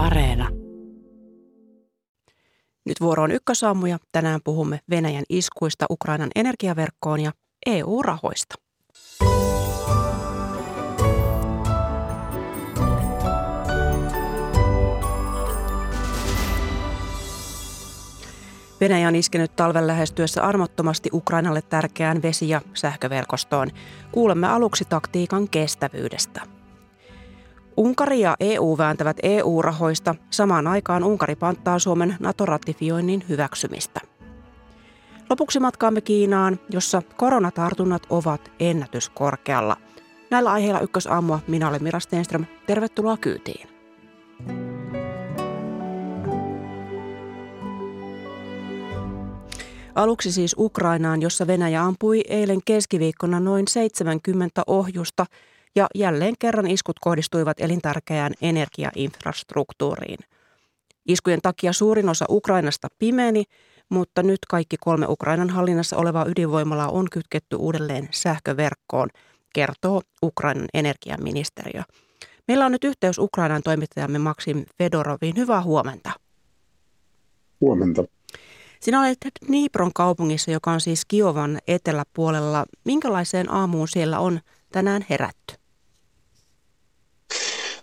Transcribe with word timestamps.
Areena. 0.00 0.48
Nyt 2.86 3.00
vuoro 3.00 3.22
on 3.22 3.30
ja 3.90 3.98
tänään 4.12 4.40
puhumme 4.44 4.80
Venäjän 4.90 5.24
iskuista 5.28 5.86
Ukrainan 5.90 6.30
energiaverkkoon 6.36 7.20
ja 7.20 7.32
EU-rahoista. 7.66 8.54
Venäjä 18.80 19.08
on 19.08 19.16
iskenyt 19.16 19.56
talven 19.56 19.86
lähestyessä 19.86 20.42
armottomasti 20.42 21.10
Ukrainalle 21.12 21.62
tärkeään 21.62 22.22
vesi- 22.22 22.48
ja 22.48 22.60
sähköverkostoon. 22.74 23.70
Kuulemme 24.12 24.46
aluksi 24.46 24.84
taktiikan 24.84 25.48
kestävyydestä. 25.48 26.59
Unkari 27.76 28.20
ja 28.20 28.36
EU 28.40 28.78
vääntävät 28.78 29.16
EU-rahoista. 29.22 30.14
Samaan 30.30 30.66
aikaan 30.66 31.04
Unkari 31.04 31.36
panttaa 31.36 31.78
Suomen 31.78 32.16
NATO-ratifioinnin 32.20 33.24
hyväksymistä. 33.28 34.00
Lopuksi 35.30 35.60
matkaamme 35.60 36.00
Kiinaan, 36.00 36.60
jossa 36.70 37.02
koronatartunnat 37.16 38.02
ovat 38.10 38.50
ennätyskorkealla. 38.60 39.76
Näillä 40.30 40.52
aiheilla 40.52 40.80
ykkösaamua 40.80 41.40
minä 41.48 41.68
olen 41.68 41.82
Mira 41.82 42.00
Stenström. 42.00 42.44
Tervetuloa 42.66 43.16
kyytiin. 43.16 43.68
Aluksi 49.94 50.32
siis 50.32 50.54
Ukrainaan, 50.58 51.22
jossa 51.22 51.46
Venäjä 51.46 51.82
ampui 51.82 52.20
eilen 52.28 52.60
keskiviikkona 52.64 53.40
noin 53.40 53.68
70 53.68 54.62
ohjusta 54.66 55.26
ja 55.76 55.86
jälleen 55.94 56.34
kerran 56.38 56.66
iskut 56.66 56.98
kohdistuivat 56.98 57.60
elintärkeään 57.60 58.32
energiainfrastruktuuriin. 58.42 60.18
Iskujen 61.08 61.40
takia 61.42 61.72
suurin 61.72 62.08
osa 62.08 62.24
Ukrainasta 62.28 62.88
pimeni, 62.98 63.44
mutta 63.88 64.22
nyt 64.22 64.38
kaikki 64.48 64.76
kolme 64.80 65.06
Ukrainan 65.08 65.50
hallinnassa 65.50 65.96
olevaa 65.96 66.26
ydinvoimalaa 66.26 66.88
on 66.88 67.06
kytketty 67.12 67.56
uudelleen 67.56 68.08
sähköverkkoon, 68.10 69.08
kertoo 69.54 70.02
Ukrainan 70.22 70.68
energiaministeriö. 70.74 71.82
Meillä 72.48 72.66
on 72.66 72.72
nyt 72.72 72.84
yhteys 72.84 73.18
Ukrainan 73.18 73.62
toimittajamme 73.62 74.18
Maksim 74.18 74.64
Fedoroviin. 74.78 75.36
Hyvää 75.36 75.62
huomenta. 75.62 76.10
Huomenta. 77.60 78.04
Sinä 78.80 79.00
olet 79.00 79.18
Dnipron 79.46 79.92
kaupungissa, 79.94 80.50
joka 80.50 80.70
on 80.70 80.80
siis 80.80 81.04
Kiovan 81.04 81.58
eteläpuolella. 81.68 82.66
Minkälaiseen 82.84 83.52
aamuun 83.52 83.88
siellä 83.88 84.18
on 84.18 84.40
tänään 84.72 85.06
herätty? 85.10 85.59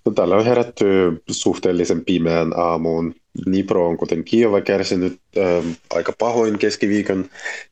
No, 0.08 0.12
täällä 0.12 0.36
on 0.36 0.46
herätty 0.46 0.86
suhteellisen 1.30 2.06
pimeän 2.06 2.60
aamuun. 2.60 3.16
Dnipro 3.46 3.88
on 3.88 3.98
kuten 3.98 4.24
Kiova 4.24 4.62
kärsinyt 4.62 5.20
äh, 5.38 5.66
aika 5.90 6.14
pahoin 6.20 6.60
keskiviikon 6.60 7.26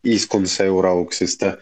iskun 0.03 0.47
seurauksista. 0.47 1.57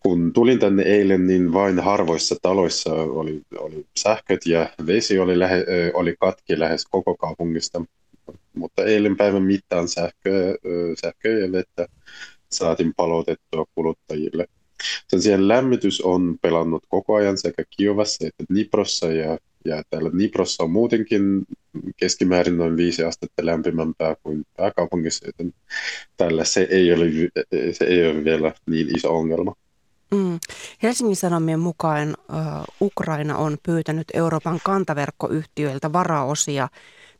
Kun 0.00 0.32
tulin 0.32 0.58
tänne 0.58 0.82
eilen, 0.82 1.26
niin 1.26 1.52
vain 1.52 1.80
harvoissa 1.80 2.36
taloissa 2.42 2.92
oli, 2.94 3.40
oli 3.58 3.86
sähköt 3.98 4.46
ja 4.46 4.68
vesi 4.86 5.18
oli, 5.18 5.38
lähe, 5.38 5.56
äh, 5.56 5.90
oli 5.94 6.16
katki 6.20 6.58
lähes 6.58 6.84
koko 6.84 7.16
kaupungista 7.16 7.82
mutta 8.54 8.84
eilen 8.84 9.16
päivän 9.16 9.42
mittaan 9.42 9.88
sähköä, 9.88 10.54
sähköä 11.00 11.38
ja 11.38 11.52
vettä 11.52 11.86
saatiin 12.52 12.92
palautettua 12.96 13.64
kuluttajille. 13.74 14.46
Sen 15.08 15.22
sijaan 15.22 15.48
lämmitys 15.48 16.00
on 16.00 16.38
pelannut 16.42 16.84
koko 16.88 17.14
ajan 17.14 17.38
sekä 17.38 17.64
Kiovassa 17.76 18.26
että 18.26 18.44
Dniprossa 18.52 19.12
ja, 19.12 19.38
ja 19.64 19.82
täällä 19.90 20.10
Dniprossa 20.10 20.64
on 20.64 20.70
muutenkin 20.70 21.46
keskimäärin 21.96 22.58
noin 22.58 22.76
viisi 22.76 23.04
astetta 23.04 23.46
lämpimämpää 23.46 24.16
kuin 24.22 24.44
pääkaupungissa, 24.56 25.26
joten 25.26 25.54
täällä 26.16 26.44
se 26.44 26.68
ei 26.70 26.92
ole, 26.92 27.04
se 27.72 27.84
ei 27.84 28.10
ole 28.10 28.24
vielä 28.24 28.52
niin 28.70 28.96
iso 28.96 29.16
ongelma. 29.16 29.54
Mm. 30.14 30.38
Helsingin 30.82 31.16
Sanomien 31.16 31.60
mukaan 31.60 32.16
Ukraina 32.80 33.36
on 33.36 33.56
pyytänyt 33.62 34.06
Euroopan 34.14 34.60
kantaverkkoyhtiöiltä 34.64 35.92
varaosia 35.92 36.68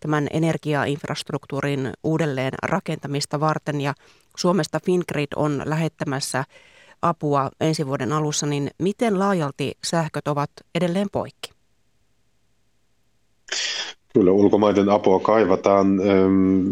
tämän 0.00 0.28
energiainfrastruktuurin 0.32 1.92
uudelleen 2.04 2.52
rakentamista 2.62 3.40
varten 3.40 3.80
ja 3.80 3.94
Suomesta 4.36 4.80
Fingrid 4.86 5.28
on 5.36 5.62
lähettämässä 5.64 6.44
apua 7.02 7.50
ensi 7.60 7.86
vuoden 7.86 8.12
alussa, 8.12 8.46
niin 8.46 8.70
miten 8.78 9.18
laajalti 9.18 9.72
sähköt 9.84 10.28
ovat 10.28 10.50
edelleen 10.74 11.08
poikki? 11.12 11.57
Kyllä 14.18 14.32
ulkomaiden 14.32 14.88
apua 14.88 15.20
kaivataan. 15.20 16.00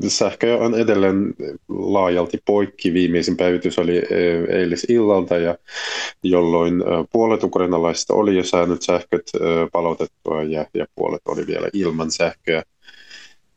Sähkö 0.08 0.58
on 0.58 0.74
edelleen 0.74 1.34
laajalti 1.68 2.38
poikki. 2.44 2.94
Viimeisin 2.94 3.36
päivitys 3.36 3.78
oli 3.78 4.02
illalta, 4.88 5.36
ja 5.36 5.58
jolloin 6.22 6.82
puolet 7.12 7.44
ukrainalaisista 7.44 8.14
oli 8.14 8.36
jo 8.36 8.44
saanut 8.44 8.82
sähköt 8.82 9.22
palautettua 9.72 10.42
ja, 10.42 10.66
ja 10.74 10.86
puolet 10.94 11.22
oli 11.28 11.46
vielä 11.46 11.68
ilman 11.72 12.10
sähköä 12.10 12.62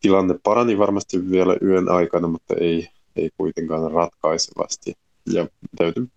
tilanne 0.02 0.36
parani 0.44 0.78
varmasti 0.78 1.32
vielä 1.32 1.58
yön 1.62 1.90
aikana, 1.90 2.28
mutta 2.28 2.56
ei, 2.60 2.88
ei 3.16 3.30
kuitenkaan 3.38 3.92
ratkaisevasti. 3.92 4.94
Ja 5.34 5.48
täytyy 5.78 6.08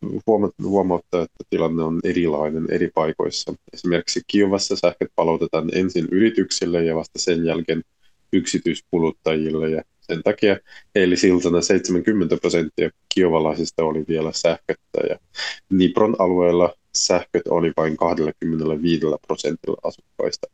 huomauttaa, 0.63 1.23
että 1.23 1.45
tilanne 1.51 1.83
on 1.83 2.01
erilainen 2.05 2.67
eri 2.71 2.91
paikoissa. 2.95 3.55
Esimerkiksi 3.73 4.21
Kiovassa 4.27 4.77
sähköt 4.77 5.09
palautetaan 5.17 5.71
ensin 5.75 6.09
yrityksille 6.13 6.85
ja 6.85 6.97
vasta 6.97 7.19
sen 7.19 7.45
jälkeen 7.45 7.83
yksityiskuluttajille. 8.33 9.71
Ja 9.71 9.83
sen 10.01 10.23
takia 10.23 10.57
eilisiltana 10.95 11.63
70 11.63 12.37
prosenttia 12.37 12.91
kiovalaisista 13.15 13.85
oli 13.85 14.05
vielä 14.09 14.33
sähköttä 14.33 15.01
ja 15.11 15.19
Nipron 15.71 16.17
alueella 16.19 16.75
sähköt 16.97 17.49
oli 17.49 17.73
vain 17.77 17.97
25 17.97 19.07
prosentilla 19.27 19.79
asukkaista. 19.83 20.47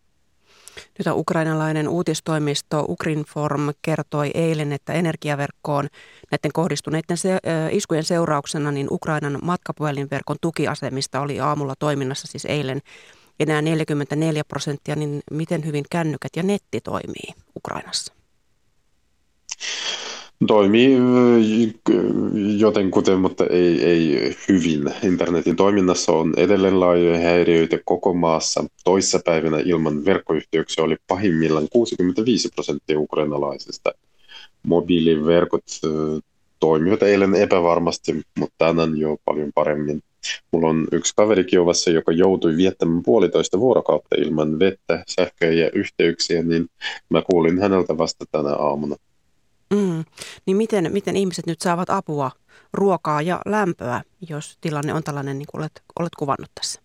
Nyt 0.99 1.07
ukrainalainen 1.13 1.89
uutistoimisto 1.89 2.85
Ukrinform 2.89 3.73
kertoi 3.83 4.31
eilen, 4.35 4.73
että 4.73 4.93
energiaverkkoon 4.93 5.89
näiden 6.31 6.53
kohdistuneiden 6.53 7.17
se, 7.17 7.39
iskujen 7.71 8.05
seurauksena 8.05 8.73
niin 8.73 8.87
Ukrainan 8.91 9.39
matkapuhelinverkon 9.43 10.37
tukiasemista 10.41 11.21
oli 11.21 11.41
aamulla 11.41 11.75
toiminnassa 11.79 12.27
siis 12.27 12.45
eilen 12.45 12.81
enää 13.41 13.63
44 13.63 14.45
prosenttia, 14.45 14.97
niin 14.97 15.21
miten 15.31 15.65
hyvin 15.65 15.85
kännykät 15.91 16.37
ja 16.37 16.43
netti 16.43 16.81
toimii 16.81 17.35
Ukrainassa? 17.57 18.15
Toimii 20.47 20.99
jotenkuten, 22.59 23.19
mutta 23.19 23.47
ei, 23.47 23.85
ei 23.85 24.37
hyvin. 24.49 24.95
Internetin 25.05 25.57
toiminnassa 25.57 26.13
on 26.13 26.35
edelleen 26.37 26.81
laajoja 26.81 27.19
häiriöitä 27.19 27.79
koko 27.85 28.15
maassa. 28.15 28.65
Toissapäivänä 28.85 29.59
ilman 29.59 30.05
verkkoyhteyksiä 30.05 30.85
oli 30.85 30.97
pahimmillaan 31.07 31.69
65 31.73 32.49
prosenttia 32.55 33.01
ukrainalaisista. 33.01 33.91
Mobiiliverkot 34.63 35.65
toimivat 36.61 37.03
eilen 37.03 37.35
epävarmasti, 37.35 38.23
mutta 38.39 38.55
tänään 38.59 38.99
jo 38.99 39.17
paljon 39.25 39.51
paremmin. 39.55 40.03
Mulla 40.53 40.69
on 40.69 40.87
yksi 40.93 41.13
kaveri 41.17 41.45
Kiovassa, 41.45 41.91
joka 41.91 42.13
joutui 42.13 42.57
viettämään 42.57 43.03
puolitoista 43.03 43.61
vuorokautta 43.61 44.17
ilman 44.19 44.59
vettä, 44.59 45.05
sähköä 45.09 45.53
ja 45.53 45.71
yhteyksiä, 45.71 46.43
niin 46.43 46.67
mä 47.11 47.23
kuulin 47.23 47.59
häneltä 47.59 47.99
vasta 47.99 48.25
tänä 48.33 48.55
aamuna. 48.55 48.97
Mm. 49.75 50.05
Niin 50.47 50.57
miten, 50.57 50.93
miten 50.93 51.17
ihmiset 51.17 51.47
nyt 51.47 51.61
saavat 51.61 51.91
apua, 51.91 52.31
ruokaa 52.73 53.23
ja 53.23 53.41
lämpöä, 53.47 54.03
jos 54.29 54.59
tilanne 54.61 54.95
on 54.95 55.03
tällainen, 55.03 55.39
niin 55.39 55.47
kuin 55.51 55.61
olet, 55.61 55.83
olet 55.99 56.15
kuvannut 56.19 56.51
tässä? 56.55 56.81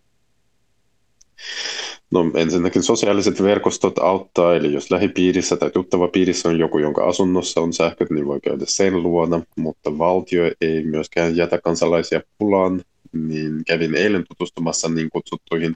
No 2.11 2.31
ensinnäkin 2.35 2.83
sosiaaliset 2.83 3.43
verkostot 3.43 3.97
auttaa, 3.97 4.55
eli 4.55 4.73
jos 4.73 4.91
lähipiirissä 4.91 5.57
tai 5.57 5.71
tuttava 5.71 6.07
piirissä 6.07 6.49
on 6.49 6.59
joku, 6.59 6.77
jonka 6.77 7.07
asunnossa 7.07 7.61
on 7.61 7.73
sähköt, 7.73 8.09
niin 8.09 8.27
voi 8.27 8.39
käydä 8.41 8.65
sen 8.67 9.03
luona, 9.03 9.41
mutta 9.57 9.97
valtio 9.97 10.43
ei 10.61 10.83
myöskään 10.83 11.35
jätä 11.35 11.61
kansalaisia 11.61 12.21
pulaan, 12.37 12.81
niin 13.13 13.65
kävin 13.67 13.95
eilen 13.95 14.23
tutustumassa 14.27 14.89
niin 14.89 15.09
kutsuttuihin 15.09 15.75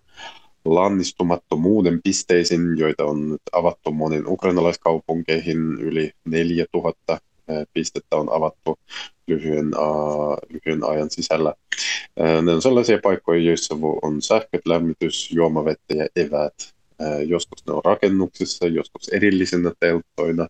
lannistumattomuuden 0.75 1.99
pisteisiin, 2.03 2.77
joita 2.77 3.05
on 3.05 3.29
nyt 3.29 3.41
avattu 3.51 3.91
monin 3.91 4.27
ukrainalaiskaupunkeihin. 4.27 5.57
Yli 5.79 6.11
4000 6.25 7.19
pistettä 7.73 8.15
on 8.15 8.33
avattu 8.33 8.79
lyhyen, 9.27 9.71
uh, 9.77 10.37
lyhyen 10.49 10.83
ajan 10.83 11.09
sisällä. 11.09 11.53
Uh, 12.19 12.41
ne 12.43 12.51
on 12.51 12.61
sellaisia 12.61 12.99
paikkoja, 13.03 13.41
joissa 13.41 13.75
on 14.01 14.21
sähköt, 14.21 14.61
lämmitys, 14.65 15.31
juomavettä 15.31 15.93
ja 15.93 16.07
eväät. 16.15 16.53
Uh, 17.01 17.27
joskus 17.27 17.65
ne 17.67 17.73
on 17.73 17.81
rakennuksissa, 17.85 18.67
joskus 18.67 19.09
erillisenä 19.09 19.71
telttoina. 19.79 20.47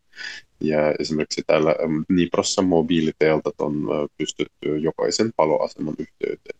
Ja 0.61 0.93
esimerkiksi 0.99 1.43
täällä 1.47 1.75
Niprossa 2.09 2.61
mobiiliteltat 2.61 3.55
on 3.59 3.87
pystytty 4.17 4.77
jokaisen 4.77 5.31
paloaseman 5.35 5.95
yhteyteen. 5.99 6.56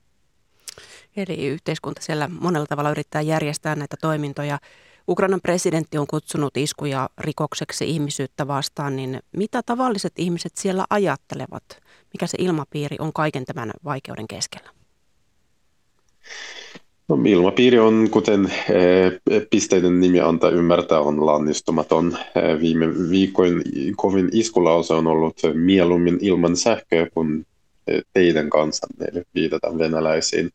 Eli 1.18 1.48
yhteiskunta 1.48 2.02
siellä 2.02 2.30
monella 2.40 2.66
tavalla 2.66 2.92
yrittää 2.92 3.22
järjestää 3.22 3.76
näitä 3.76 3.96
toimintoja. 4.02 4.60
Ukrainan 5.08 5.42
presidentti 5.42 5.98
on 5.98 6.08
kutsunut 6.08 6.58
iskuja 6.58 7.10
rikokseksi 7.18 7.90
ihmisyyttä 7.90 8.48
vastaan, 8.48 8.96
niin 8.96 9.20
mitä 9.38 9.62
tavalliset 9.66 10.14
ihmiset 10.18 10.52
siellä 10.58 10.86
ajattelevat? 10.90 11.64
Mikä 12.14 12.28
se 12.28 12.38
ilmapiiri 12.40 12.96
on 13.00 13.14
kaiken 13.14 13.46
tämän 13.46 13.72
vaikeuden 13.86 14.28
keskellä? 14.28 14.70
No, 17.10 17.18
ilmapiiri 17.26 17.80
on, 17.80 18.08
kuten 18.12 18.46
eh, 18.70 19.12
pisteiden 19.50 20.00
nimi 20.00 20.20
antaa 20.20 20.50
ymmärtää, 20.50 21.00
on 21.00 21.26
lannistumaton. 21.26 22.18
Eh, 22.36 22.60
viime 22.60 23.10
viikkoin 23.10 23.64
kovin 23.96 24.30
iskulause 24.34 24.94
on 24.94 25.08
ollut 25.08 25.42
mieluummin 25.54 26.18
ilman 26.22 26.58
sähköä 26.58 27.08
kuin 27.14 27.46
eh, 27.88 28.04
teidän 28.14 28.50
kansanne, 28.50 29.06
eli 29.06 29.24
viitataan 29.36 29.78
venäläisiin. 29.78 30.52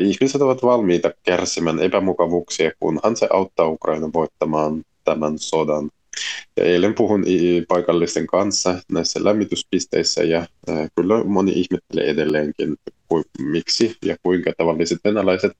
Ihmiset 0.00 0.42
ovat 0.42 0.62
valmiita 0.62 1.12
kärsimään 1.22 1.78
epämukavuuksia, 1.78 2.70
kunhan 2.80 3.16
se 3.16 3.28
auttaa 3.32 3.68
Ukraina 3.68 4.10
voittamaan 4.12 4.82
tämän 5.04 5.38
sodan. 5.38 5.90
Ja 6.56 6.64
eilen 6.64 6.94
puhun 6.94 7.24
paikallisten 7.68 8.26
kanssa 8.26 8.74
näissä 8.92 9.24
lämmityspisteissä 9.24 10.22
ja 10.22 10.46
kyllä 10.96 11.24
moni 11.24 11.52
ihmettelee 11.52 12.10
edelleenkin, 12.10 12.76
miksi 13.38 13.96
ja 14.04 14.16
kuinka 14.22 14.52
tavalliset 14.58 14.98
venäläiset 15.04 15.52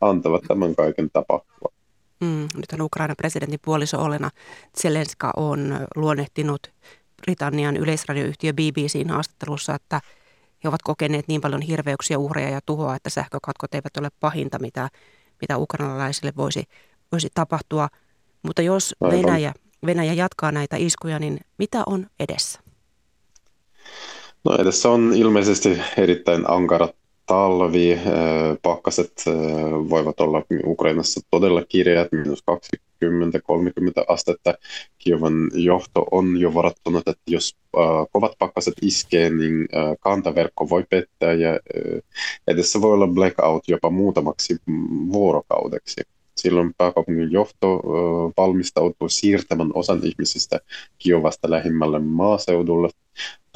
antavat 0.00 0.42
tämän 0.48 0.74
kaiken 0.74 1.10
tapahtua. 1.12 1.72
Mm, 2.20 2.48
nythän 2.56 2.82
Ukrainan 2.82 3.16
presidentin 3.16 3.60
puoliso 3.64 4.02
Olena 4.02 4.30
Zelenska 4.80 5.32
on 5.36 5.86
luonnehtinut 5.96 6.72
Britannian 7.22 7.76
yleisradioyhtiö 7.76 8.52
BBCin 8.52 9.10
haastattelussa, 9.10 9.74
että 9.74 10.00
he 10.64 10.68
ovat 10.68 10.82
kokeneet 10.82 11.28
niin 11.28 11.40
paljon 11.40 11.62
hirveyksiä, 11.62 12.18
uhreja 12.18 12.50
ja 12.50 12.60
tuhoa, 12.66 12.96
että 12.96 13.10
sähkökatkot 13.10 13.74
eivät 13.74 13.96
ole 13.96 14.08
pahinta, 14.20 14.58
mitä, 14.58 14.88
mitä 15.40 15.58
ukrainalaisille 15.58 16.32
voisi, 16.36 16.64
voisi 17.12 17.28
tapahtua. 17.34 17.88
Mutta 18.42 18.62
jos 18.62 18.94
Venäjä, 19.02 19.52
Venäjä 19.86 20.12
jatkaa 20.12 20.52
näitä 20.52 20.76
iskuja, 20.76 21.18
niin 21.18 21.40
mitä 21.58 21.82
on 21.86 22.06
edessä? 22.20 22.60
No 24.44 24.56
edessä 24.58 24.88
on 24.88 25.12
ilmeisesti 25.14 25.78
erittäin 25.96 26.50
ankarat 26.50 26.96
talvi, 27.26 27.92
äh, 27.92 28.02
pakkaset 28.62 29.12
äh, 29.28 29.34
voivat 29.90 30.20
olla 30.20 30.42
Ukrainassa 30.64 31.20
todella 31.30 31.64
kireät, 31.68 32.12
miinus 32.12 32.44
20-30 32.50 34.04
astetta. 34.08 34.54
Kiovan 34.98 35.50
johto 35.54 36.06
on 36.10 36.40
jo 36.40 36.54
varattunut, 36.54 37.08
että 37.08 37.22
jos 37.26 37.56
äh, 37.76 37.82
kovat 38.12 38.32
pakkaset 38.38 38.74
iskee, 38.82 39.30
niin 39.30 39.68
kantaverkko 40.00 40.68
voi 40.68 40.84
pettää 40.90 41.32
ja 41.32 41.60
edessä 42.46 42.80
voi 42.80 42.92
olla 42.92 43.06
blackout 43.06 43.68
jopa 43.68 43.90
muutamaksi 43.90 44.56
vuorokaudeksi. 45.12 46.00
Silloin 46.36 46.74
pääkaupungin 46.78 47.32
johto 47.32 47.82
valmistautuu 48.36 49.08
siirtämään 49.08 49.70
osan 49.74 50.00
ihmisistä 50.04 50.60
Kiovasta 50.98 51.50
lähimmälle 51.50 51.98
maaseudulle 51.98 52.88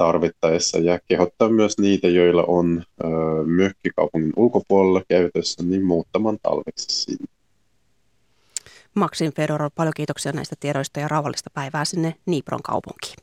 tarvittaessa 0.01 0.77
ja 0.77 0.99
kehottaa 1.07 1.49
myös 1.49 1.77
niitä, 1.77 2.07
joilla 2.07 2.43
on 2.47 2.83
ö, 3.03 3.07
mökkikaupungin 3.45 4.33
ulkopuolella 4.35 5.01
käytössä, 5.07 5.63
niin 5.63 5.85
muuttamaan 5.85 6.37
talveksi 6.43 6.85
sinne. 6.89 7.25
Maksin 8.95 9.33
Fedorov, 9.33 9.69
paljon 9.75 9.93
kiitoksia 9.95 10.31
näistä 10.31 10.55
tiedoista 10.59 10.99
ja 10.99 11.07
rauhallista 11.07 11.49
päivää 11.53 11.85
sinne 11.85 12.15
Niipron 12.25 12.61
kaupunkiin. 12.63 13.15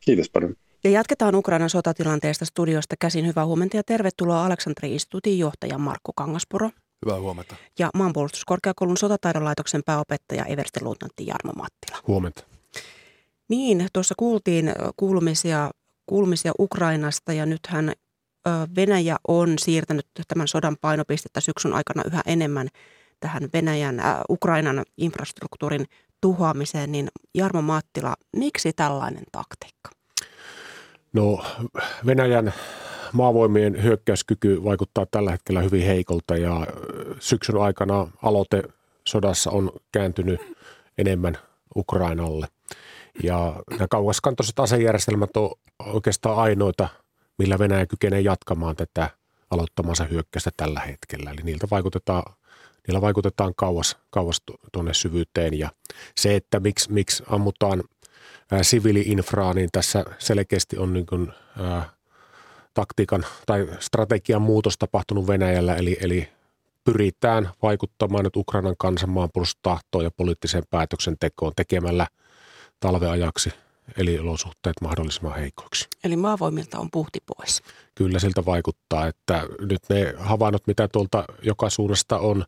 Kiitos 0.00 0.30
paljon. 0.30 0.54
Ja 0.84 0.90
jatketaan 0.90 1.34
Ukrainan 1.34 1.70
sotatilanteesta 1.70 2.44
studiosta 2.44 2.94
käsin. 3.00 3.26
Hyvää 3.26 3.46
huomenta 3.46 3.76
ja 3.76 3.82
tervetuloa 3.86 4.46
Aleksantri 4.46 4.92
Instituutin 4.92 5.38
johtaja 5.38 5.78
Markku 5.78 6.12
Kangaspuro. 6.16 6.70
Hyvää 7.06 7.20
huomenta. 7.20 7.56
Ja 7.78 7.90
maanpuolustuskorkeakoulun 7.94 8.96
sotataidon 8.96 9.44
laitoksen 9.44 9.82
pääopettaja 9.86 10.44
Eversti 10.44 10.82
luutnantti 10.82 11.26
Jarmo 11.26 11.52
Mattila. 11.52 11.98
Huomenta. 12.06 12.57
Niin, 13.48 13.88
tuossa 13.92 14.14
kuultiin 14.18 14.72
kuulumisia, 14.96 15.70
kuulumisia 16.06 16.52
Ukrainasta 16.58 17.32
ja 17.32 17.46
nythän 17.46 17.92
Venäjä 18.76 19.16
on 19.28 19.58
siirtänyt 19.58 20.06
tämän 20.28 20.48
sodan 20.48 20.76
painopistettä 20.80 21.40
syksyn 21.40 21.72
aikana 21.72 22.02
yhä 22.06 22.22
enemmän 22.26 22.68
tähän 23.20 23.48
Venäjän, 23.52 24.00
äh, 24.00 24.16
Ukrainan 24.30 24.84
infrastruktuurin 24.96 25.86
tuhoamiseen, 26.20 26.92
niin 26.92 27.08
Jarmo 27.34 27.62
Mattila, 27.62 28.14
miksi 28.36 28.72
tällainen 28.72 29.24
taktiikka? 29.32 29.90
No 31.12 31.44
Venäjän 32.06 32.54
maavoimien 33.12 33.82
hyökkäyskyky 33.82 34.64
vaikuttaa 34.64 35.06
tällä 35.06 35.30
hetkellä 35.30 35.62
hyvin 35.62 35.86
heikolta 35.86 36.36
ja 36.36 36.66
syksyn 37.18 37.56
aikana 37.56 38.06
aloite 38.22 38.62
sodassa 39.08 39.50
on 39.50 39.72
kääntynyt 39.92 40.40
enemmän 40.98 41.38
Ukrainalle. 41.76 42.46
Ja 43.22 43.62
nämä 43.70 43.86
kauaskantoiset 43.90 44.58
asejärjestelmät 44.58 45.36
on 45.36 45.50
oikeastaan 45.78 46.36
ainoita, 46.36 46.88
millä 47.38 47.58
Venäjä 47.58 47.86
kykenee 47.86 48.20
jatkamaan 48.20 48.76
tätä 48.76 49.10
aloittamansa 49.50 50.04
hyökkäystä 50.04 50.50
tällä 50.56 50.80
hetkellä. 50.80 51.30
Eli 51.30 51.40
niiltä 51.42 51.66
vaikutetaan, 51.70 52.34
niillä 52.86 53.00
vaikutetaan 53.00 53.54
kauas, 53.56 53.96
kauas 54.10 54.42
tuonne 54.72 54.94
syvyyteen. 54.94 55.58
Ja 55.58 55.70
se, 56.16 56.36
että 56.36 56.60
miksi, 56.60 56.92
miksi 56.92 57.22
ammutaan 57.26 57.84
ää, 58.52 58.62
siviili-infraa, 58.62 59.54
niin 59.54 59.68
tässä 59.72 60.04
selkeästi 60.18 60.78
on 60.78 60.92
niin 60.92 61.06
kuin, 61.06 61.32
ää, 61.62 61.90
taktiikan 62.74 63.26
tai 63.46 63.68
strategian 63.80 64.42
muutos 64.42 64.78
tapahtunut 64.78 65.26
Venäjällä, 65.26 65.76
eli, 65.76 65.96
eli 66.00 66.28
pyritään 66.84 67.50
vaikuttamaan 67.62 68.24
nyt 68.24 68.36
Ukrainan 68.36 68.74
kansan 68.78 69.10
maanpuolustustahtoon 69.10 70.04
ja 70.04 70.10
poliittiseen 70.16 70.64
päätöksentekoon 70.70 71.52
tekemällä– 71.56 72.06
talveajaksi 72.80 73.52
eli 73.96 74.18
olosuhteet 74.18 74.76
mahdollisimman 74.82 75.34
heikoiksi. 75.34 75.88
Eli 76.04 76.16
maavoimilta 76.16 76.78
on 76.78 76.90
puhti 76.90 77.18
pois. 77.26 77.62
Kyllä 77.94 78.18
siltä 78.18 78.44
vaikuttaa, 78.44 79.06
että 79.06 79.46
nyt 79.60 79.80
ne 79.88 80.14
havainnot, 80.18 80.66
mitä 80.66 80.88
tuolta 80.88 81.24
joka 81.42 81.70
suunnasta 81.70 82.18
on, 82.18 82.44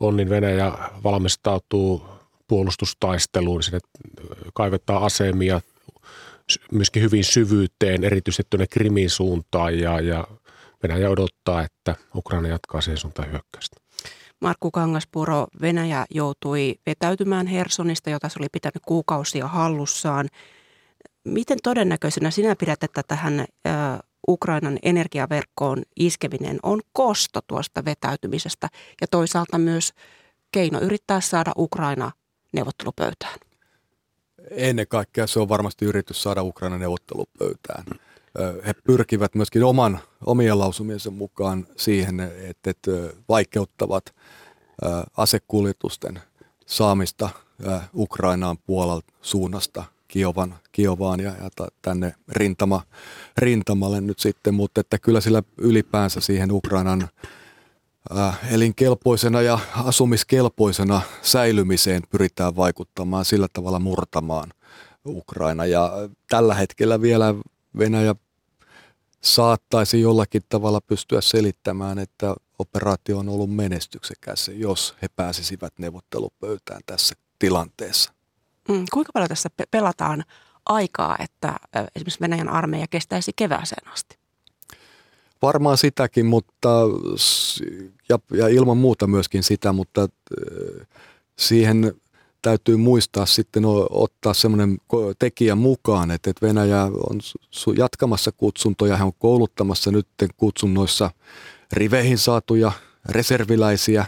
on 0.00 0.16
niin 0.16 0.28
Venäjä 0.28 0.72
valmistautuu 1.04 2.04
puolustustaisteluun. 2.48 3.62
Sinne 3.62 3.78
kaivetaan 4.54 5.02
asemia 5.02 5.60
myöskin 6.72 7.02
hyvin 7.02 7.24
syvyyteen, 7.24 8.04
erityisesti 8.04 8.42
tuonne 8.50 8.66
Krimin 8.66 9.10
suuntaan 9.10 9.78
ja, 9.78 10.00
ja 10.00 10.24
Venäjä 10.82 11.10
odottaa, 11.10 11.62
että 11.62 11.96
Ukraina 12.14 12.48
jatkaa 12.48 12.80
siihen 12.80 12.98
suuntaan 12.98 13.30
hyökkäystä. 13.30 13.76
Markku 14.40 14.70
Kangaspuro, 14.70 15.46
Venäjä 15.60 16.06
joutui 16.10 16.74
vetäytymään 16.86 17.46
Hersonista, 17.46 18.10
jota 18.10 18.28
se 18.28 18.38
oli 18.38 18.48
pitänyt 18.52 18.82
kuukausia 18.86 19.48
hallussaan. 19.48 20.28
Miten 21.24 21.58
todennäköisenä 21.62 22.30
sinä 22.30 22.56
pidät, 22.56 22.84
että 22.84 23.02
tähän 23.02 23.44
Ukrainan 24.28 24.78
energiaverkkoon 24.82 25.82
iskeminen 25.96 26.58
on 26.62 26.80
kosto 26.92 27.40
tuosta 27.46 27.84
vetäytymisestä 27.84 28.68
ja 29.00 29.06
toisaalta 29.06 29.58
myös 29.58 29.92
keino 30.52 30.80
yrittää 30.80 31.20
saada 31.20 31.52
Ukraina 31.56 32.10
neuvottelupöytään? 32.52 33.38
Ennen 34.50 34.86
kaikkea 34.88 35.26
se 35.26 35.40
on 35.40 35.48
varmasti 35.48 35.84
yritys 35.84 36.22
saada 36.22 36.42
Ukraina 36.42 36.78
neuvottelupöytään. 36.78 37.84
He 38.66 38.74
pyrkivät 38.84 39.34
myöskin 39.34 39.64
oman, 39.64 39.98
omien 40.26 40.58
lausumiensa 40.58 41.10
mukaan 41.10 41.66
siihen, 41.76 42.20
että, 42.20 42.70
että 42.70 42.90
vaikeuttavat 43.28 44.14
asekuljetusten 45.16 46.20
saamista 46.66 47.30
Ukrainaan 47.94 48.58
puolelta 48.66 49.12
suunnasta 49.22 49.84
Kiovan, 50.08 50.54
Kiovaan 50.72 51.20
ja, 51.20 51.30
ja 51.30 51.66
tänne 51.82 52.14
rintama, 52.28 52.82
rintamalle 53.38 54.00
nyt 54.00 54.18
sitten, 54.18 54.54
mutta 54.54 54.80
että 54.80 54.98
kyllä 54.98 55.20
sillä 55.20 55.42
ylipäänsä 55.58 56.20
siihen 56.20 56.52
Ukrainan 56.52 57.08
elinkelpoisena 58.50 59.42
ja 59.42 59.58
asumiskelpoisena 59.84 61.00
säilymiseen 61.22 62.02
pyritään 62.10 62.56
vaikuttamaan 62.56 63.24
sillä 63.24 63.46
tavalla 63.52 63.78
murtamaan 63.78 64.50
Ukraina. 65.06 65.66
Ja 65.66 65.92
tällä 66.28 66.54
hetkellä 66.54 67.00
vielä 67.00 67.34
Venäjä 67.78 68.14
saattaisi 69.22 70.00
jollakin 70.00 70.42
tavalla 70.48 70.80
pystyä 70.80 71.20
selittämään, 71.20 71.98
että 71.98 72.34
operaatio 72.58 73.18
on 73.18 73.28
ollut 73.28 73.54
menestyksekäs, 73.54 74.50
jos 74.54 74.94
he 75.02 75.08
pääsisivät 75.16 75.72
neuvottelupöytään 75.78 76.80
tässä 76.86 77.14
tilanteessa. 77.38 78.12
Mm, 78.68 78.84
kuinka 78.92 79.12
paljon 79.12 79.28
tässä 79.28 79.48
pelataan 79.70 80.24
aikaa, 80.66 81.16
että 81.18 81.56
esimerkiksi 81.96 82.20
Venäjän 82.20 82.48
armeija 82.48 82.86
kestäisi 82.86 83.32
kevääseen 83.36 83.92
asti? 83.92 84.18
Varmaan 85.42 85.78
sitäkin, 85.78 86.26
mutta 86.26 86.68
ja, 88.08 88.18
ja 88.32 88.48
ilman 88.48 88.76
muuta 88.76 89.06
myöskin 89.06 89.42
sitä, 89.42 89.72
mutta 89.72 90.08
siihen 91.38 91.94
täytyy 92.42 92.76
muistaa 92.76 93.26
sitten 93.26 93.62
ottaa 93.90 94.34
semmoinen 94.34 94.78
tekijä 95.18 95.54
mukaan, 95.54 96.10
että 96.10 96.32
Venäjä 96.42 96.82
on 96.84 97.20
jatkamassa 97.76 98.32
kutsuntoja, 98.32 98.96
hän 98.96 99.06
on 99.06 99.12
kouluttamassa 99.18 99.90
nyt 99.90 100.06
kutsunnoissa 100.36 101.10
riveihin 101.72 102.18
saatuja 102.18 102.72
reserviläisiä. 103.08 104.06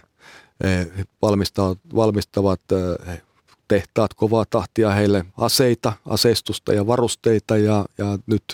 Valmistavat, 1.95 2.61
tehtaat 3.69 4.15
kovaa 4.15 4.45
tahtia 4.51 4.91
heille 4.91 5.25
aseita, 5.37 5.93
aseistusta 6.07 6.73
ja 6.73 6.87
varusteita 6.87 7.57
ja, 7.57 7.85
ja 7.99 8.19
nyt 8.27 8.45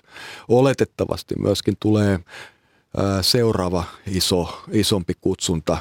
oletettavasti 0.48 1.34
myöskin 1.38 1.76
tulee 1.80 2.20
seuraava 3.20 3.84
iso, 4.06 4.62
isompi 4.72 5.14
kutsunta 5.20 5.78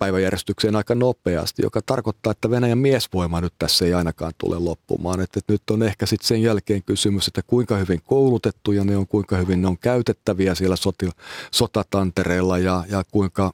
päiväjärjestykseen 0.00 0.76
aika 0.76 0.94
nopeasti, 0.94 1.62
joka 1.62 1.80
tarkoittaa, 1.86 2.30
että 2.30 2.50
Venäjän 2.50 2.78
miesvoima 2.78 3.40
nyt 3.40 3.54
tässä 3.58 3.84
ei 3.84 3.94
ainakaan 3.94 4.32
tule 4.38 4.58
loppumaan. 4.58 5.20
Että, 5.20 5.38
että 5.38 5.52
nyt 5.52 5.70
on 5.70 5.82
ehkä 5.82 6.06
sitten 6.06 6.28
sen 6.28 6.42
jälkeen 6.42 6.82
kysymys, 6.82 7.28
että 7.28 7.42
kuinka 7.46 7.76
hyvin 7.76 8.00
koulutettuja 8.04 8.84
ne 8.84 8.96
on, 8.96 9.06
kuinka 9.06 9.36
hyvin 9.36 9.62
ne 9.62 9.68
on 9.68 9.78
käytettäviä 9.78 10.54
siellä 10.54 10.76
soti, 10.76 11.10
sotatantereilla 11.50 12.58
ja, 12.58 12.84
ja 12.88 13.04
kuinka 13.10 13.52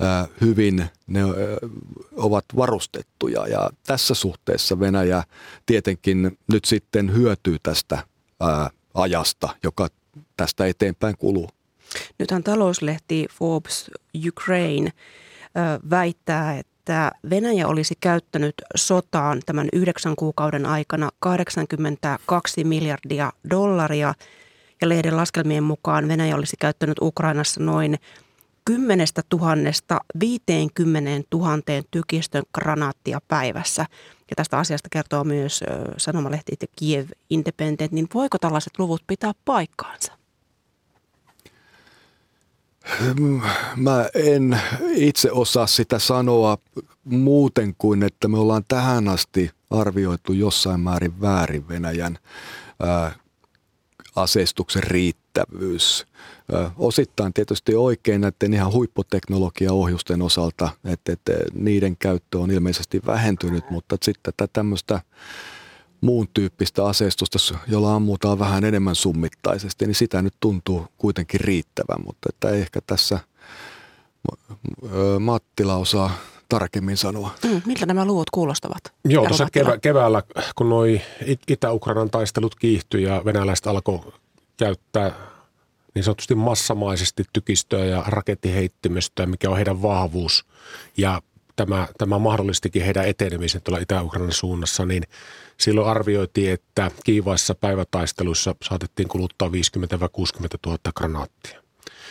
ää, 0.00 0.28
hyvin 0.40 0.84
ne 1.06 1.22
ää, 1.22 1.28
ovat 2.16 2.44
varustettuja. 2.56 3.46
Ja 3.46 3.70
tässä 3.86 4.14
suhteessa 4.14 4.80
Venäjä 4.80 5.24
tietenkin 5.66 6.38
nyt 6.52 6.64
sitten 6.64 7.14
hyötyy 7.14 7.56
tästä 7.62 7.98
ää, 8.40 8.70
ajasta, 8.94 9.48
joka 9.62 9.88
tästä 10.36 10.66
eteenpäin 10.66 11.16
kuluu. 11.18 11.48
Nythän 12.18 12.42
talouslehti 12.42 13.26
Forbes 13.38 13.90
Ukraine 14.28 14.92
väittää, 15.90 16.58
että 16.58 17.12
Venäjä 17.30 17.68
olisi 17.68 17.94
käyttänyt 18.00 18.54
sotaan 18.76 19.40
tämän 19.46 19.68
yhdeksän 19.72 20.16
kuukauden 20.16 20.66
aikana 20.66 21.10
82 21.18 22.64
miljardia 22.64 23.32
dollaria 23.50 24.14
ja 24.80 24.88
lehden 24.88 25.16
laskelmien 25.16 25.62
mukaan 25.62 26.08
Venäjä 26.08 26.36
olisi 26.36 26.56
käyttänyt 26.60 26.98
Ukrainassa 27.00 27.60
noin 27.60 27.98
10 28.64 29.06
000 29.32 29.54
50 30.20 31.36
000 31.36 31.58
tykistön 31.90 32.42
granaattia 32.54 33.20
päivässä. 33.28 33.86
Ja 34.30 34.36
tästä 34.36 34.58
asiasta 34.58 34.88
kertoo 34.92 35.24
myös 35.24 35.64
sanomalehti 35.96 36.56
Kiev 36.76 37.06
Independent, 37.30 37.92
niin 37.92 38.06
voiko 38.14 38.38
tällaiset 38.38 38.78
luvut 38.78 39.02
pitää 39.06 39.32
paikkaansa? 39.44 40.19
Mä 43.76 44.06
en 44.14 44.60
itse 44.94 45.32
osaa 45.32 45.66
sitä 45.66 45.98
sanoa 45.98 46.58
muuten 47.04 47.74
kuin, 47.78 48.02
että 48.02 48.28
me 48.28 48.38
ollaan 48.38 48.64
tähän 48.68 49.08
asti 49.08 49.50
arvioitu 49.70 50.32
jossain 50.32 50.80
määrin 50.80 51.20
väärin 51.20 51.68
Venäjän 51.68 52.18
ää, 52.80 53.12
aseistuksen 54.16 54.82
riittävyys. 54.82 56.06
Ää, 56.52 56.70
osittain 56.76 57.32
tietysti 57.32 57.74
oikein 57.74 58.20
näiden 58.20 58.54
ihan 58.54 58.72
huipputeknologiaohjusten 58.72 60.22
osalta, 60.22 60.68
että, 60.84 61.12
että 61.12 61.32
niiden 61.54 61.96
käyttö 61.96 62.38
on 62.38 62.50
ilmeisesti 62.50 63.00
vähentynyt, 63.06 63.70
mutta 63.70 63.96
sitten 64.02 64.34
tämmöistä 64.52 65.00
muun 66.00 66.28
tyyppistä 66.34 66.84
aseistusta, 66.84 67.58
jolla 67.68 67.94
ammutaan 67.94 68.38
vähän 68.38 68.64
enemmän 68.64 68.94
summittaisesti, 68.94 69.86
niin 69.86 69.94
sitä 69.94 70.22
nyt 70.22 70.34
tuntuu 70.40 70.86
kuitenkin 70.98 71.40
riittävän, 71.40 72.04
mutta 72.06 72.28
että 72.28 72.50
ehkä 72.50 72.80
tässä 72.86 73.20
Mattila 75.20 75.76
osaa 75.76 76.10
tarkemmin 76.48 76.96
sanoa. 76.96 77.34
Mm, 77.44 77.62
miltä 77.66 77.86
nämä 77.86 78.04
luvut 78.04 78.30
kuulostavat? 78.30 78.80
Joo, 79.04 79.26
tuossa 79.26 79.48
kevä, 79.52 79.78
keväällä, 79.78 80.22
kun 80.56 80.68
noi 80.68 81.00
Itä-Ukrainan 81.48 82.10
taistelut 82.10 82.54
kiihtyi 82.54 83.02
ja 83.02 83.22
venäläiset 83.24 83.66
alkoi 83.66 84.00
käyttää 84.56 85.12
niin 85.94 86.04
sanotusti 86.04 86.34
massamaisesti 86.34 87.24
tykistöä 87.32 87.84
ja 87.84 88.04
rakettiheittimöstöä, 88.06 89.26
mikä 89.26 89.50
on 89.50 89.56
heidän 89.56 89.82
vahvuus. 89.82 90.44
Ja 90.96 91.22
tämä, 91.56 91.88
tämä 91.98 92.18
mahdollistikin 92.18 92.84
heidän 92.84 93.08
etenemisen 93.08 93.62
tuolla 93.62 93.82
Itä-Ukrainan 93.82 94.32
suunnassa, 94.32 94.86
niin 94.86 95.02
silloin 95.60 95.88
arvioitiin, 95.88 96.52
että 96.52 96.90
kiivaissa 97.04 97.54
päivätaisteluissa 97.54 98.54
saatettiin 98.62 99.08
kuluttaa 99.08 99.48
50-60 99.48 99.52
000 100.66 100.78
granaattia. 100.96 101.60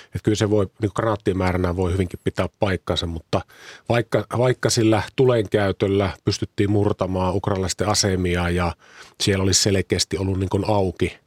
Että 0.05 0.23
kyllä 0.23 0.35
se 0.35 0.49
voi, 0.49 0.67
niin 0.81 0.91
granaattien 0.95 1.37
määränä 1.37 1.75
voi 1.75 1.91
hyvinkin 1.91 2.19
pitää 2.23 2.49
paikkansa, 2.59 3.05
mutta 3.05 3.41
vaikka, 3.89 4.25
vaikka 4.37 4.69
sillä 4.69 5.03
tulenkäytöllä 5.15 6.11
pystyttiin 6.25 6.71
murtamaan 6.71 7.35
ukrainalaisten 7.35 7.87
asemia 7.87 8.49
ja 8.49 8.75
siellä 9.21 9.43
olisi 9.43 9.61
selkeästi 9.63 10.17
ollut 10.17 10.39
niin 10.39 10.65
auki, 10.67 11.17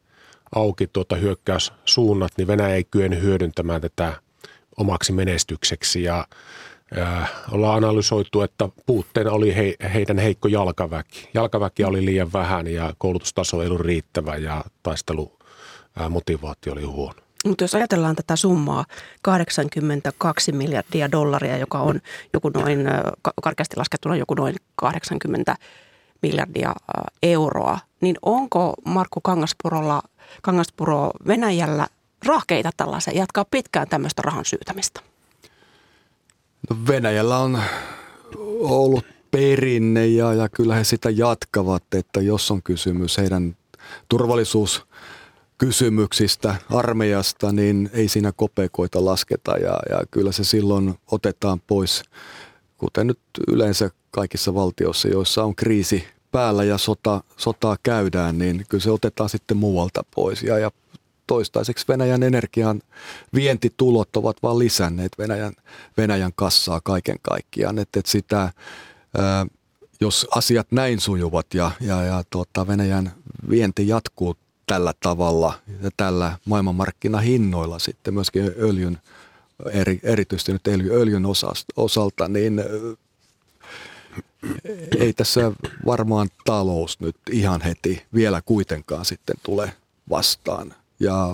auki 0.54 0.86
tuota 0.86 1.16
hyökkäyssuunnat, 1.16 2.32
niin 2.36 2.46
Venäjä 2.46 2.74
ei 2.74 2.84
kyennyt 2.84 3.22
hyödyntämään 3.22 3.80
tätä 3.80 4.20
omaksi 4.76 5.12
menestykseksi 5.12 6.02
ja 6.02 6.26
ollaan 7.50 7.76
analysoitu, 7.76 8.42
että 8.42 8.68
puutteena 8.86 9.32
oli 9.32 9.56
he, 9.56 9.74
heidän 9.94 10.18
heikko 10.18 10.48
jalkaväki. 10.48 11.28
Jalkaväki 11.34 11.84
oli 11.84 12.04
liian 12.04 12.32
vähän 12.32 12.66
ja 12.66 12.94
koulutustaso 12.98 13.62
ei 13.62 13.68
ollut 13.68 13.80
riittävä 13.80 14.36
ja 14.36 14.64
taistelumotivaatio 14.82 16.72
oli 16.72 16.82
huono. 16.82 17.22
Mutta 17.46 17.64
jos 17.64 17.74
ajatellaan 17.74 18.16
tätä 18.16 18.36
summaa, 18.36 18.84
82 19.22 20.52
miljardia 20.52 21.12
dollaria, 21.12 21.58
joka 21.58 21.78
on 21.78 22.00
joku 22.32 22.48
noin, 22.48 22.78
karkeasti 23.42 23.76
laskettuna 23.76 24.16
joku 24.16 24.34
noin 24.34 24.56
80 24.74 25.56
miljardia 26.22 26.74
euroa, 27.22 27.78
niin 28.00 28.16
onko 28.22 28.74
Markku 28.84 29.20
Kangaspuro 30.42 31.10
Venäjällä 31.26 31.86
rahkeita 32.26 32.70
tällaisen 32.76 33.16
jatkaa 33.16 33.44
pitkään 33.50 33.88
tämmöistä 33.88 34.22
rahan 34.22 34.44
syytämistä? 34.44 35.11
No 36.70 36.76
Venäjällä 36.88 37.38
on 37.38 37.62
ollut 38.60 39.04
perinne 39.30 40.06
ja, 40.06 40.34
ja 40.34 40.48
kyllä 40.48 40.74
he 40.74 40.84
sitä 40.84 41.10
jatkavat, 41.10 41.94
että 41.94 42.20
jos 42.20 42.50
on 42.50 42.62
kysymys 42.62 43.18
heidän 43.18 43.56
turvallisuuskysymyksistä, 44.08 46.54
armeijasta, 46.70 47.52
niin 47.52 47.90
ei 47.92 48.08
siinä 48.08 48.32
kopekoita 48.32 49.04
lasketa 49.04 49.52
ja, 49.52 49.76
ja 49.90 50.02
kyllä 50.10 50.32
se 50.32 50.44
silloin 50.44 50.94
otetaan 51.10 51.60
pois, 51.66 52.02
kuten 52.78 53.06
nyt 53.06 53.18
yleensä 53.48 53.90
kaikissa 54.10 54.54
valtioissa, 54.54 55.08
joissa 55.08 55.44
on 55.44 55.56
kriisi 55.56 56.04
päällä 56.32 56.64
ja 56.64 56.78
sota, 56.78 57.20
sotaa 57.36 57.76
käydään, 57.82 58.38
niin 58.38 58.64
kyllä 58.68 58.82
se 58.82 58.90
otetaan 58.90 59.28
sitten 59.28 59.56
muualta 59.56 60.04
pois. 60.14 60.42
Ja, 60.42 60.58
ja 60.58 60.70
toistaiseksi 61.26 61.84
Venäjän 61.88 62.22
energian 62.22 62.82
vientitulot 63.34 64.16
ovat 64.16 64.36
vain 64.42 64.58
lisänneet 64.58 65.12
Venäjän, 65.18 65.52
Venäjän 65.96 66.32
kassaa 66.34 66.80
kaiken 66.80 67.16
kaikkiaan. 67.22 67.78
Että, 67.78 68.00
että 68.00 68.10
sitä, 68.10 68.40
ää, 69.18 69.46
jos 70.00 70.26
asiat 70.36 70.66
näin 70.70 71.00
sujuvat 71.00 71.54
ja, 71.54 71.70
ja, 71.80 72.02
ja 72.02 72.24
tuota, 72.30 72.66
Venäjän 72.66 73.12
vienti 73.50 73.88
jatkuu 73.88 74.36
tällä 74.66 74.92
tavalla 75.00 75.54
ja 75.82 75.90
tällä 75.96 76.38
maailmanmarkkinahinnoilla 76.44 77.78
sitten 77.78 78.14
myöskin 78.14 78.52
öljyn, 78.58 78.98
eri, 79.72 80.00
erityisesti 80.02 80.52
nyt 80.52 80.68
öljyn 80.90 81.24
osalta, 81.76 82.28
niin 82.28 82.64
ei 84.98 85.12
tässä 85.12 85.52
varmaan 85.86 86.28
talous 86.44 87.00
nyt 87.00 87.16
ihan 87.30 87.60
heti 87.60 88.02
vielä 88.14 88.42
kuitenkaan 88.42 89.04
sitten 89.04 89.36
tule 89.42 89.72
vastaan. 90.10 90.74
Ja 91.02 91.28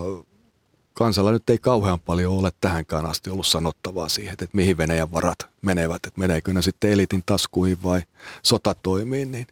kansalla 0.94 1.32
nyt 1.32 1.50
ei 1.50 1.58
kauhean 1.58 2.00
paljon 2.00 2.32
ole 2.32 2.50
tähänkään 2.60 3.06
asti 3.06 3.30
ollut 3.30 3.46
sanottavaa 3.46 4.08
siihen, 4.08 4.32
että 4.32 4.46
mihin 4.52 4.76
Venäjän 4.76 5.12
varat 5.12 5.38
menevät, 5.62 6.06
että 6.06 6.20
meneekö 6.20 6.52
ne 6.52 6.62
sitten 6.62 6.90
elitin 6.90 7.22
taskuihin 7.26 7.82
vai 7.82 8.02
sotatoimiin, 8.42 9.32
niin, 9.32 9.46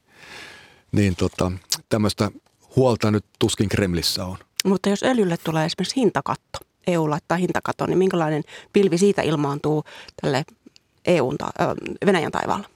niin 0.93 1.17
tota, 1.17 1.53
tämmöistä 1.89 2.31
huolta 2.77 3.11
nyt 3.11 3.25
tuskin 3.39 3.69
Kremlissä 3.69 4.25
on. 4.25 4.37
Mutta 4.65 4.89
jos 4.89 5.03
öljylle 5.03 5.37
tulee 5.45 5.67
esimerkiksi 5.67 5.97
hintakatto, 5.97 6.59
EU 6.87 7.11
laittaa 7.11 7.39
hintakaton, 7.39 7.89
niin 7.89 7.99
minkälainen 7.99 8.43
pilvi 8.73 8.99
siitä 8.99 9.23
ilmaantuu 9.23 9.85
tälle 10.23 10.45
EUn 11.05 11.39
ta- 11.39 11.53
Venäjän 12.07 12.33
taivaalla? 12.33 12.69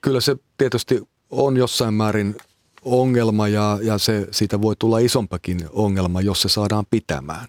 Kyllä 0.00 0.20
se 0.20 0.36
tietysti 0.58 1.02
on 1.30 1.56
jossain 1.56 1.94
määrin 1.94 2.36
ongelma 2.84 3.48
ja, 3.48 3.78
ja 3.82 3.98
se, 3.98 4.26
siitä 4.30 4.62
voi 4.62 4.76
tulla 4.78 4.98
isompakin 4.98 5.60
ongelma, 5.72 6.20
jos 6.20 6.42
se 6.42 6.48
saadaan 6.48 6.84
pitämään. 6.90 7.46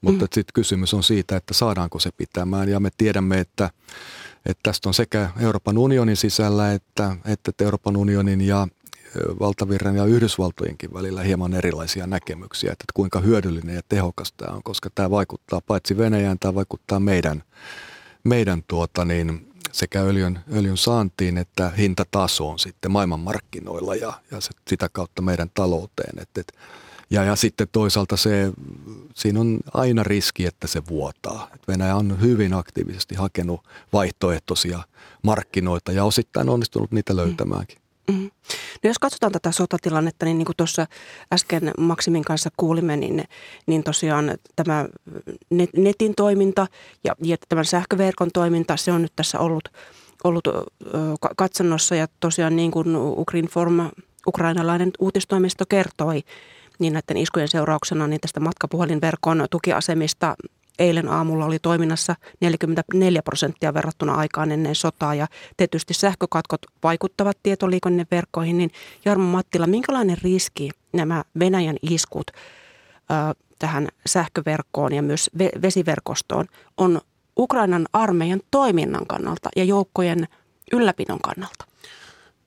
Mutta 0.00 0.24
mm. 0.24 0.28
sitten 0.34 0.52
kysymys 0.54 0.94
on 0.94 1.02
siitä, 1.02 1.36
että 1.36 1.54
saadaanko 1.54 1.98
se 1.98 2.10
pitämään 2.16 2.68
ja 2.68 2.80
me 2.80 2.90
tiedämme, 2.96 3.40
että, 3.40 3.70
että 4.46 4.60
tästä 4.62 4.88
on 4.88 4.94
sekä 4.94 5.30
Euroopan 5.40 5.78
unionin 5.78 6.16
sisällä 6.16 6.72
että, 6.72 7.16
että 7.24 7.64
Euroopan 7.64 7.96
unionin 7.96 8.40
ja 8.40 8.68
valtavirran 9.40 9.96
ja 9.96 10.04
Yhdysvaltojenkin 10.04 10.94
välillä 10.94 11.22
hieman 11.22 11.54
erilaisia 11.54 12.06
näkemyksiä, 12.06 12.72
että 12.72 12.84
kuinka 12.94 13.20
hyödyllinen 13.20 13.74
ja 13.74 13.82
tehokas 13.88 14.32
tämä 14.32 14.56
on, 14.56 14.62
koska 14.62 14.90
tämä 14.94 15.10
vaikuttaa 15.10 15.60
paitsi 15.60 15.98
Venäjään, 15.98 16.38
tämä 16.38 16.54
vaikuttaa 16.54 17.00
meidän, 17.00 17.42
meidän 18.24 18.62
tuota 18.68 19.04
niin, 19.04 19.51
sekä 19.72 20.00
öljyn, 20.00 20.38
öljyn 20.52 20.76
saantiin 20.76 21.38
että 21.38 21.70
hintatasoon 21.70 22.58
sitten 22.58 22.90
maailmanmarkkinoilla 22.90 23.94
ja, 23.94 24.12
ja 24.30 24.38
sitä 24.68 24.88
kautta 24.92 25.22
meidän 25.22 25.50
talouteen. 25.54 26.18
Et, 26.18 26.38
et, 26.38 26.52
Ja, 27.10 27.24
ja 27.24 27.36
sitten 27.36 27.68
toisaalta 27.72 28.16
se, 28.16 28.52
siinä 29.14 29.40
on 29.40 29.58
aina 29.74 30.02
riski, 30.02 30.46
että 30.46 30.66
se 30.66 30.82
vuotaa. 30.88 31.50
Venäjä 31.68 31.96
on 31.96 32.20
hyvin 32.20 32.54
aktiivisesti 32.54 33.14
hakenut 33.14 33.60
vaihtoehtoisia 33.92 34.82
markkinoita 35.22 35.92
ja 35.92 36.04
osittain 36.04 36.48
onnistunut 36.48 36.92
niitä 36.92 37.16
löytämäänkin. 37.16 37.81
Mm. 38.10 38.30
No 38.82 38.88
jos 38.90 38.98
katsotaan 38.98 39.32
tätä 39.32 39.52
sotatilannetta, 39.52 40.26
niin, 40.26 40.38
niin 40.38 40.46
kuin 40.46 40.56
tuossa 40.56 40.86
äsken 41.32 41.70
Maksimin 41.78 42.24
kanssa 42.24 42.50
kuulimme, 42.56 42.96
niin, 42.96 43.24
niin 43.66 43.82
tosiaan 43.82 44.34
tämä 44.56 44.86
net, 45.50 45.70
netin 45.76 46.14
toiminta 46.14 46.66
ja, 47.04 47.14
ja 47.22 47.36
tämän 47.48 47.64
sähköverkon 47.64 48.30
toiminta, 48.34 48.76
se 48.76 48.92
on 48.92 49.02
nyt 49.02 49.12
tässä 49.16 49.38
ollut, 49.38 49.68
ollut 50.24 50.48
katsannossa 51.36 51.94
ja 51.94 52.06
tosiaan 52.20 52.56
niin 52.56 52.70
kuin 52.70 52.96
Ukrinform, 52.96 53.90
ukrainalainen 54.26 54.90
uutistoimisto 54.98 55.64
kertoi, 55.68 56.22
niin 56.78 56.92
näiden 56.92 57.16
iskujen 57.16 57.48
seurauksena 57.48 58.06
niin 58.06 58.20
tästä 58.20 58.40
matkapuhelinverkon 58.40 59.46
tukiasemista 59.50 60.34
eilen 60.82 61.08
aamulla 61.08 61.44
oli 61.44 61.58
toiminnassa 61.58 62.14
44 62.40 63.22
prosenttia 63.22 63.74
verrattuna 63.74 64.14
aikaan 64.14 64.52
ennen 64.52 64.74
sotaa 64.74 65.14
ja 65.14 65.26
tietysti 65.56 65.94
sähkökatkot 65.94 66.60
vaikuttavat 66.82 67.38
tietoliikenneverkkoihin, 67.42 68.58
niin 68.58 68.70
Jarmo 69.04 69.24
Mattila, 69.24 69.66
minkälainen 69.66 70.16
riski 70.22 70.70
nämä 70.92 71.24
Venäjän 71.38 71.76
iskut 71.82 72.26
ö, 72.30 72.34
tähän 73.58 73.88
sähköverkkoon 74.06 74.92
ja 74.92 75.02
myös 75.02 75.30
vesiverkostoon 75.62 76.46
on 76.76 77.00
Ukrainan 77.38 77.86
armeijan 77.92 78.40
toiminnan 78.50 79.06
kannalta 79.06 79.48
ja 79.56 79.64
joukkojen 79.64 80.28
ylläpidon 80.72 81.20
kannalta? 81.20 81.71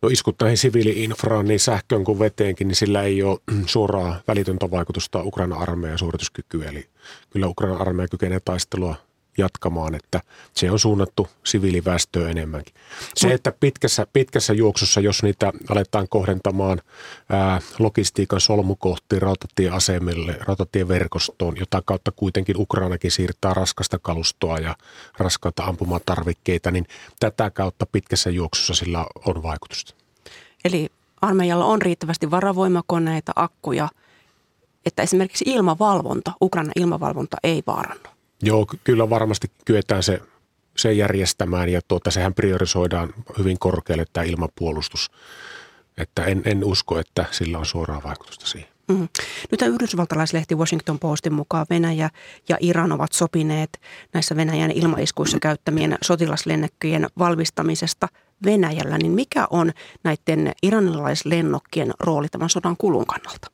No 0.06 0.10
iskut 0.10 0.36
näihin 0.42 0.58
siviili-infraan, 0.58 1.48
niin 1.48 1.60
sähköön 1.60 2.04
kuin 2.04 2.20
veteenkin, 2.20 2.68
niin 2.68 2.76
sillä 2.76 3.04
ei 3.04 3.24
ole 3.24 3.40
suoraa 3.66 4.22
välitöntä 4.28 4.72
vaikutusta 4.72 5.24
Ukrainan 5.24 5.60
armeijan 5.60 5.98
suorituskykyyn. 5.98 6.68
Eli 6.68 6.86
kyllä 7.30 7.48
Ukrainan 7.48 7.82
armeija 7.82 8.08
kykenee 8.08 8.40
taistelua 8.40 8.96
jatkamaan, 9.38 9.96
että 9.96 10.22
se 10.54 10.72
on 10.72 10.80
suunnattu 10.80 11.28
siviiliväestöön 11.44 12.32
enemmänkin. 12.32 12.76
Se, 13.16 13.34
että 13.34 13.54
pitkässä, 13.60 14.08
pitkässä 14.14 14.54
juoksussa, 14.54 15.02
jos 15.02 15.24
niitä 15.24 15.54
aletaan 15.70 16.08
kohdentamaan 16.10 16.82
ää, 17.30 17.62
logistiikan 17.80 18.42
solmukohtiin 18.42 19.22
rautatieasemille, 19.22 20.38
rautatieverkostoon, 20.42 21.58
jota 21.58 21.82
kautta 21.86 22.12
kuitenkin 22.12 22.62
Ukrainakin 22.62 23.12
siirtää 23.12 23.54
raskasta 23.54 24.00
kalustoa 24.00 24.58
ja 24.58 24.76
raskaita 25.18 25.64
ampumatarvikkeita, 25.64 26.72
niin 26.72 26.88
tätä 27.20 27.52
kautta 27.52 27.86
pitkässä 27.86 28.30
juoksussa 28.30 28.74
sillä 28.74 29.06
on 29.26 29.44
vaikutusta. 29.44 29.94
Eli 30.66 30.90
armeijalla 31.22 31.66
on 31.66 31.82
riittävästi 31.82 32.32
varavoimakoneita, 32.32 33.32
akkuja, 33.36 33.90
että 34.86 35.04
esimerkiksi 35.04 35.46
ilmavalvonta, 35.48 36.32
Ukrainan 36.42 36.72
ilmavalvonta 36.76 37.38
ei 37.44 37.64
vaarannu. 37.68 38.15
Joo, 38.46 38.68
kyllä 38.84 39.10
varmasti 39.10 39.52
kyetään 39.66 40.04
se, 40.04 40.22
se 40.78 40.94
järjestämään 40.94 41.70
ja 41.70 41.82
tuota, 41.88 42.12
sehän 42.12 42.34
priorisoidaan 42.34 43.14
hyvin 43.38 43.60
korkealle 43.60 44.06
tämä 44.14 44.24
ilmapuolustus. 44.24 45.12
Että 45.98 46.26
en, 46.26 46.42
en 46.46 46.64
usko, 46.64 47.00
että 47.00 47.26
sillä 47.32 47.58
on 47.58 47.66
suoraa 47.66 48.02
vaikutusta 48.04 48.48
siihen. 48.48 48.70
Mm. 48.88 49.08
Nyt 49.52 49.62
yhdysvaltalaislehti 49.62 50.56
Washington 50.56 51.00
Postin 51.00 51.34
mukaan 51.34 51.66
Venäjä 51.70 52.10
ja 52.50 52.58
Iran 52.60 52.92
ovat 52.92 53.14
sopineet 53.14 53.82
näissä 54.14 54.36
Venäjän 54.36 54.72
ilmaiskuissa 54.72 55.40
käyttämien 55.40 55.98
sotilaslennäkköjen 56.02 57.08
valmistamisesta 57.20 58.08
Venäjällä. 58.46 58.98
Niin 58.98 59.12
mikä 59.12 59.48
on 59.50 59.72
näiden 60.04 60.52
iranilaislennokkien 60.64 61.94
rooli 62.00 62.28
tämän 62.30 62.50
sodan 62.50 62.78
kulun 62.78 63.06
kannalta? 63.06 63.52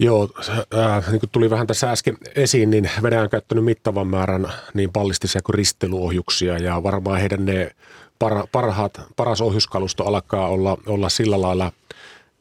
Joo, 0.00 0.28
äh, 0.74 1.10
niin 1.10 1.20
kuin 1.20 1.30
tuli 1.30 1.50
vähän 1.50 1.66
tässä 1.66 1.90
äsken 1.90 2.16
esiin, 2.34 2.70
niin 2.70 2.90
Venäjä 3.02 3.22
on 3.22 3.30
käyttänyt 3.30 3.64
mittavan 3.64 4.06
määrän 4.06 4.52
niin 4.74 4.92
ballistisia 4.92 5.42
kuin 5.42 5.54
ristelyohjuksia 5.54 6.58
ja 6.58 6.82
varmaan 6.82 7.20
heidän 7.20 7.44
ne 7.44 7.70
para, 8.18 8.44
parhaat, 8.52 9.00
paras 9.16 9.40
ohjuskalusto 9.40 10.04
alkaa 10.04 10.48
olla, 10.48 10.78
olla 10.86 11.08
sillä 11.08 11.40
lailla 11.40 11.72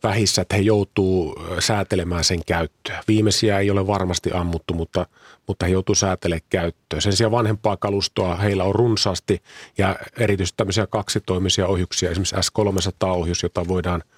vähissä, 0.03 0.41
että 0.41 0.55
he 0.55 0.61
joutuu 0.61 1.35
säätelemään 1.59 2.23
sen 2.23 2.39
käyttöä. 2.45 3.03
Viimeisiä 3.07 3.59
ei 3.59 3.71
ole 3.71 3.87
varmasti 3.87 4.31
ammuttu, 4.33 4.73
mutta, 4.73 5.07
mutta 5.47 5.65
he 5.65 5.71
joutuu 5.71 5.95
säätelemään 5.95 6.47
käyttöön. 6.49 7.01
Sen 7.01 7.13
sijaan 7.13 7.31
vanhempaa 7.31 7.77
kalustoa 7.77 8.35
heillä 8.35 8.63
on 8.63 8.75
runsaasti 8.75 9.41
ja 9.77 9.95
erityisesti 10.19 10.57
tämmöisiä 10.57 10.87
kaksitoimisia 10.87 11.67
ohjuksia, 11.67 12.11
esimerkiksi 12.11 12.35
S-300-ohjus, 12.41 13.43
jota 13.43 13.67
voidaan– 13.67 14.03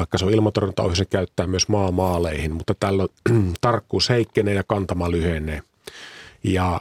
vaikka 0.00 0.18
se 0.18 0.24
on 0.24 0.34
ilmatorjuntaohjus, 0.34 0.98
se 0.98 1.04
käyttää 1.04 1.46
myös 1.46 1.68
maamaaleihin, 1.68 2.52
mutta 2.52 2.74
tällä 2.80 3.06
tarkkuus 3.60 4.08
heikkenee 4.08 4.54
ja 4.54 4.64
kantama 4.64 5.10
lyhenee. 5.10 5.62
Ja 6.44 6.80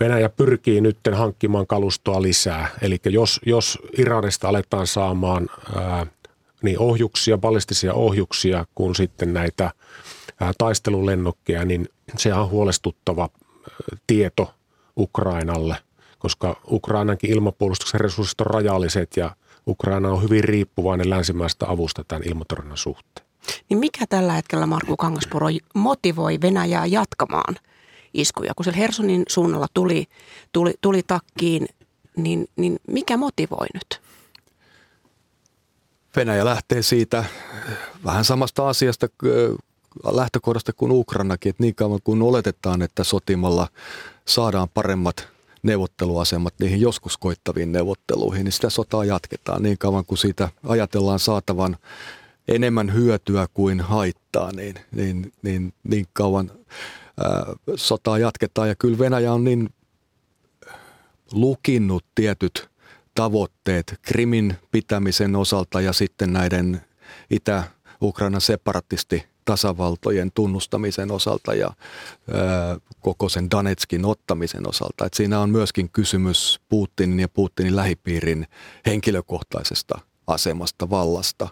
Venäjä 0.00 0.28
pyrkii 0.28 0.80
nyt 0.80 0.98
hankkimaan 1.12 1.66
kalustoa 1.66 2.22
lisää. 2.22 2.68
Eli 2.82 2.98
jos, 3.04 3.40
jos 3.46 3.78
Iranista 3.98 4.48
aletaan 4.48 4.86
saamaan 4.86 5.48
ää, 5.76 6.06
niin 6.62 6.78
ohjuksia, 6.78 7.38
ballistisia 7.38 7.94
ohjuksia, 7.94 8.66
kuin 8.74 8.94
sitten 8.94 9.32
näitä 9.32 9.70
ää, 10.40 10.52
taistelulennokkeja, 10.58 11.64
niin 11.64 11.88
se 12.16 12.34
on 12.34 12.50
huolestuttava 12.50 13.28
tieto 14.06 14.54
Ukrainalle, 14.98 15.76
koska 16.18 16.60
Ukrainankin 16.70 17.30
ilmapuolustuksen 17.30 18.00
resurssit 18.00 18.40
on 18.40 18.46
rajalliset 18.46 19.16
ja– 19.16 19.30
Ukraina 19.66 20.08
on 20.08 20.22
hyvin 20.22 20.44
riippuvainen 20.44 21.10
länsimaista 21.10 21.66
avusta 21.68 22.04
tämän 22.04 22.28
ilmatorjunnan 22.28 22.78
suhteen. 22.78 23.26
Niin 23.68 23.78
mikä 23.78 24.06
tällä 24.08 24.32
hetkellä 24.32 24.66
Markku 24.66 24.96
Kangaspuro 24.96 25.46
motivoi 25.74 26.38
Venäjää 26.42 26.86
jatkamaan 26.86 27.56
iskuja? 28.14 28.52
Kun 28.56 28.64
siellä 28.64 28.78
Hersonin 28.78 29.22
suunnalla 29.28 29.66
tuli, 29.74 30.06
tuli, 30.52 30.74
tuli 30.80 31.02
takkiin, 31.02 31.66
niin, 32.16 32.48
niin 32.56 32.78
mikä 32.88 33.16
motivoi 33.16 33.66
nyt? 33.74 34.00
Venäjä 36.16 36.44
lähtee 36.44 36.82
siitä 36.82 37.24
vähän 38.04 38.24
samasta 38.24 38.68
asiasta 38.68 39.08
lähtökohdasta 40.04 40.72
kuin 40.72 40.92
Ukrainakin, 40.92 41.50
että 41.50 41.62
niin 41.62 41.74
kauan 41.74 42.00
kuin 42.04 42.22
oletetaan, 42.22 42.82
että 42.82 43.04
sotimalla 43.04 43.68
saadaan 44.24 44.68
paremmat 44.68 45.35
neuvotteluasemat 45.66 46.54
niihin 46.60 46.80
joskus 46.80 47.16
koittaviin 47.18 47.72
neuvotteluihin, 47.72 48.44
niin 48.44 48.52
sitä 48.52 48.70
sotaa 48.70 49.04
jatketaan 49.04 49.62
niin 49.62 49.78
kauan 49.78 50.04
kuin 50.04 50.18
siitä 50.18 50.48
ajatellaan 50.66 51.18
saatavan 51.18 51.76
enemmän 52.48 52.94
hyötyä 52.94 53.46
kuin 53.54 53.80
haittaa, 53.80 54.52
niin, 54.52 54.74
niin, 54.92 55.32
niin, 55.42 55.72
niin 55.84 56.06
kauan 56.12 56.50
ää, 57.24 57.46
sotaa 57.74 58.18
jatketaan. 58.18 58.68
Ja 58.68 58.74
kyllä 58.74 58.98
Venäjä 58.98 59.32
on 59.32 59.44
niin 59.44 59.68
lukinnut 61.32 62.04
tietyt 62.14 62.68
tavoitteet 63.14 63.94
Krimin 64.02 64.56
pitämisen 64.70 65.36
osalta 65.36 65.80
ja 65.80 65.92
sitten 65.92 66.32
näiden 66.32 66.80
Itä-Ukrainan 67.30 68.40
separatisti 68.40 69.24
tasavaltojen 69.46 70.32
tunnustamisen 70.34 71.10
osalta 71.10 71.54
ja 71.54 71.66
ö, 71.68 72.80
koko 73.00 73.28
sen 73.28 73.50
Danetskin 73.50 74.04
ottamisen 74.04 74.68
osalta. 74.68 75.06
Et 75.06 75.14
siinä 75.14 75.40
on 75.40 75.50
myöskin 75.50 75.90
kysymys 75.90 76.60
Putinin 76.68 77.20
ja 77.20 77.28
Putinin 77.28 77.76
lähipiirin 77.76 78.46
henkilökohtaisesta 78.86 79.98
asemasta, 80.26 80.90
vallasta, 80.90 81.48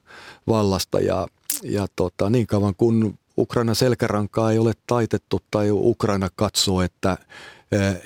vallasta 0.46 1.00
ja, 1.00 1.26
ja 1.62 1.87
tota, 1.96 2.30
niin 2.30 2.46
kauan 2.46 2.74
kun 2.74 3.18
Ukraina 3.38 3.74
selkärankaa 3.74 4.52
ei 4.52 4.59
ole 4.59 4.72
taitettu 4.87 5.40
tai 5.50 5.70
Ukraina 5.70 6.28
katsoo, 6.37 6.83
että 6.83 7.18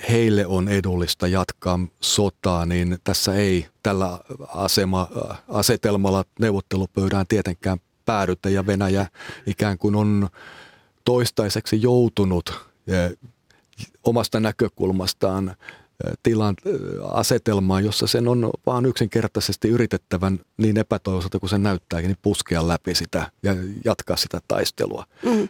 heille 0.09 0.46
on 0.46 0.68
edullista 0.68 1.27
jatkaa 1.27 1.79
sotaa, 2.01 2.66
niin 2.66 2.98
tässä 3.05 3.35
ei 3.35 3.66
tällä 3.83 4.18
asema, 4.55 5.09
asetelmalla 5.48 6.24
neuvottelupöydään 6.40 7.27
tietenkään 7.27 7.79
päädytä 8.09 8.49
ja 8.49 8.66
Venäjä 8.66 9.07
ikään 9.47 9.79
kuin 9.79 9.94
on 9.94 10.29
toistaiseksi 11.05 11.83
joutunut 11.83 12.61
eh, 12.87 13.18
omasta 14.05 14.40
näkökulmastaan 14.40 15.49
eh, 15.49 16.12
tilan 16.23 16.55
eh, 16.64 16.75
asetelmaan, 17.12 17.85
jossa 17.85 18.07
sen 18.07 18.29
on 18.29 18.51
vaan 18.66 18.87
yksinkertaisesti 18.87 19.68
yritettävän 19.68 20.40
niin 20.57 20.79
epätoivoiselta 20.79 21.38
kuin 21.38 21.51
se 21.51 21.59
näyttääkin, 21.59 22.09
niin 22.09 22.18
puskea 22.23 22.68
läpi 22.68 22.94
sitä 22.94 23.31
ja 23.42 23.55
jatkaa 23.85 24.16
sitä 24.16 24.40
taistelua. 24.49 25.05
Mm. 25.23 25.49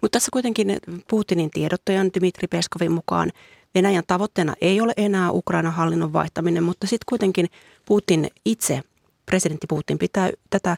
Mutta 0.00 0.16
tässä 0.16 0.28
kuitenkin 0.32 0.78
Putinin 1.10 1.50
tiedottajan 1.50 2.10
Dmitri 2.18 2.48
Peskovin 2.48 2.92
mukaan 2.92 3.32
Venäjän 3.74 4.04
tavoitteena 4.06 4.54
ei 4.60 4.80
ole 4.80 4.92
enää 4.96 5.30
Ukrainan 5.30 5.72
hallinnon 5.72 6.12
vaihtaminen, 6.12 6.64
mutta 6.64 6.86
sitten 6.86 7.06
kuitenkin 7.08 7.48
Putin 7.86 8.30
itse, 8.44 8.82
presidentti 9.26 9.66
Putin 9.66 9.98
pitää 9.98 10.30
tätä 10.50 10.76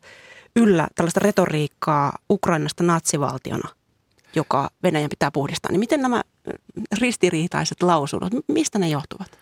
yllä 0.56 0.88
tällaista 0.94 1.20
retoriikkaa 1.20 2.18
Ukrainasta 2.30 2.84
natsivaltiona, 2.84 3.68
joka 4.34 4.70
Venäjän 4.82 5.10
pitää 5.10 5.30
puhdistaa. 5.30 5.72
Niin 5.72 5.80
miten 5.80 6.02
nämä 6.02 6.22
ristiriitaiset 7.00 7.82
lausunnot, 7.82 8.32
mistä 8.48 8.78
ne 8.78 8.88
johtuvat? 8.88 9.38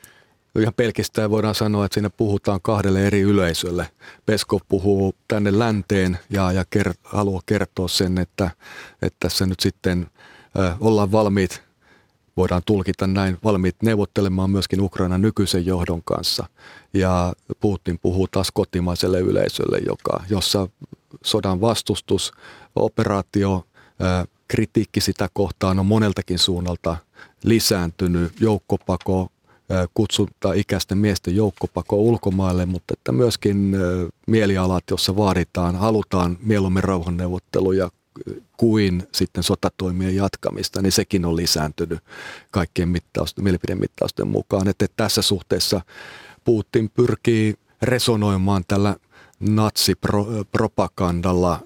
ihan 0.61 0.75
pelkästään 0.75 1.31
voidaan 1.31 1.55
sanoa, 1.55 1.85
että 1.85 1.95
siinä 1.95 2.11
puhutaan 2.11 2.61
kahdelle 2.63 3.07
eri 3.07 3.21
yleisölle. 3.21 3.91
Peskov 4.27 4.61
puhuu 4.69 5.15
tänne 5.29 5.59
länteen 5.59 6.19
ja, 6.31 6.53
ja 6.53 6.65
ker, 6.71 6.95
haluaa 7.03 7.43
kertoa 7.47 7.89
sen, 7.89 8.19
että, 8.19 8.51
että 9.03 9.17
tässä 9.21 9.47
nyt 9.47 9.61
sitten 9.61 10.07
äh, 10.59 10.77
ollaan 10.81 11.13
valmiit, 11.13 11.63
voidaan 12.37 12.63
tulkita 12.67 13.07
näin, 13.07 13.39
valmiit 13.45 13.77
neuvottelemaan 13.83 14.51
myöskin 14.51 14.81
Ukrainan 14.81 15.23
nykyisen 15.23 15.67
johdon 15.67 16.03
kanssa. 16.05 16.47
Ja 16.95 17.33
Putin 17.61 17.99
puhuu 17.99 18.29
taas 18.29 18.51
kotimaiselle 18.51 19.21
yleisölle, 19.21 19.79
joka, 19.79 20.25
jossa 20.29 20.69
sodan 21.25 21.61
vastustus, 21.61 22.33
operaatio, 22.77 23.67
kritiikki 24.49 25.01
sitä 25.01 25.29
kohtaan 25.33 25.79
on 25.79 25.87
moneltakin 25.87 26.39
suunnalta 26.39 26.97
lisääntynyt, 27.45 28.33
joukkopako, 28.41 29.29
kutsunta 29.95 30.53
ikäisten 30.53 30.99
miesten 30.99 31.37
joukkopako 31.37 31.97
ulkomaille, 31.97 32.67
mutta 32.67 32.95
että 32.99 33.13
myöskin 33.13 33.77
mielialat, 34.27 34.85
jossa 34.91 35.17
vaaditaan, 35.17 35.77
halutaan 35.77 36.39
mieluummin 36.43 36.85
rauhanneuvotteluja 36.85 37.91
kuin 38.57 39.03
sitten 39.13 39.43
sotatoimien 39.43 40.17
jatkamista, 40.17 40.83
niin 40.83 40.93
sekin 40.93 41.25
on 41.25 41.37
lisääntynyt 41.37 41.99
kaikkien 42.51 42.89
mittausten, 42.89 43.45
mielipidemittausten 43.45 44.29
mukaan. 44.29 44.69
Että 44.69 44.87
tässä 44.97 45.23
suhteessa 45.23 45.81
Putin 46.45 46.91
pyrkii 46.91 47.55
resonoimaan 47.83 48.65
tällä 48.69 48.97
natsipropagandalla 49.49 51.61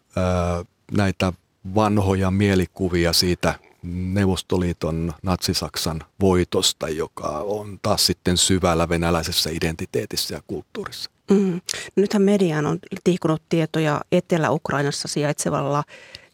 näitä 0.92 1.32
vanhoja 1.74 2.30
mielikuvia 2.30 3.12
siitä 3.12 3.54
Neuvostoliiton 3.82 5.12
natsisaksan 5.22 6.02
voitosta, 6.20 6.88
joka 6.88 7.28
on 7.28 7.78
taas 7.82 8.06
sitten 8.06 8.36
syvällä 8.36 8.88
venäläisessä 8.88 9.50
identiteetissä 9.50 10.34
ja 10.34 10.42
kulttuurissa. 10.46 11.10
Mm. 11.30 11.60
Nythän 11.96 12.22
mediaan 12.22 12.66
on 12.66 12.78
tiikunut 13.04 13.42
tietoja 13.48 14.00
Etelä-Ukrainassa 14.12 15.08
sijaitsevalla 15.08 15.84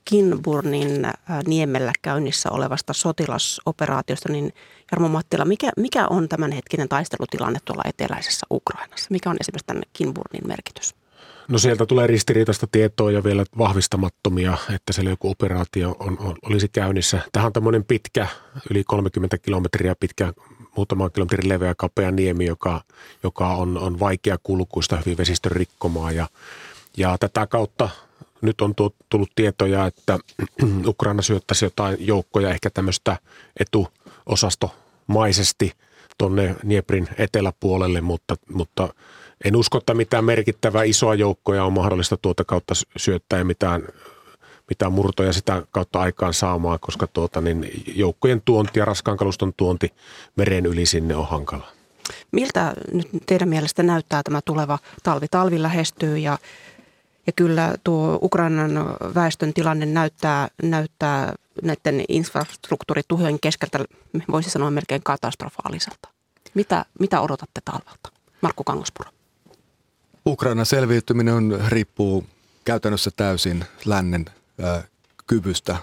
Kinburnin 0.05 1.07
niemellä 1.47 1.93
käynnissä 2.03 2.51
olevasta 2.51 2.93
sotilasoperaatiosta, 2.93 4.33
niin 4.33 4.53
Jarmo 4.93 5.09
Mattila, 5.09 5.45
mikä, 5.45 5.71
mikä 5.77 6.09
on 6.09 6.29
tämänhetkinen 6.29 6.89
taistelutilanne 6.89 7.59
tuolla 7.65 7.83
eteläisessä 7.87 8.47
Ukrainassa? 8.51 9.07
Mikä 9.11 9.31
on 9.31 9.37
esimerkiksi 9.41 9.67
tänne 9.67 9.83
Kinburnin 9.93 10.49
merkitys? 10.49 10.95
No 11.53 11.59
sieltä 11.59 11.87
tulee 11.87 12.07
ristiriitaista 12.07 12.67
tietoa 12.73 13.11
ja 13.11 13.25
vielä 13.25 13.45
vahvistamattomia, 13.59 14.59
että 14.75 14.93
siellä 14.93 15.11
joku 15.11 15.31
operaatio 15.31 15.97
on, 15.99 16.19
on, 16.19 16.37
olisi 16.43 16.69
käynnissä. 16.69 17.21
Tähän 17.33 17.47
on 17.47 17.53
tämmöinen 17.53 17.85
pitkä, 17.85 18.27
yli 18.71 18.85
30 18.85 19.39
kilometriä 19.39 19.95
pitkä, 20.01 20.33
muutaman 20.77 21.13
kilometrin 21.13 21.49
leveä 21.49 21.75
kapea 21.75 22.11
niemi, 22.11 22.47
joka, 22.47 22.81
joka 23.23 23.49
on, 23.49 23.79
on 23.79 24.01
vaikea 24.01 24.39
kulkuista, 24.43 24.97
hyvin 24.97 25.17
vesistön 25.17 25.53
rikkomaa. 25.53 26.13
Ja, 26.13 26.29
ja 26.97 27.19
tätä 27.19 27.47
kautta 27.47 27.89
nyt 28.41 28.61
on 28.61 28.75
tullut 29.09 29.31
tietoja, 29.35 29.87
että 29.87 30.19
Ukraina 30.87 31.23
syöttäisi 31.23 31.65
jotain 31.65 31.97
joukkoja, 32.01 32.51
ehkä 32.51 32.71
tämmöistä 32.71 33.17
etuosastomaisesti 33.61 35.73
tuonne 36.19 36.57
Nieprin 36.65 37.09
eteläpuolelle, 37.19 38.01
mutta, 38.01 38.37
mutta– 38.49 38.89
en 39.45 39.57
usko, 39.57 39.79
että 39.79 39.95
mitään 39.95 40.25
merkittävää 40.25 40.83
isoa 40.83 41.15
joukkoja 41.15 41.65
on 41.65 41.73
mahdollista 41.73 42.17
tuota 42.17 42.45
kautta 42.45 42.75
syöttää 42.97 43.39
ja 43.39 43.45
mitään, 43.45 43.83
mitään 44.69 44.93
murtoja 44.93 45.33
sitä 45.33 45.63
kautta 45.71 46.01
aikaan 46.01 46.35
saamaan, 46.35 46.79
koska 46.81 47.07
tuota, 47.07 47.41
niin 47.41 47.83
joukkojen 47.95 48.43
tuonti 48.45 48.79
ja 48.79 48.85
raskaan 48.85 49.17
kaluston 49.17 49.53
tuonti 49.57 49.93
meren 50.37 50.67
yli 50.67 50.87
sinne 50.87 51.17
on 51.17 51.29
hankala. 51.29 51.69
Miltä 52.33 52.75
nyt 52.93 53.09
teidän 53.27 53.49
mielestä 53.49 53.83
näyttää 53.83 54.23
tämä 54.23 54.41
tuleva 54.45 54.79
talvi? 55.03 55.27
Talvi 55.29 55.63
lähestyy 55.63 56.19
ja, 56.19 56.39
ja 57.27 57.33
kyllä 57.37 57.75
tuo 57.85 58.19
Ukrainan 58.23 58.71
väestön 59.15 59.55
tilanne 59.55 59.87
näyttää, 59.87 60.49
näyttää 60.63 61.35
näiden 61.63 62.05
infrastruktuurituhojen 62.09 63.41
keskeltä, 63.41 63.85
voisi 64.31 64.51
sanoa 64.51 64.71
melkein 64.71 65.03
katastrofaaliselta. 65.03 66.09
Mitä, 66.55 66.85
mitä 66.99 67.21
odotatte 67.21 67.61
talvelta? 67.65 68.13
Markku 68.41 68.65
Kangaspuro. 68.65 69.11
Ukrainan 70.27 70.67
selviytyminen 70.67 71.35
on, 71.35 71.61
riippuu 71.69 72.25
käytännössä 72.65 73.11
täysin 73.17 73.65
lännen 73.85 74.25
ää, 74.63 74.83
kyvystä 75.27 75.77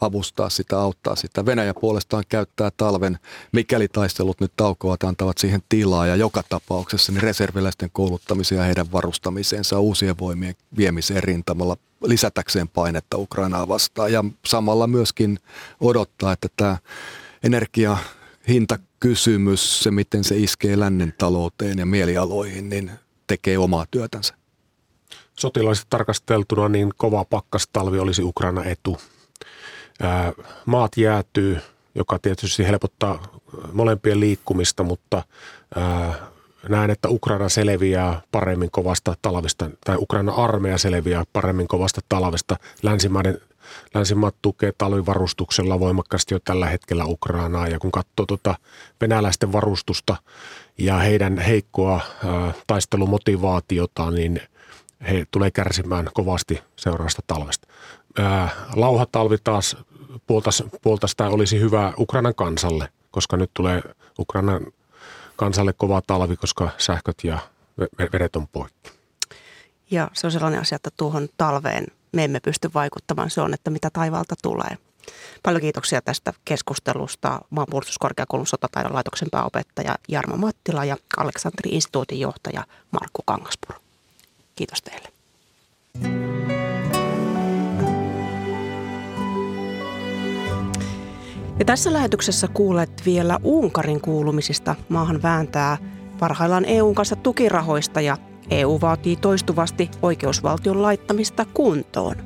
avustaa 0.00 0.50
sitä, 0.50 0.78
auttaa 0.80 1.16
sitä. 1.16 1.46
Venäjä 1.46 1.74
puolestaan 1.80 2.24
käyttää 2.28 2.70
talven, 2.76 3.18
mikäli 3.52 3.88
taistelut 3.88 4.40
nyt 4.40 4.52
taukoavat, 4.56 5.04
antavat 5.04 5.38
siihen 5.38 5.62
tilaa 5.68 6.06
ja 6.06 6.16
joka 6.16 6.42
tapauksessa 6.48 7.12
niin 7.12 7.22
reserviläisten 7.22 7.90
kouluttamiseen 7.92 8.58
ja 8.58 8.64
heidän 8.64 8.92
varustamiseensa 8.92 9.80
uusien 9.80 10.18
voimien 10.18 10.54
viemiseen 10.76 11.22
rintamalla 11.22 11.76
lisätäkseen 12.04 12.68
painetta 12.68 13.18
Ukrainaa 13.18 13.68
vastaan 13.68 14.12
ja 14.12 14.24
samalla 14.46 14.86
myöskin 14.86 15.38
odottaa, 15.80 16.32
että 16.32 16.48
tämä 16.56 16.78
energia 17.42 17.96
hintakysymys, 18.48 19.82
se 19.82 19.90
miten 19.90 20.24
se 20.24 20.36
iskee 20.36 20.80
lännen 20.80 21.14
talouteen 21.18 21.78
ja 21.78 21.86
mielialoihin, 21.86 22.68
niin 22.68 22.90
tekee 23.30 23.58
omaa 23.58 23.84
työtänsä. 23.90 24.34
Sotilaisesti 25.38 25.86
tarkasteltuna 25.90 26.68
niin 26.68 26.90
kova 26.96 27.24
pakkastalvi 27.24 27.98
olisi 27.98 28.22
Ukraina 28.22 28.64
etu. 28.64 28.98
maat 30.66 30.96
jäätyy, 30.96 31.58
joka 31.94 32.18
tietysti 32.18 32.66
helpottaa 32.66 33.22
molempien 33.72 34.20
liikkumista, 34.20 34.82
mutta 34.82 35.22
näen, 36.68 36.90
että 36.90 37.08
Ukraina 37.08 37.48
selviää 37.48 38.22
paremmin 38.32 38.70
kovasta 38.70 39.14
talvesta, 39.22 39.70
tai 39.84 39.96
Ukraina 39.98 40.32
armeija 40.32 40.78
selviää 40.78 41.24
paremmin 41.32 41.68
kovasta 41.68 42.00
talvesta. 42.08 42.56
Länsimaiden, 42.82 43.40
länsimaat 43.94 44.34
tukee 44.42 44.72
talvivarustuksella 44.78 45.80
voimakkaasti 45.80 46.34
jo 46.34 46.38
tällä 46.44 46.66
hetkellä 46.66 47.04
Ukrainaa, 47.04 47.68
ja 47.68 47.78
kun 47.78 47.90
katsoo 47.90 48.26
tuota 48.26 48.54
venäläisten 49.00 49.52
varustusta 49.52 50.16
ja 50.78 50.98
heidän 50.98 51.38
heikkoa 51.38 52.00
taistelumotivaatiota, 52.66 54.10
niin 54.10 54.40
he 55.08 55.26
tulee 55.30 55.50
kärsimään 55.50 56.10
kovasti 56.14 56.62
seuraavasta 56.76 57.22
talvesta. 57.26 57.68
Lauhatalvi 58.74 59.36
taas 59.44 59.76
puoltas, 60.26 60.64
puoltas 60.82 61.16
olisi 61.30 61.60
hyvä 61.60 61.92
Ukrainan 61.98 62.34
kansalle, 62.34 62.88
koska 63.10 63.36
nyt 63.36 63.50
tulee 63.54 63.82
Ukrainan 64.18 64.66
kansalle 65.36 65.72
kova 65.72 66.02
talvi, 66.06 66.36
koska 66.36 66.70
sähköt 66.78 67.24
ja 67.24 67.38
vedet 68.12 68.36
on 68.36 68.48
poikki. 68.48 68.90
Ja 69.90 70.10
se 70.12 70.26
on 70.26 70.30
sellainen 70.30 70.60
asia, 70.60 70.76
että 70.76 70.90
tuohon 70.96 71.28
talveen 71.36 71.86
me 72.12 72.24
emme 72.24 72.40
pysty 72.40 72.70
vaikuttamaan. 72.74 73.30
Se 73.30 73.40
on, 73.40 73.54
että 73.54 73.70
mitä 73.70 73.90
taivaalta 73.92 74.34
tulee. 74.42 74.78
Paljon 75.42 75.60
kiitoksia 75.60 76.02
tästä 76.02 76.32
keskustelusta 76.44 77.40
maanpuolustuskorkeakoulun 77.50 78.46
sotataidon 78.46 78.94
laitoksen 78.94 79.28
pääopettaja 79.30 79.94
Jarmo 80.08 80.36
Mattila 80.36 80.84
ja 80.84 80.96
Aleksanteri 81.16 81.70
instituutin 81.70 82.20
johtaja 82.20 82.64
Markku 82.90 83.22
Kangaspuro. 83.26 83.78
Kiitos 84.54 84.82
teille. 84.82 85.08
Ja 91.58 91.64
tässä 91.64 91.92
lähetyksessä 91.92 92.48
kuulet 92.48 93.02
vielä 93.04 93.38
Unkarin 93.42 94.00
kuulumisista. 94.00 94.76
Maahan 94.88 95.22
vääntää 95.22 95.78
parhaillaan 96.18 96.64
EUn 96.64 96.94
kanssa 96.94 97.16
tukirahoista 97.16 98.00
ja 98.00 98.16
EU 98.50 98.80
vaatii 98.80 99.16
toistuvasti 99.16 99.90
oikeusvaltion 100.02 100.82
laittamista 100.82 101.46
kuntoon. 101.54 102.16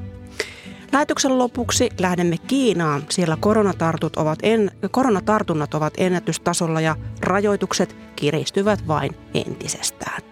Lähetyksen 0.93 1.39
lopuksi 1.39 1.89
lähdemme 2.01 2.39
Kiinaan. 2.39 3.03
Siellä 3.11 3.37
koronatartut 3.41 4.17
ovat 4.17 4.39
en, 4.43 4.71
koronatartunnat 4.91 5.75
ovat 5.75 5.95
ennätystasolla 5.97 6.81
ja 6.81 6.97
rajoitukset 7.21 7.97
kiristyvät 8.17 8.89
vain 8.89 9.17
entisestään. 9.35 10.23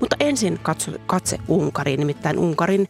Mutta 0.00 0.16
ensin 0.20 0.58
katso, 0.62 0.92
katse 1.06 1.38
Unkariin, 1.48 2.00
nimittäin 2.00 2.38
Unkarin 2.38 2.88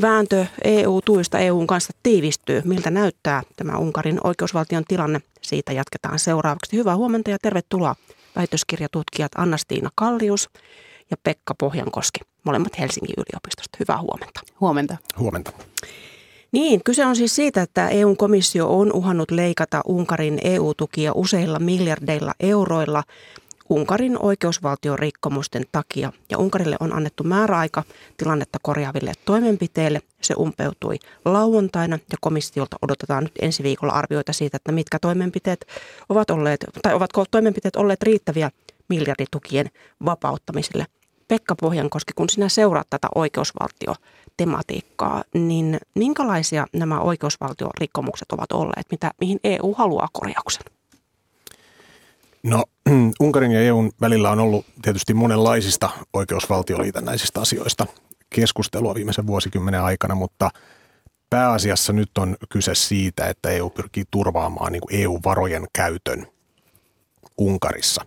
vääntö 0.00 0.46
EU-tuista 0.64 1.38
EUn 1.38 1.66
kanssa 1.66 1.92
tiivistyy. 2.02 2.62
Miltä 2.64 2.90
näyttää 2.90 3.42
tämä 3.56 3.78
Unkarin 3.78 4.20
oikeusvaltion 4.24 4.84
tilanne? 4.88 5.20
Siitä 5.42 5.72
jatketaan 5.72 6.18
seuraavaksi. 6.18 6.76
Hyvää 6.76 6.96
huomenta 6.96 7.30
ja 7.30 7.38
tervetuloa 7.42 7.94
väitöskirjatutkijat 8.36 9.32
Anna-Stiina 9.36 9.90
Kallius 9.94 10.50
ja 11.10 11.16
Pekka 11.22 11.54
Pohjankoski, 11.54 12.20
molemmat 12.44 12.78
Helsingin 12.78 13.14
yliopistosta. 13.16 13.76
Hyvää 13.80 14.00
huomenta. 14.00 14.40
Huomenta. 14.60 14.96
Huomenta. 15.18 15.50
Niin, 16.52 16.84
kyse 16.84 17.06
on 17.06 17.16
siis 17.16 17.36
siitä, 17.36 17.62
että 17.62 17.88
EU-komissio 17.88 18.78
on 18.78 18.92
uhannut 18.92 19.30
leikata 19.30 19.80
Unkarin 19.86 20.38
EU-tukia 20.44 21.12
useilla 21.14 21.58
miljardeilla 21.58 22.34
euroilla 22.40 23.02
Unkarin 23.70 24.18
oikeusvaltion 24.22 24.98
rikkomusten 24.98 25.64
takia. 25.72 26.12
Ja 26.30 26.38
Unkarille 26.38 26.76
on 26.80 26.92
annettu 26.92 27.24
määräaika 27.24 27.82
tilannetta 28.16 28.58
korjaaville 28.62 29.12
toimenpiteille. 29.24 30.00
Se 30.22 30.34
umpeutui 30.38 30.98
lauantaina 31.24 31.98
ja 32.12 32.18
komissiolta 32.20 32.76
odotetaan 32.82 33.24
nyt 33.24 33.32
ensi 33.40 33.62
viikolla 33.62 33.92
arvioita 33.92 34.32
siitä, 34.32 34.56
että 34.56 34.72
mitkä 34.72 34.98
toimenpiteet 34.98 35.66
ovat 36.08 36.30
olleet, 36.30 36.64
tai 36.82 36.94
ovatko 36.94 37.24
toimenpiteet 37.30 37.76
olleet 37.76 38.02
riittäviä 38.02 38.50
miljarditukien 38.88 39.66
vapauttamiselle. 40.04 40.86
Pekka 41.28 41.54
Pohjankoski, 41.60 42.12
kun 42.16 42.30
sinä 42.30 42.48
seuraat 42.48 42.86
tätä 42.90 43.08
oikeusvaltiotematiikkaa, 43.14 45.24
niin 45.34 45.78
minkälaisia 45.94 46.66
nämä 46.72 47.00
oikeusvaltiorikkomukset 47.00 48.32
ovat 48.32 48.52
olleet, 48.52 48.86
mitä, 48.90 49.10
mihin 49.20 49.40
EU 49.44 49.74
haluaa 49.74 50.08
korjauksen? 50.12 50.62
No 52.42 52.64
Unkarin 53.20 53.50
ja 53.50 53.60
EUn 53.60 53.90
välillä 54.00 54.30
on 54.30 54.40
ollut 54.40 54.66
tietysti 54.82 55.14
monenlaisista 55.14 55.90
oikeusvaltioliitännäisistä 56.12 57.40
asioista 57.40 57.86
keskustelua 58.30 58.94
viimeisen 58.94 59.26
vuosikymmenen 59.26 59.82
aikana, 59.82 60.14
mutta 60.14 60.50
pääasiassa 61.30 61.92
nyt 61.92 62.18
on 62.18 62.36
kyse 62.48 62.74
siitä, 62.74 63.26
että 63.26 63.50
EU 63.50 63.70
pyrkii 63.70 64.04
turvaamaan 64.10 64.72
niin 64.72 64.82
EU-varojen 64.90 65.66
käytön 65.72 66.26
Unkarissa. 67.38 68.04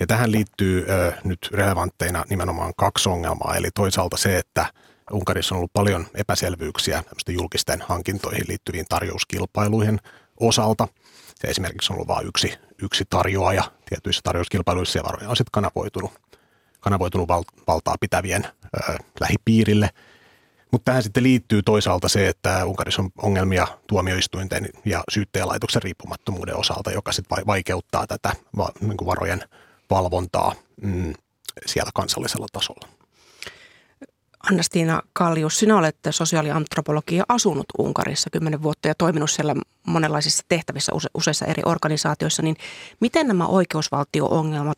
Ja 0.00 0.06
tähän 0.06 0.32
liittyy 0.32 0.86
ö, 0.88 1.12
nyt 1.24 1.48
relevantteina 1.52 2.24
nimenomaan 2.30 2.72
kaksi 2.76 3.08
ongelmaa. 3.08 3.56
Eli 3.56 3.68
toisaalta 3.74 4.16
se, 4.16 4.38
että 4.38 4.66
Unkarissa 5.12 5.54
on 5.54 5.56
ollut 5.56 5.72
paljon 5.72 6.06
epäselvyyksiä 6.14 7.02
julkisten 7.28 7.82
hankintoihin 7.88 8.44
liittyviin 8.48 8.86
tarjouskilpailuihin 8.88 10.00
osalta. 10.40 10.88
Se 11.34 11.48
esimerkiksi 11.48 11.92
on 11.92 11.94
ollut 11.94 12.08
vain 12.08 12.26
yksi, 12.26 12.54
yksi 12.82 13.04
tarjoaja 13.10 13.64
tietyissä 13.88 14.20
tarjouskilpailuissa 14.24 14.98
ja 14.98 15.04
varoja 15.04 15.28
on 15.28 15.36
sitten 15.36 15.52
kanavoitunut, 15.52 16.12
kanavoitunut 16.80 17.28
val, 17.28 17.44
valtaa 17.66 17.96
pitävien 18.00 18.46
ö, 18.76 18.96
lähipiirille– 19.20 19.90
mutta 20.74 20.84
tähän 20.84 21.02
sitten 21.02 21.22
liittyy 21.22 21.62
toisaalta 21.62 22.08
se, 22.08 22.28
että 22.28 22.64
Unkarissa 22.64 23.02
on 23.02 23.10
ongelmia 23.22 23.66
tuomioistuinten 23.86 24.68
ja 24.84 25.04
syyttäjälaitoksen 25.08 25.82
riippumattomuuden 25.82 26.56
osalta, 26.56 26.90
joka 26.90 27.12
sitten 27.12 27.46
vaikeuttaa 27.46 28.06
tätä 28.06 28.32
niin 28.80 29.06
varojen 29.06 29.42
valvontaa 29.94 30.54
mm, 30.82 31.14
siellä 31.66 31.90
kansallisella 31.94 32.46
tasolla. 32.52 32.88
Annastiina 34.50 35.02
Kallius, 35.12 35.58
sinä 35.58 35.76
olet 35.76 35.96
sosiaaliantropologi 36.10 37.16
ja 37.16 37.24
asunut 37.28 37.66
Unkarissa 37.78 38.30
kymmenen 38.30 38.62
vuotta 38.62 38.88
ja 38.88 38.94
toiminut 38.94 39.30
siellä 39.30 39.54
monenlaisissa 39.86 40.44
tehtävissä 40.48 40.92
useissa 41.14 41.46
eri 41.46 41.62
organisaatioissa, 41.66 42.42
niin 42.42 42.56
miten 43.00 43.28
nämä 43.28 43.46
oikeusvaltio-ongelmat 43.46 44.76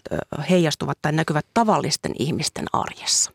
heijastuvat 0.51 0.99
tai 1.03 1.13
näkyvät 1.13 1.47
tavallisten 1.55 2.13
ihmisten 2.19 2.65
arjessa? 2.73 3.31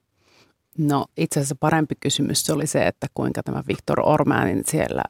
No 0.77 1.05
itse 1.17 1.39
asiassa 1.39 1.55
parempi 1.59 1.95
kysymys 1.99 2.49
oli 2.49 2.67
se, 2.67 2.87
että 2.87 3.07
kuinka 3.13 3.43
tämä 3.43 3.63
Viktor 3.67 3.99
Ormanin 4.03 4.63
siellä 4.67 5.03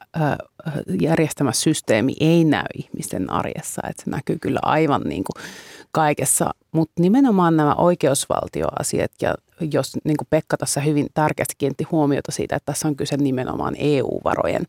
järjestämä 1.01 1.51
systeemi 1.51 2.13
ei 2.19 2.43
näy 2.43 2.65
ihmisten 2.77 3.29
arjessa. 3.29 3.81
Että 3.89 4.03
se 4.03 4.09
näkyy 4.09 4.37
kyllä 4.39 4.59
aivan 4.61 5.01
niin 5.01 5.23
kuin 5.23 5.45
kaikessa, 5.91 6.49
mutta 6.71 7.01
nimenomaan 7.01 7.57
nämä 7.57 7.75
oikeusvaltioasiat 7.75 9.11
ja 9.21 9.35
jos 9.71 9.97
niin 10.03 10.17
kuin 10.17 10.27
Pekka 10.29 10.57
tässä 10.57 10.81
hyvin 10.81 11.07
tärkeästi 11.13 11.53
kiinnitti 11.57 11.83
huomiota 11.83 12.31
siitä, 12.31 12.55
että 12.55 12.71
tässä 12.71 12.87
on 12.87 12.95
kyse 12.95 13.17
nimenomaan 13.17 13.75
EU-varojen 13.77 14.63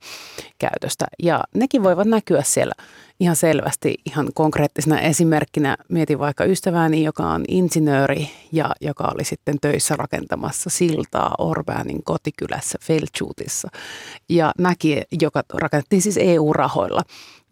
käytöstä. 0.58 1.06
Ja 1.22 1.44
nekin 1.54 1.82
voivat 1.82 2.08
näkyä 2.08 2.42
siellä 2.42 2.72
ihan 3.22 3.36
selvästi, 3.36 3.94
ihan 4.06 4.28
konkreettisena 4.34 5.00
esimerkkinä. 5.00 5.76
Mietin 5.88 6.18
vaikka 6.18 6.44
ystävääni, 6.44 7.04
joka 7.04 7.26
on 7.26 7.44
insinööri 7.48 8.30
ja 8.52 8.70
joka 8.80 9.04
oli 9.14 9.24
sitten 9.24 9.56
töissä 9.60 9.96
rakentamassa 9.96 10.70
siltaa 10.70 11.34
Orbanin 11.38 12.02
kotikylässä 12.04 12.78
Felchutissa. 12.82 13.68
Ja 14.28 14.52
näki, 14.58 15.02
joka 15.20 15.42
rakennettiin 15.54 16.02
siis 16.02 16.18
EU-rahoilla. 16.20 17.02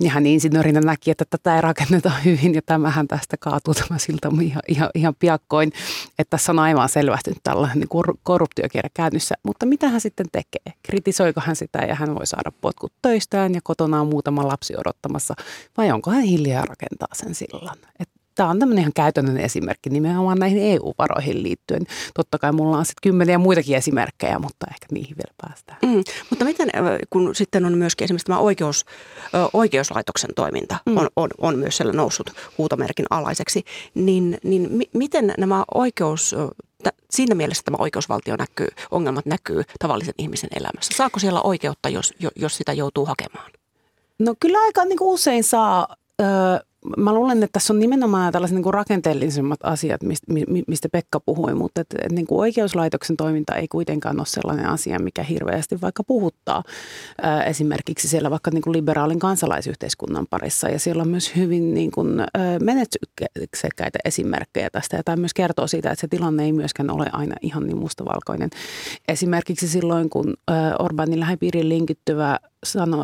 Ja 0.03 0.11
hän 0.11 0.27
insinöörinä 0.27 0.81
näki, 0.81 1.11
että 1.11 1.25
tätä 1.31 1.57
ei 1.57 1.61
rakenneta 1.61 2.11
hyvin 2.25 2.55
ja 2.55 2.63
tämähän 2.67 3.09
tästä 3.09 3.37
kaatuu 3.37 3.75
tämä 3.75 3.99
silta 3.99 4.33
ihan, 4.43 4.63
ihan, 4.69 4.91
ihan 4.95 5.15
piakkoin. 5.19 5.73
Että 6.19 6.31
tässä 6.31 6.53
on 6.53 6.59
aivan 6.59 6.89
selvästi 6.89 7.31
tällainen 7.43 7.79
niin 7.79 8.17
korruptiokierre 8.23 8.91
käynnissä. 8.95 9.35
Mutta 9.43 9.67
mitä 9.67 9.89
hän 9.89 10.01
sitten 10.01 10.27
tekee? 10.33 10.79
Kritisoiko 10.83 11.41
hän 11.45 11.57
sitä 11.57 11.79
ja 11.79 11.95
hän 11.95 12.15
voi 12.15 12.27
saada 12.27 12.53
potkut 12.61 12.93
töistään 13.03 13.55
ja 13.55 13.61
kotona 13.65 14.01
on 14.01 14.07
muutama 14.07 14.49
lapsi 14.49 14.75
odottamassa 14.77 15.35
vai 15.77 15.91
onko 15.93 16.11
hän 16.11 16.23
hiljaa 16.23 16.65
rakentaa 16.65 17.09
sen 17.15 17.35
sillan? 17.35 17.77
Et 17.99 18.09
Tämä 18.41 18.51
on 18.51 18.59
tämmöinen 18.59 18.83
ihan 18.83 18.93
käytännön 18.93 19.37
esimerkki 19.37 19.91
nimenomaan 19.91 20.39
näihin 20.39 20.63
EU-varoihin 20.63 21.43
liittyen. 21.43 21.87
Totta 22.15 22.39
kai 22.39 22.53
mulla 22.53 22.79
on 22.79 22.87
sitten 22.87 23.03
kymmeniä 23.03 23.39
muitakin 23.39 23.77
esimerkkejä, 23.77 24.39
mutta 24.39 24.67
ehkä 24.71 24.87
niihin 24.91 25.17
vielä 25.17 25.35
päästään. 25.43 25.79
Mm, 25.83 26.03
mutta 26.31 26.45
miten, 26.45 26.71
kun 27.11 27.35
sitten 27.35 27.65
on 27.65 27.79
myöskin 27.79 28.05
esimerkiksi 28.05 28.27
tämä 28.27 28.39
oikeus, 28.39 28.85
oikeuslaitoksen 29.53 30.31
toiminta 30.37 30.77
mm. 30.87 30.97
on, 30.97 31.09
on, 31.17 31.31
on 31.39 31.59
myös 31.59 31.77
siellä 31.77 31.93
noussut 31.93 32.33
huutomerkin 32.59 33.07
alaiseksi, 33.11 33.65
niin, 33.95 34.39
niin 34.45 34.69
mi, 34.73 34.91
miten 34.95 35.35
nämä 35.39 35.65
oikeus, 35.75 36.37
siinä 37.11 37.35
mielessä 37.35 37.63
tämä 37.63 37.77
oikeusvaltio 37.81 38.37
näkyy, 38.37 38.69
ongelmat 38.91 39.27
näkyy 39.27 39.63
tavallisen 39.79 40.15
ihmisen 40.19 40.51
elämässä? 40.57 40.97
Saako 40.97 41.19
siellä 41.19 41.41
oikeutta, 41.43 41.89
jos, 41.89 42.15
jos 42.37 42.57
sitä 42.57 42.73
joutuu 42.73 43.07
hakemaan? 43.07 43.51
No 44.21 44.35
kyllä 44.41 44.59
aika 44.59 44.85
niin 44.85 44.99
kuin 44.99 45.15
usein 45.15 45.45
saa 45.45 45.97
mä 46.97 47.15
luulen, 47.15 47.43
että 47.43 47.53
tässä 47.53 47.73
on 47.73 47.79
nimenomaan 47.79 48.33
tällaiset 48.33 48.55
niin 48.55 48.63
kuin 48.63 48.75
rakenteellisemmat 48.75 49.61
asiat, 49.63 50.01
mistä 50.67 50.89
Pekka 50.93 51.21
puhui, 51.21 51.55
mutta 51.55 51.81
että, 51.81 51.97
että 52.01 52.15
niin 52.15 52.27
kuin 52.27 52.41
oikeuslaitoksen 52.41 53.17
toiminta 53.17 53.55
ei 53.55 53.69
kuitenkaan 53.69 54.21
ole 54.21 54.27
sellainen 54.27 54.67
asia, 54.67 54.99
mikä 54.99 55.23
hirveästi 55.23 55.81
vaikka 55.81 56.05
puhuttaa 56.05 56.63
esimerkiksi 57.47 58.09
siellä 58.09 58.31
vaikka 58.31 58.51
niin 58.51 58.63
kuin 58.63 58.77
liberaalin 58.77 59.19
kansalaisyhteiskunnan 59.19 60.27
parissa. 60.31 60.69
Ja 60.69 60.79
siellä 60.79 61.03
on 61.03 61.09
myös 61.09 61.37
hyvin 61.37 61.75
niin 61.75 61.91
kuin 61.91 62.09
menetyksekkäitä 62.63 63.99
esimerkkejä 64.05 64.71
tästä. 64.71 64.97
Ja 64.97 65.03
tämä 65.03 65.17
myös 65.17 65.35
kertoo 65.35 65.67
siitä, 65.67 65.91
että 65.91 66.01
se 66.01 66.09
tilanne 66.09 66.45
ei 66.45 66.53
myöskään 66.53 66.91
ole 66.91 67.07
aina 67.13 67.35
ihan 67.43 67.67
niin 67.67 67.79
mustavalkoinen. 67.79 68.51
Esimerkiksi 69.09 69.69
silloin, 69.69 70.11
kun 70.11 70.35
Orbanin 70.79 71.21
lähipiiriin 71.21 71.69
linkittyvä 71.69 72.39
sano, 72.65 72.99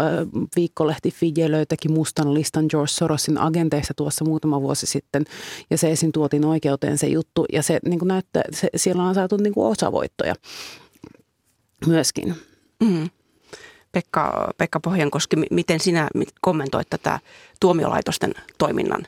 viikkolehti 0.57 1.11
Fidjelö 1.11 1.67
teki 1.67 1.89
mustan 1.89 2.35
listan 2.35 2.67
George 2.71 2.91
Sorosin 2.91 3.39
agenteista 3.39 3.95
tuossa 3.95 4.25
muutama 4.25 4.61
vuosi 4.61 4.87
sitten, 4.87 5.25
ja 5.71 5.79
se 5.79 5.91
esiin 5.91 6.13
tuotiin 6.13 6.45
oikeuteen 6.45 6.99
se 6.99 7.07
juttu, 7.07 7.45
ja 7.53 7.63
se 7.63 7.79
niin 7.85 7.99
kuin 7.99 8.09
näyttää, 8.09 8.43
se, 8.53 8.69
siellä 8.77 9.03
on 9.03 9.15
saatu 9.15 9.37
niin 9.37 9.55
kuin 9.55 9.67
osavoittoja 9.67 10.35
myöskin. 11.87 12.35
Mm. 12.81 13.11
Pekka, 13.93 14.51
Pekka 14.59 14.81
Pohjankoski, 14.81 15.37
miten 15.51 15.81
sinä 15.81 16.09
kommentoit 16.41 16.91
tätä 16.91 17.21
tuomiolaitosten 17.61 18.35
toiminnan, 18.59 19.07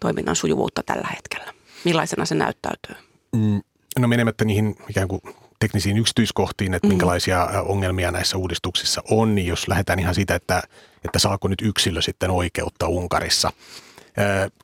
toiminnan 0.00 0.36
sujuvuutta 0.36 0.82
tällä 0.86 1.08
hetkellä? 1.16 1.54
Millaisena 1.84 2.24
se 2.24 2.34
näyttäytyy? 2.34 2.96
Mm, 3.36 3.60
no 3.98 4.08
menemättä 4.08 4.44
niihin 4.44 4.76
ikään 4.90 5.08
kuin 5.08 5.20
teknisiin 5.62 5.98
yksityiskohtiin, 5.98 6.74
että 6.74 6.86
mm. 6.86 6.92
minkälaisia 6.92 7.48
ongelmia 7.66 8.10
näissä 8.10 8.36
uudistuksissa 8.36 9.02
on, 9.10 9.34
niin 9.34 9.46
jos 9.46 9.68
lähdetään 9.68 9.98
ihan 9.98 10.14
siitä, 10.14 10.34
että, 10.34 10.62
että 11.04 11.18
saako 11.18 11.48
nyt 11.48 11.62
yksilö 11.62 12.02
sitten 12.02 12.30
oikeutta 12.30 12.88
Unkarissa. 12.88 13.52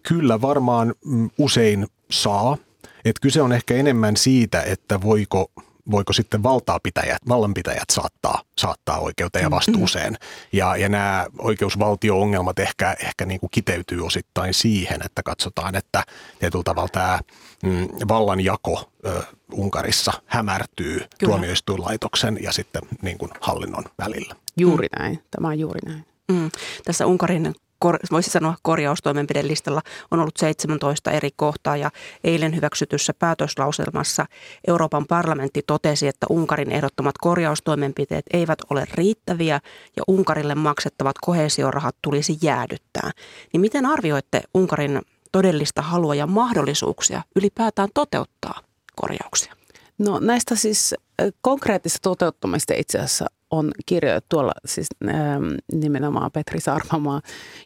Kyllä 0.03 0.41
varmaan 0.41 0.95
mm, 1.05 1.31
usein 1.39 1.87
saa. 2.11 2.57
Että 3.05 3.21
kyse 3.21 3.43
on 3.43 3.53
ehkä 3.53 3.75
enemmän 3.75 4.17
siitä, 4.17 4.63
että 4.63 5.01
voiko 5.01 5.51
voiko 5.91 6.13
sitten 6.13 6.43
valtaapitäjät, 6.43 7.23
vallanpitäjät 7.29 7.91
saattaa, 7.93 8.43
saattaa 8.59 8.99
oikeuteen 8.99 9.43
ja 9.43 9.49
mm. 9.49 9.55
vastuuseen. 9.55 10.17
Ja, 10.53 10.77
ja 10.77 10.89
nämä 10.89 11.27
oikeusvaltio-ongelmat 11.39 12.59
ehkä, 12.59 12.97
ehkä 13.05 13.27
niin 13.27 13.41
kuin 13.41 13.51
kiteytyy 13.51 14.07
osittain 14.07 14.55
siihen, 14.55 15.01
että 15.05 15.23
katsotaan, 15.23 15.75
että 15.75 16.05
tietyllä 16.39 16.65
tavalla 16.65 16.89
tämä 16.89 17.21
mm, 17.63 17.89
vallanjako 18.09 18.91
ö, 19.07 19.23
Unkarissa 19.53 20.13
hämärtyy 20.27 20.99
Kyllä. 20.99 21.09
tuomioistuinlaitoksen 21.21 22.39
ja 22.43 22.53
sitten 22.53 22.83
niin 23.03 23.19
kuin 23.19 23.31
hallinnon 23.41 23.85
välillä. 23.99 24.35
Juuri 24.57 24.89
näin, 24.99 25.23
tämä 25.31 25.49
on 25.49 25.59
juuri 25.59 25.81
näin. 25.87 26.05
Mm. 26.33 26.51
Tässä 26.85 27.07
Unkarin 27.07 27.55
kor, 27.79 27.99
voisi 28.11 28.31
sanoa 28.31 28.55
korjaustoimenpidelistalla 28.63 29.81
on 30.11 30.21
ollut 30.21 30.37
17 30.37 31.11
eri 31.11 31.31
kohtaa 31.37 31.77
ja 31.77 31.91
eilen 32.25 32.57
hyväksytyssä 32.57 33.15
päätöslauselmassa 33.15 34.27
Euroopan 34.67 35.07
parlamentti 35.07 35.63
totesi, 35.67 36.09
että 36.09 36.27
Unkarin 36.31 36.73
ehdottomat 36.73 37.19
korjaustoimenpiteet 37.19 38.25
eivät 38.33 38.59
ole 38.71 38.85
riittäviä 38.95 39.61
ja 39.97 40.03
Unkarille 40.09 40.55
maksettavat 40.55 41.17
kohesiorahat 41.19 41.97
tulisi 42.03 42.39
jäädyttää. 42.43 43.11
Niin 43.53 43.61
miten 43.61 43.87
arvioitte 43.87 44.41
Unkarin 44.55 45.03
todellista 45.33 45.83
halua 45.83 46.15
ja 46.15 46.27
mahdollisuuksia 46.27 47.23
ylipäätään 47.37 47.89
toteuttaa 47.95 48.61
korjauksia? 48.97 49.55
No 49.99 50.19
näistä 50.19 50.57
siis 50.57 50.95
konkreettista 51.41 51.99
toteuttamista 52.03 52.75
itse 52.77 52.99
asiassa 52.99 53.27
on 53.51 53.71
kirjoitettu 53.87 54.27
tuolla 54.29 54.53
siis 54.65 54.87
ähm, 55.09 55.45
nimenomaan 55.73 56.31
Petri 56.33 56.61
Sarvamaa 56.61 57.21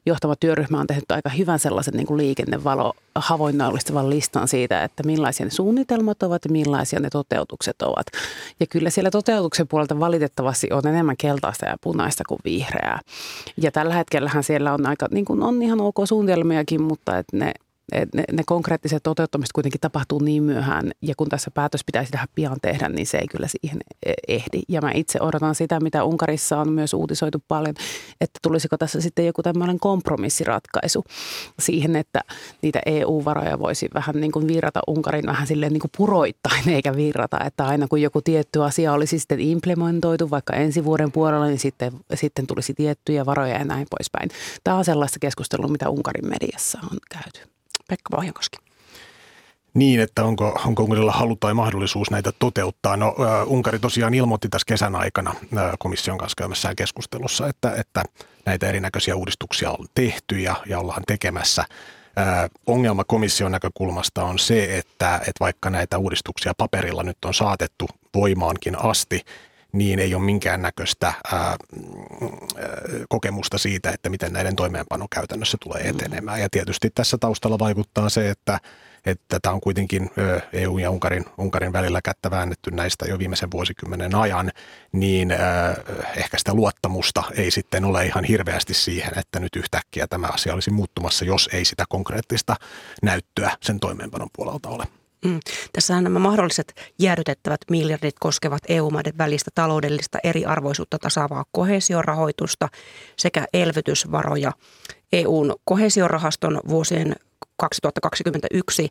johtama 0.07 0.37
työryhmä 0.37 0.81
on 0.81 0.87
tehnyt 0.87 1.11
aika 1.11 1.29
hyvän 1.29 1.59
sellaisen 1.59 1.95
niin 1.95 2.07
kuin 2.07 2.18
liikennevalo 2.18 2.92
havoinnollistavan 3.14 4.11
listan 4.11 4.49
siitä, 4.49 4.85
että 4.85 5.03
millaisia 5.07 5.47
ne 5.47 5.51
suunnitelmat 5.51 6.23
ovat 6.23 6.45
ja 6.45 6.51
millaisia 6.51 7.01
ne 7.01 7.11
toteutukset 7.11 7.83
ovat. 7.83 8.07
Ja 8.61 8.66
kyllä 8.66 8.90
siellä 8.90 9.11
toteutuksen 9.11 9.68
puolelta 9.68 10.01
valitettavasti 10.01 10.68
on 10.73 10.87
enemmän 10.87 11.16
keltaista 11.16 11.66
ja 11.66 11.77
punaista 11.81 12.25
kuin 12.29 12.40
vihreää. 12.45 13.01
Ja 13.57 13.71
tällä 13.71 13.95
hetkellähän 13.95 14.45
siellä 14.45 14.75
on 14.75 14.87
aika, 14.87 15.09
niin 15.11 15.25
kuin 15.25 15.42
on 15.42 15.62
ihan 15.62 15.81
ok 15.81 15.97
suunnitelmiakin, 16.05 16.83
mutta 16.83 17.18
että 17.18 17.37
ne 17.37 17.53
ne, 18.14 18.25
ne 18.33 18.42
konkreettiset 18.47 19.03
toteuttamiset 19.03 19.53
kuitenkin 19.53 19.81
tapahtuu 19.81 20.18
niin 20.18 20.42
myöhään, 20.42 20.90
ja 21.03 21.14
kun 21.16 21.29
tässä 21.29 21.51
päätös 21.51 21.85
pitäisi 21.85 22.12
tähän 22.12 22.29
pian 22.35 22.57
tehdä, 22.62 22.88
niin 22.88 23.07
se 23.07 23.18
ei 23.18 23.29
kyllä 23.29 23.49
siihen 23.49 23.79
e, 24.07 24.12
ehdi. 24.29 24.62
Ja 24.68 24.81
mä 24.81 24.90
itse 24.95 25.18
odotan 25.21 25.55
sitä, 25.55 25.81
mitä 25.81 26.05
Unkarissa 26.05 26.59
on 26.59 26.73
myös 26.73 26.95
uutisoitu 26.95 27.42
paljon, 27.49 27.75
että 28.21 28.38
tulisiko 28.42 28.79
tässä 28.79 29.01
sitten 29.01 29.27
joku 29.27 29.42
tämmöinen 29.42 29.81
kompromissiratkaisu 29.81 31.05
siihen, 31.59 31.97
että 31.97 32.21
niitä 32.62 32.81
EU-varoja 32.87 33.59
voisi 33.59 33.88
vähän 33.95 34.21
niin 34.21 34.33
kuin 34.33 34.49
virrata 34.49 34.81
Unkarin 34.87 35.27
vähän 35.27 35.47
silleen 35.47 35.73
niin 35.73 35.81
kuin 35.81 35.90
puroittain, 35.97 36.68
eikä 36.68 36.97
virrata, 36.97 37.45
että 37.45 37.66
aina 37.66 37.88
kun 37.88 38.03
joku 38.03 38.23
tietty 38.23 38.64
asia 38.64 38.92
olisi 38.92 39.18
sitten 39.18 39.40
implementoitu 39.40 40.31
vaikka 40.31 40.55
ensi 40.55 40.85
vuoden 40.85 41.12
puolella, 41.12 41.47
niin 41.47 41.59
sitten, 41.59 41.92
sitten 42.14 42.47
tulisi 42.47 42.75
tiettyjä 42.75 43.27
varoja 43.27 43.59
ja 43.59 43.64
näin 43.64 43.87
poispäin. 43.90 44.31
Tämä 44.64 44.77
on 44.77 44.85
sellaista 44.85 45.18
keskustelua, 45.18 45.68
mitä 45.68 45.88
Unkarin 45.88 46.29
mediassa 46.29 46.79
on 46.83 46.99
käyty. 47.11 47.51
Pekka 47.92 48.16
Pohjankoski. 48.16 48.59
Niin, 49.74 50.00
että 50.00 50.24
onko, 50.24 50.61
onko 50.66 50.83
Unkarilla 50.83 51.12
halu 51.12 51.37
tai 51.37 51.55
mahdollisuus 51.55 52.11
näitä 52.11 52.33
toteuttaa. 52.38 52.96
No 52.96 53.14
Unkari 53.46 53.78
tosiaan 53.78 54.14
ilmoitti 54.14 54.48
tässä 54.48 54.66
kesän 54.66 54.94
aikana 54.94 55.35
komission 55.78 56.18
kanssa 56.18 56.35
käymässään 56.37 56.76
keskustelussa, 56.76 57.48
että, 57.48 57.74
että 57.76 58.02
näitä 58.46 58.68
erinäköisiä 58.68 59.16
uudistuksia 59.16 59.70
on 59.70 59.87
tehty 59.94 60.38
ja, 60.38 60.57
ja 60.66 60.78
ollaan 60.78 61.02
tekemässä. 61.07 61.64
Uh, 61.68 62.50
ongelma 62.66 63.05
komission 63.05 63.52
näkökulmasta 63.52 64.24
on 64.24 64.38
se, 64.38 64.78
että, 64.78 65.16
että 65.16 65.40
vaikka 65.40 65.70
näitä 65.70 65.98
uudistuksia 65.98 66.52
paperilla 66.57 67.02
nyt 67.02 67.24
on 67.24 67.35
saatettu 67.35 67.88
voimaankin 68.14 68.85
asti, 68.85 69.20
niin 69.72 69.98
ei 69.98 70.14
ole 70.14 70.22
minkäännäköistä 70.22 71.12
ää, 71.32 71.56
kokemusta 73.08 73.58
siitä, 73.58 73.90
että 73.90 74.08
miten 74.08 74.32
näiden 74.32 74.56
toimeenpano 74.56 75.06
käytännössä 75.14 75.58
tulee 75.62 75.88
etenemään. 75.88 76.40
Ja 76.40 76.48
tietysti 76.50 76.90
tässä 76.94 77.18
taustalla 77.18 77.58
vaikuttaa 77.58 78.08
se, 78.08 78.30
että 78.30 78.61
että 79.06 79.40
tämä 79.42 79.54
on 79.54 79.61
kuitenkin 79.61 80.11
EU 80.52 80.78
ja 80.78 80.90
Unkarin, 80.90 81.24
Unkarin 81.38 81.72
välillä 81.72 82.00
kättä 82.02 82.30
väännetty 82.30 82.70
näistä 82.70 83.06
jo 83.08 83.18
viimeisen 83.18 83.50
vuosikymmenen 83.50 84.14
ajan, 84.14 84.50
niin 84.92 85.35
ehkä 86.16 86.38
sitä 86.38 86.54
luottamusta 86.54 87.22
ei 87.37 87.50
sitten 87.50 87.85
ole 87.85 88.06
ihan 88.06 88.24
hirveästi 88.24 88.74
siihen, 88.74 89.18
että 89.18 89.40
nyt 89.40 89.56
yhtäkkiä 89.56 90.06
tämä 90.06 90.26
asia 90.26 90.54
olisi 90.54 90.70
muuttumassa, 90.70 91.24
jos 91.24 91.48
ei 91.52 91.64
sitä 91.64 91.85
konkreettista 91.88 92.56
näyttöä 93.02 93.56
sen 93.62 93.80
toimeenpanon 93.80 94.28
puolelta 94.37 94.68
ole. 94.68 94.85
Mm. 95.24 95.40
Tässähän 95.72 96.04
nämä 96.04 96.18
mahdolliset 96.18 96.74
jäädytettävät 96.98 97.61
miljardit 97.70 98.14
koskevat 98.20 98.62
EU-maiden 98.68 99.18
välistä 99.18 99.50
taloudellista 99.54 100.18
eriarvoisuutta 100.24 100.98
tasaavaa 100.98 101.44
kohesiorahoitusta 101.52 102.68
sekä 103.16 103.46
elvytysvaroja. 103.52 104.52
EUn 105.12 105.54
kohesiorahaston 105.64 106.61
vuosien 106.68 107.16
2021 107.56 108.88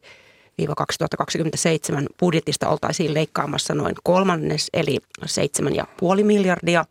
2027 0.77 2.07
budjetista 2.19 2.69
oltaisiin 2.69 3.13
leikkaamassa 3.13 3.75
noin 3.75 3.95
kolmannes 4.03 4.69
eli 4.73 4.97
7,5 5.25 6.23
miljardia 6.23 6.85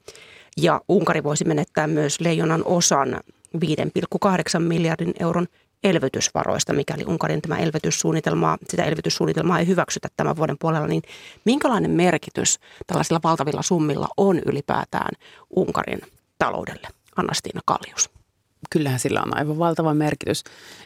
ja 0.56 0.80
Unkari 0.88 1.22
voisi 1.22 1.44
menettää 1.44 1.86
myös 1.86 2.20
leijonan 2.20 2.62
osan 2.64 3.20
5,8 3.56 4.58
miljardin 4.58 5.14
euron 5.20 5.46
elvytysvaroista, 5.84 6.72
mikäli 6.72 7.04
Unkarin 7.06 7.42
tämä 7.42 7.58
elvytyssuunnitelmaa, 7.58 8.58
sitä 8.68 8.84
elvytyssuunnitelmaa 8.84 9.58
ei 9.58 9.66
hyväksytä 9.66 10.08
tämän 10.16 10.36
vuoden 10.36 10.56
puolella, 10.58 10.86
niin 10.86 11.02
minkälainen 11.44 11.90
merkitys 11.90 12.58
tällaisilla 12.86 13.20
valtavilla 13.24 13.62
summilla 13.62 14.08
on 14.16 14.38
ylipäätään 14.46 15.10
Unkarin 15.50 16.00
taloudelle? 16.38 16.88
Anna-Stiina 17.16 17.60
Kallius 17.66 18.19
kyllähän 18.70 18.98
sillä 18.98 19.22
on 19.26 19.36
aivan 19.36 19.58
valtava 19.58 19.94
merkitys 19.94 20.44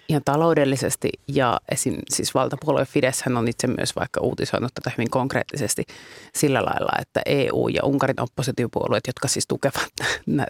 ihan 0.08 0.22
taloudellisesti 0.24 1.10
ja 1.28 1.60
esim. 1.68 1.96
siis 2.10 2.34
valtapuolue 2.34 2.84
Fidesz 2.84 3.22
on 3.36 3.48
itse 3.48 3.66
myös 3.66 3.96
vaikka 3.96 4.20
uutisoinut 4.20 4.74
tätä 4.74 4.90
hyvin 4.98 5.10
konkreettisesti 5.10 5.84
sillä 6.34 6.58
lailla, 6.58 6.92
että 7.00 7.20
EU 7.26 7.68
ja 7.68 7.80
Unkarin 7.84 8.20
oppositiopuolueet, 8.20 9.06
jotka 9.06 9.28
siis 9.28 9.46
tukevat 9.46 9.88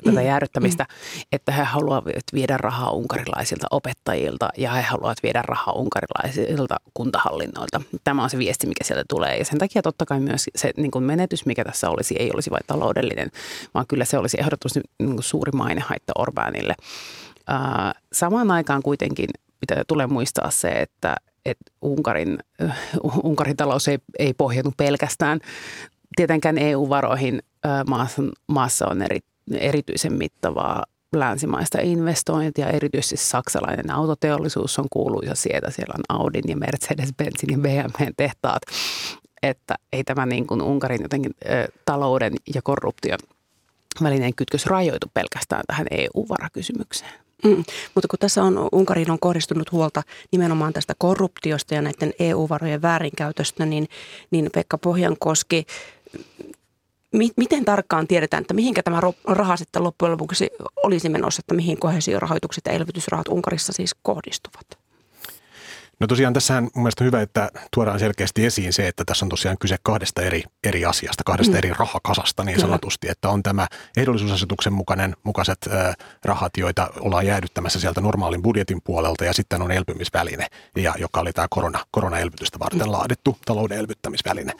tätä 0.04 0.20
mm. 0.20 0.26
jäädyttämistä, 0.26 0.86
että 1.32 1.52
he 1.52 1.62
haluavat 1.62 2.24
viedä 2.34 2.56
rahaa 2.56 2.90
unkarilaisilta 2.90 3.66
opettajilta 3.70 4.48
ja 4.56 4.72
he 4.72 4.82
haluavat 4.82 5.22
viedä 5.22 5.42
rahaa 5.42 5.74
unkarilaisilta 5.74 6.76
kuntahallinnoilta. 6.94 7.80
Tämä 8.04 8.22
on 8.22 8.30
se 8.30 8.38
viesti, 8.38 8.66
mikä 8.66 8.84
sieltä 8.84 9.04
tulee 9.08 9.36
ja 9.38 9.44
sen 9.44 9.58
takia 9.58 9.82
totta 9.82 10.06
kai 10.06 10.20
myös 10.20 10.46
se 10.56 10.70
niin 10.76 10.90
kuin 10.90 11.04
menetys, 11.04 11.46
mikä 11.46 11.64
tässä 11.64 11.90
olisi, 11.90 12.16
ei 12.18 12.30
olisi 12.34 12.50
vain 12.50 12.64
taloudellinen, 12.66 13.30
vaan 13.74 13.86
kyllä 13.86 14.04
se 14.04 14.18
olisi 14.18 14.36
ehdottomasti 14.40 14.80
niin 14.98 15.22
suuri 15.22 15.52
mainehaitta 15.52 16.12
Orbanille. 16.18 16.74
Samaan 18.12 18.50
aikaan 18.50 18.82
kuitenkin 18.82 19.28
pitää 19.60 19.82
tulee 19.88 20.06
muistaa 20.06 20.50
se, 20.50 20.68
että, 20.68 21.16
että 21.44 21.64
Unkarin, 21.82 22.38
Unkarin 23.24 23.56
talous 23.56 23.88
ei, 23.88 23.98
ei 24.18 24.34
pohjautu 24.34 24.72
pelkästään 24.76 25.40
tietenkään 26.16 26.58
EU-varoihin. 26.58 27.42
Maassa, 27.86 28.22
maassa 28.48 28.86
on 28.88 29.02
eri, 29.02 29.18
erityisen 29.52 30.12
mittavaa 30.12 30.84
länsimaista 31.12 31.78
investointia, 31.82 32.70
erityisesti 32.70 33.16
saksalainen 33.16 33.90
autoteollisuus 33.90 34.78
on 34.78 34.86
kuuluisa 34.90 35.34
sieltä. 35.34 35.70
Siellä 35.70 35.94
on 35.98 36.18
Audin 36.18 36.44
ja 36.48 36.56
Mercedes-Benzin 36.56 37.52
ja 37.52 37.58
BMW 37.58 38.12
tehtaat. 38.16 38.62
Että 39.42 39.74
ei 39.92 40.04
tämä 40.04 40.26
niin 40.26 40.46
kuin 40.46 40.62
Unkarin 40.62 41.02
jotenkin 41.02 41.32
ö, 41.44 41.68
talouden 41.84 42.32
ja 42.54 42.62
korruption 42.62 43.18
välinen 44.02 44.34
kytkös 44.34 44.66
rajoitu 44.66 45.06
pelkästään 45.14 45.62
tähän 45.66 45.86
EU-varakysymykseen. 45.90 47.23
Mm, 47.44 47.64
mutta 47.94 48.08
kun 48.08 48.18
tässä 48.18 48.42
on 48.42 48.68
Unkariin 48.72 49.10
on 49.10 49.18
kohdistunut 49.18 49.72
huolta 49.72 50.02
nimenomaan 50.32 50.72
tästä 50.72 50.94
korruptiosta 50.98 51.74
ja 51.74 51.82
näiden 51.82 52.12
EU-varojen 52.18 52.82
väärinkäytöstä, 52.82 53.66
niin, 53.66 53.88
niin 54.30 54.50
Pekka 54.54 54.78
Pohjankoski, 54.78 55.66
mi, 57.12 57.30
miten 57.36 57.64
tarkkaan 57.64 58.06
tiedetään, 58.06 58.40
että 58.40 58.54
mihinkä 58.54 58.82
tämä 58.82 59.00
raha 59.24 59.56
sitten 59.56 59.84
loppujen 59.84 60.12
lopuksi 60.12 60.50
olisi 60.82 61.08
menossa, 61.08 61.40
että 61.40 61.54
mihin 61.54 61.78
kohesiorahoitukset 61.78 62.66
ja 62.66 62.72
elvytysrahat 62.72 63.28
Unkarissa 63.28 63.72
siis 63.72 63.94
kohdistuvat? 64.02 64.83
No 66.00 66.06
tosiaan 66.06 66.34
tässä 66.34 66.56
on 66.56 66.62
mun 66.62 66.82
mielestä 66.82 67.04
hyvä, 67.04 67.22
että 67.22 67.50
tuodaan 67.74 67.98
selkeästi 67.98 68.46
esiin 68.46 68.72
se, 68.72 68.88
että 68.88 69.04
tässä 69.04 69.24
on 69.24 69.28
tosiaan 69.28 69.56
kyse 69.60 69.76
kahdesta 69.82 70.22
eri, 70.22 70.42
eri 70.64 70.84
asiasta, 70.84 71.24
kahdesta 71.24 71.52
mm. 71.52 71.58
eri 71.58 71.72
rahakasasta 71.78 72.44
niin 72.44 72.60
sanotusti, 72.60 73.08
että 73.08 73.28
on 73.28 73.42
tämä 73.42 73.66
ehdollisuusasetuksen 73.96 74.72
mukainen, 74.72 75.16
mukaiset 75.24 75.58
äh, 75.72 75.96
rahat, 76.24 76.56
joita 76.56 76.90
ollaan 77.00 77.26
jäädyttämässä 77.26 77.80
sieltä 77.80 78.00
normaalin 78.00 78.42
budjetin 78.42 78.80
puolelta 78.84 79.24
ja 79.24 79.32
sitten 79.32 79.62
on 79.62 79.72
elpymisväline, 79.72 80.46
ja, 80.76 80.94
joka 80.98 81.20
oli 81.20 81.32
tämä 81.32 81.46
korona, 81.50 81.84
koronaelvytystä 81.90 82.58
varten 82.58 82.86
mm. 82.86 82.92
laadittu 82.92 83.38
talouden 83.44 83.78
elvyttämisväline. 83.78 84.52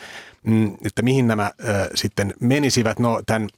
Mm, 0.43 0.75
että 0.85 1.03
mihin 1.03 1.27
nämä 1.27 1.45
äh, 1.45 1.53
sitten 1.95 2.35
menisivät, 2.41 2.99
no 2.99 3.23
tämän 3.27 3.49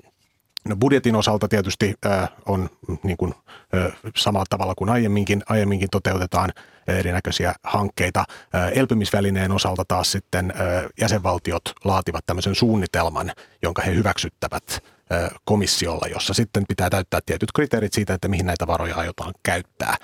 No 0.69 0.77
budjetin 0.77 1.17
osalta 1.17 1.49
tietysti 1.49 1.95
äh, 2.07 2.29
on 2.47 2.71
niin 3.03 3.17
kuin, 3.17 3.35
äh, 3.75 3.93
samalla 4.17 4.47
tavalla 4.51 4.75
kuin 4.75 4.91
aiemminkin, 4.91 5.43
aiemminkin 5.49 5.89
toteutetaan 5.91 6.53
erinäköisiä 6.87 7.55
hankkeita. 7.63 8.25
Äh, 8.55 8.71
elpymisvälineen 8.75 9.53
osalta 9.53 9.85
taas 9.89 10.13
sitten 10.13 10.51
äh, 10.51 10.85
jäsenvaltiot 11.01 11.63
laativat 11.85 12.27
tämmöisen 12.27 12.55
suunnitelman, 12.55 13.33
jonka 13.63 13.83
he 13.83 13.95
hyväksyttävät 13.95 14.85
äh, 15.13 15.31
komissiolla, 15.45 16.07
jossa 16.07 16.35
sitten 16.35 16.65
pitää 16.69 16.91
täyttää 16.91 17.21
tietyt 17.27 17.53
kriteerit 17.53 17.93
siitä, 17.93 18.15
että 18.15 18.29
mihin 18.29 18.47
näitä 18.47 18.67
varoja 18.67 18.97
aiotaan 18.97 19.35
käyttää. 19.43 19.97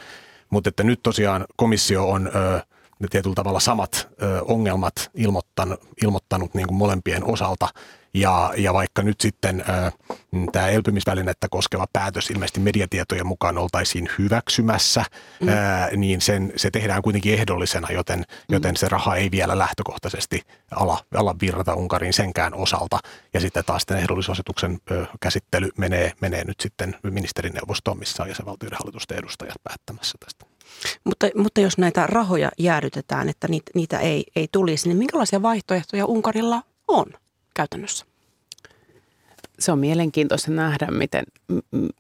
Mutta 0.51 0.68
että 0.68 0.83
nyt 0.83 1.01
tosiaan 1.03 1.44
komissio 1.57 2.11
on 2.11 2.31
äh, 2.37 2.62
tietyllä 3.11 3.35
tavalla 3.35 3.61
samat 3.61 4.09
ongelmat 4.46 4.94
ilmoittanut, 5.14 5.81
ilmoittanut 6.03 6.55
niin 6.55 6.66
kuin 6.66 6.79
molempien 6.79 7.25
osalta– 7.25 7.68
ja, 8.14 8.53
ja 8.57 8.75
vaikka 8.75 9.03
nyt 9.03 9.20
sitten 9.20 9.64
mm, 10.33 10.46
tämä 10.53 10.68
elpymisvälinettä 10.68 11.48
koskeva 11.51 11.87
päätös 11.92 12.31
ilmeisesti 12.31 12.61
mediatietojen 12.61 13.27
mukaan 13.27 13.59
oltaisiin 13.59 14.09
hyväksymässä, 14.18 15.05
mm. 15.40 15.48
ää, 15.48 15.88
niin 15.96 16.20
sen, 16.20 16.53
se 16.57 16.70
tehdään 16.70 17.03
kuitenkin 17.03 17.35
ehdollisena, 17.35 17.88
joten, 17.90 18.18
mm. 18.18 18.25
joten 18.53 18.77
se 18.77 18.88
raha 18.88 19.16
ei 19.16 19.31
vielä 19.31 19.59
lähtökohtaisesti 19.59 20.42
ala, 20.70 21.05
ala 21.14 21.35
virrata 21.40 21.75
Unkarin 21.75 22.12
senkään 22.12 22.55
osalta. 22.55 22.98
Ja 23.35 23.40
sitten 23.40 23.64
taas 23.64 23.87
tämän 23.87 24.03
ehdollisuusasetuksen 24.03 24.79
ö, 24.90 25.07
käsittely 25.20 25.70
menee, 25.79 26.12
menee 26.20 26.44
nyt 26.44 26.61
sitten 26.61 26.96
ministerineuvostoon, 27.03 27.98
missä 27.98 28.22
on 28.22 28.29
jäsenvaltioiden 28.29 28.79
hallitusten 28.79 29.18
edustajat 29.18 29.57
päättämässä 29.64 30.18
tästä. 30.25 30.46
Mutta, 31.05 31.27
mutta 31.37 31.60
jos 31.60 31.79
näitä 31.79 32.06
rahoja 32.06 32.50
jäädytetään, 32.58 33.29
että 33.29 33.48
niitä, 33.48 33.71
niitä 33.75 33.98
ei, 33.98 34.25
ei 34.37 34.48
tulisi, 34.52 34.88
niin 34.88 34.98
minkälaisia 34.98 35.42
vaihtoehtoja 35.42 36.06
Unkarilla 36.06 36.63
on? 36.88 37.06
Käytännössä? 37.55 38.07
Se 39.59 39.73
on 39.73 39.79
mielenkiintoista 39.79 40.50
nähdä, 40.50 40.87
miten, 40.90 41.25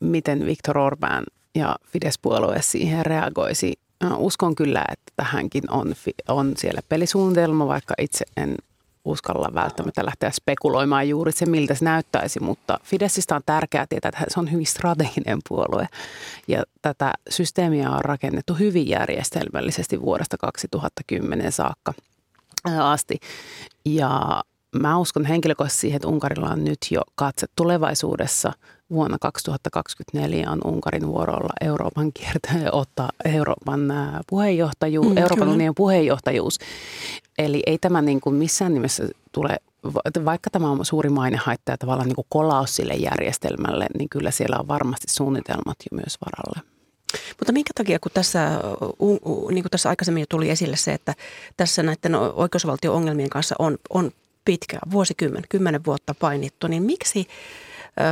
miten 0.00 0.46
Viktor 0.46 0.78
Orban 0.78 1.24
ja 1.54 1.76
Fidesz-puolue 1.86 2.62
siihen 2.62 3.06
reagoisi. 3.06 3.72
Uskon 4.16 4.54
kyllä, 4.54 4.84
että 4.92 5.12
tähänkin 5.16 5.70
on, 5.70 5.94
on 6.28 6.52
siellä 6.56 6.80
pelisuunnitelma, 6.88 7.66
vaikka 7.66 7.94
itse 7.98 8.24
en 8.36 8.56
uskalla 9.04 9.54
välttämättä 9.54 10.04
lähteä 10.06 10.30
spekuloimaan 10.30 11.08
juuri 11.08 11.32
se, 11.32 11.46
miltä 11.46 11.74
se 11.74 11.84
näyttäisi, 11.84 12.40
mutta 12.40 12.78
Fideszistä 12.82 13.36
on 13.36 13.42
tärkeää 13.46 13.86
tietää, 13.86 14.08
että 14.08 14.24
se 14.28 14.40
on 14.40 14.52
hyvin 14.52 14.66
strateginen 14.66 15.38
puolue 15.48 15.88
ja 16.48 16.62
tätä 16.82 17.12
systeemiä 17.30 17.90
on 17.90 18.04
rakennettu 18.04 18.54
hyvin 18.54 18.88
järjestelmällisesti 18.88 20.00
vuodesta 20.00 20.36
2010 20.38 21.52
saakka 21.52 21.94
asti. 22.80 23.20
Ja 23.84 24.42
mä 24.80 24.98
uskon 24.98 25.24
henkilökohtaisesti 25.24 25.80
siihen, 25.80 25.96
että 25.96 26.08
Unkarilla 26.08 26.48
on 26.48 26.64
nyt 26.64 26.78
jo 26.90 27.00
katse 27.14 27.46
tulevaisuudessa. 27.56 28.52
Vuonna 28.90 29.16
2024 29.20 30.50
on 30.50 30.60
Unkarin 30.64 31.06
vuorolla 31.06 31.52
Euroopan 31.60 32.12
kiertäjä 32.12 32.72
ottaa 32.72 33.10
Euroopan 33.24 33.80
puheenjohtajuus, 34.26 35.08
mm, 35.08 35.18
Euroopan 35.18 35.48
unionin 35.48 35.74
puheenjohtajuus. 35.74 36.58
Eli 37.38 37.62
ei 37.66 37.78
tämä 37.78 38.02
niin 38.02 38.20
kuin 38.20 38.34
missään 38.34 38.74
nimessä 38.74 39.08
tule, 39.32 39.56
vaikka 40.24 40.50
tämä 40.50 40.70
on 40.70 40.84
suuri 40.84 41.10
mainehaitta 41.10 41.72
ja 41.72 41.78
tavallaan 41.78 42.08
niin 42.08 42.16
kuin 42.16 42.26
kolaus 42.28 42.76
sille 42.76 42.94
järjestelmälle, 42.94 43.86
niin 43.98 44.08
kyllä 44.08 44.30
siellä 44.30 44.56
on 44.60 44.68
varmasti 44.68 45.12
suunnitelmat 45.12 45.76
jo 45.90 45.96
myös 45.96 46.18
varalle. 46.26 46.72
Mutta 47.38 47.52
minkä 47.52 47.70
takia, 47.74 47.98
kun 47.98 48.10
tässä, 48.14 48.50
niin 49.50 49.62
kuin 49.62 49.70
tässä 49.70 49.88
aikaisemmin 49.88 50.20
jo 50.20 50.26
tuli 50.28 50.50
esille 50.50 50.76
se, 50.76 50.92
että 50.92 51.14
tässä 51.56 51.82
näiden 51.82 52.14
oikeusvaltio-ongelmien 52.14 53.30
kanssa 53.30 53.54
on, 53.58 53.78
on 53.90 54.10
pitkä, 54.44 54.78
vuosikymmen, 54.90 55.42
kymmenen 55.48 55.84
vuotta 55.86 56.14
painittu, 56.14 56.66
niin 56.66 56.82
miksi 56.82 57.26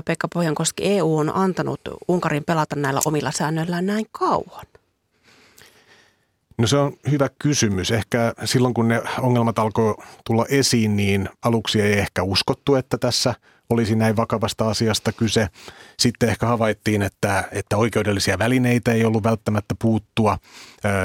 Pekka 0.05 0.29
Pohjankoski 0.29 0.83
EU 0.85 1.17
on 1.17 1.37
antanut 1.37 1.81
Unkarin 2.09 2.45
pelata 2.45 2.77
näillä 2.77 3.01
omilla 3.05 3.31
säännöillään 3.31 3.87
näin 3.87 4.07
kauan? 4.13 4.67
No 6.59 6.67
se 6.67 6.77
on 6.77 6.93
hyvä 7.11 7.29
kysymys. 7.39 7.91
Ehkä 7.91 8.35
silloin 8.45 8.75
kun 8.75 8.89
ne 8.89 9.03
ongelmat 9.21 9.59
alkoi 9.59 9.95
tulla 10.27 10.47
esiin, 10.49 10.97
niin 10.97 11.29
aluksi 11.43 11.81
ei 11.81 11.93
ehkä 11.93 12.23
uskottu, 12.23 12.75
että 12.75 12.99
tässä– 12.99 13.35
olisi 13.71 13.95
näin 13.95 14.17
vakavasta 14.17 14.69
asiasta 14.69 15.13
kyse. 15.13 15.49
Sitten 15.99 16.29
ehkä 16.29 16.47
havaittiin, 16.47 17.03
että, 17.03 17.49
että 17.53 17.77
oikeudellisia 17.77 18.39
välineitä 18.39 18.93
ei 18.93 19.05
ollut 19.05 19.25
välttämättä 19.25 19.75
puuttua. 19.83 20.39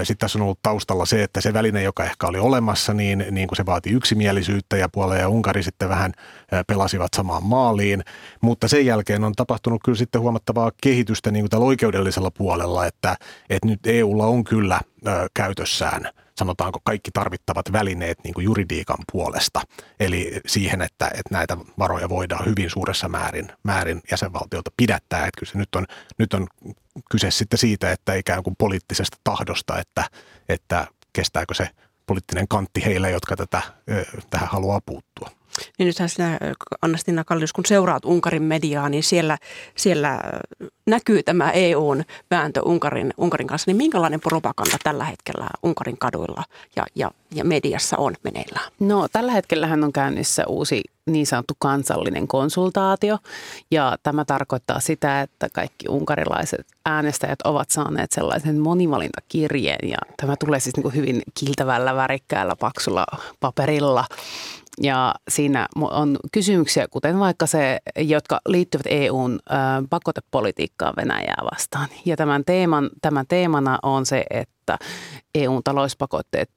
Sitten 0.03 0.17
tässä 0.17 0.39
on 0.39 0.43
ollut 0.43 0.59
taustalla 0.61 1.05
se, 1.05 1.23
että 1.23 1.41
se 1.41 1.53
väline, 1.53 1.83
joka 1.83 2.03
ehkä 2.03 2.27
oli 2.27 2.39
olemassa, 2.39 2.93
niin, 2.93 3.25
niin 3.31 3.47
kuin 3.47 3.57
se 3.57 3.65
vaati 3.65 3.89
yksimielisyyttä 3.89 4.77
ja 4.77 4.89
Puola 4.89 5.15
ja 5.15 5.29
Unkari 5.29 5.63
sitten 5.63 5.89
vähän 5.89 6.11
pelasivat 6.67 7.13
samaan 7.15 7.43
maaliin. 7.43 8.03
Mutta 8.41 8.67
sen 8.67 8.85
jälkeen 8.85 9.23
on 9.23 9.33
tapahtunut 9.33 9.81
kyllä 9.85 9.97
sitten 9.97 10.21
huomattavaa 10.21 10.71
kehitystä 10.81 11.31
niin 11.31 11.43
kuin 11.43 11.49
tällä 11.49 11.65
oikeudellisella 11.65 12.31
puolella, 12.31 12.85
että, 12.85 13.15
että 13.49 13.67
nyt 13.67 13.87
EUlla 13.87 14.25
on 14.25 14.43
kyllä 14.43 14.79
käytössään– 15.33 16.09
sanotaanko 16.37 16.79
kaikki 16.83 17.11
tarvittavat 17.11 17.71
välineet 17.71 18.17
niin 18.23 18.33
kuin 18.33 18.43
juridiikan 18.43 18.97
puolesta. 19.11 19.61
Eli 19.99 20.41
siihen, 20.45 20.81
että, 20.81 21.07
että 21.07 21.29
näitä 21.31 21.57
varoja 21.79 22.09
voidaan 22.09 22.45
hyvin 22.45 22.69
suuressa 22.69 23.09
määrin, 23.09 23.51
määrin 23.63 24.01
jäsenvaltiolta 24.11 24.71
pidättää. 24.77 25.19
Että 25.19 25.39
kyllä 25.39 25.51
se 25.51 25.57
nyt 25.57 25.75
on, 25.75 25.85
nyt 26.17 26.33
on 26.33 26.47
kyse 27.11 27.31
sitten 27.31 27.59
siitä, 27.59 27.91
että 27.91 28.13
ikään 28.13 28.43
kuin 28.43 28.55
poliittisesta 28.55 29.17
tahdosta, 29.23 29.79
että, 29.79 30.09
että 30.49 30.87
kestääkö 31.13 31.53
se 31.53 31.69
poliittinen 32.05 32.47
kantti 32.47 32.85
heille, 32.85 33.11
jotka 33.11 33.35
tätä, 33.35 33.61
tähän 34.29 34.49
haluaa 34.49 34.81
puuttua. 34.85 35.29
Niin 35.79 35.87
nythän 35.87 36.09
sinä, 36.09 36.39
Anna-Stina 36.81 37.23
Kallius, 37.23 37.53
kun 37.53 37.65
seuraat 37.65 38.05
Unkarin 38.05 38.43
mediaa, 38.43 38.89
niin 38.89 39.03
siellä, 39.03 39.37
siellä 39.75 40.19
näkyy 40.85 41.23
tämä 41.23 41.51
EUn 41.51 42.03
vääntö 42.31 42.61
Unkarin, 42.61 43.13
Unkarin 43.17 43.47
kanssa. 43.47 43.69
Niin 43.69 43.77
minkälainen 43.77 44.21
propaganda 44.21 44.77
tällä 44.83 45.05
hetkellä 45.05 45.47
Unkarin 45.63 45.97
kaduilla 45.97 46.43
ja, 46.75 46.85
ja, 46.95 47.11
ja 47.35 47.45
mediassa 47.45 47.97
on 47.97 48.13
meneillään? 48.23 48.71
No 48.79 49.07
tällä 49.07 49.31
hetkellähän 49.31 49.83
on 49.83 49.93
käynnissä 49.93 50.43
uusi 50.47 50.83
niin 51.05 51.25
sanottu 51.25 51.53
kansallinen 51.59 52.27
konsultaatio. 52.27 53.17
Ja 53.71 53.97
tämä 54.03 54.25
tarkoittaa 54.25 54.79
sitä, 54.79 55.21
että 55.21 55.49
kaikki 55.53 55.85
unkarilaiset 55.89 56.67
äänestäjät 56.85 57.41
ovat 57.43 57.69
saaneet 57.69 58.11
sellaisen 58.11 58.59
monivalintakirjeen. 58.59 59.89
Ja 59.89 59.97
tämä 60.17 60.35
tulee 60.35 60.59
siis 60.59 60.75
niin 60.75 60.83
kuin 60.83 60.95
hyvin 60.95 61.21
kiltävällä, 61.39 61.95
värikkäällä, 61.95 62.55
paksulla 62.55 63.05
paperilla. 63.39 64.05
Ja 64.81 65.15
siinä 65.29 65.67
on 65.81 66.17
kysymyksiä, 66.31 66.87
kuten 66.87 67.19
vaikka 67.19 67.45
se, 67.45 67.79
jotka 67.97 68.41
liittyvät 68.47 68.85
EUn 68.89 69.39
pakotepolitiikkaan 69.89 70.93
Venäjää 70.97 71.41
vastaan. 71.53 71.87
Ja 72.05 72.17
tämän, 72.17 72.45
teeman, 72.45 72.89
tämän 73.01 73.25
teemana 73.27 73.79
on 73.83 74.05
se, 74.05 74.25
että 74.29 74.77
EUn 75.35 75.63
talouspakotteet 75.63 76.49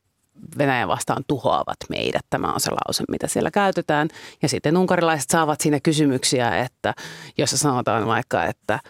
Venäjän 0.58 0.88
vastaan 0.88 1.24
tuhoavat 1.26 1.76
meidät. 1.88 2.26
Tämä 2.30 2.52
on 2.52 2.60
se 2.60 2.70
lause, 2.70 3.04
mitä 3.08 3.26
siellä 3.26 3.50
käytetään. 3.50 4.08
Ja 4.42 4.48
sitten 4.48 4.76
unkarilaiset 4.76 5.30
saavat 5.30 5.60
siinä 5.60 5.80
kysymyksiä, 5.80 6.58
että 6.58 6.94
jossa 7.38 7.58
sanotaan 7.58 8.06
vaikka, 8.06 8.44
että 8.44 8.80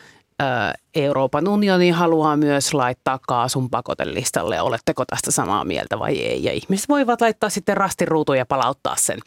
Euroopan 0.94 1.48
unioni 1.48 1.90
haluaa 1.90 2.36
myös 2.36 2.74
laittaa 2.74 3.18
kaasun 3.28 3.70
pakotelistalle. 3.70 4.60
Oletteko 4.60 5.04
tästä 5.04 5.30
samaa 5.30 5.64
mieltä 5.64 5.98
vai 5.98 6.18
ei? 6.18 6.44
Ja 6.44 6.52
ihmiset 6.52 6.88
voivat 6.88 7.20
laittaa 7.20 7.50
sitten 7.50 7.76
rastiruutuja 7.76 8.38
ja 8.38 8.46
palauttaa 8.46 8.96
sen 8.96 9.18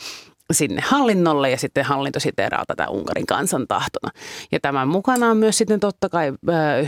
sinne 0.54 0.82
hallinnolle 0.86 1.50
ja 1.50 1.58
sitten 1.58 1.86
hallinto 1.86 2.20
siteeraa 2.20 2.64
tätä 2.66 2.90
Unkarin 2.90 3.26
kansan 3.26 3.68
tahtona. 3.68 4.12
Ja 4.52 4.60
tämän 4.60 4.88
mukana 4.88 5.30
on 5.30 5.38
myös 5.38 5.58
sitten 5.58 5.80
totta 5.80 6.10
kai 6.10 6.32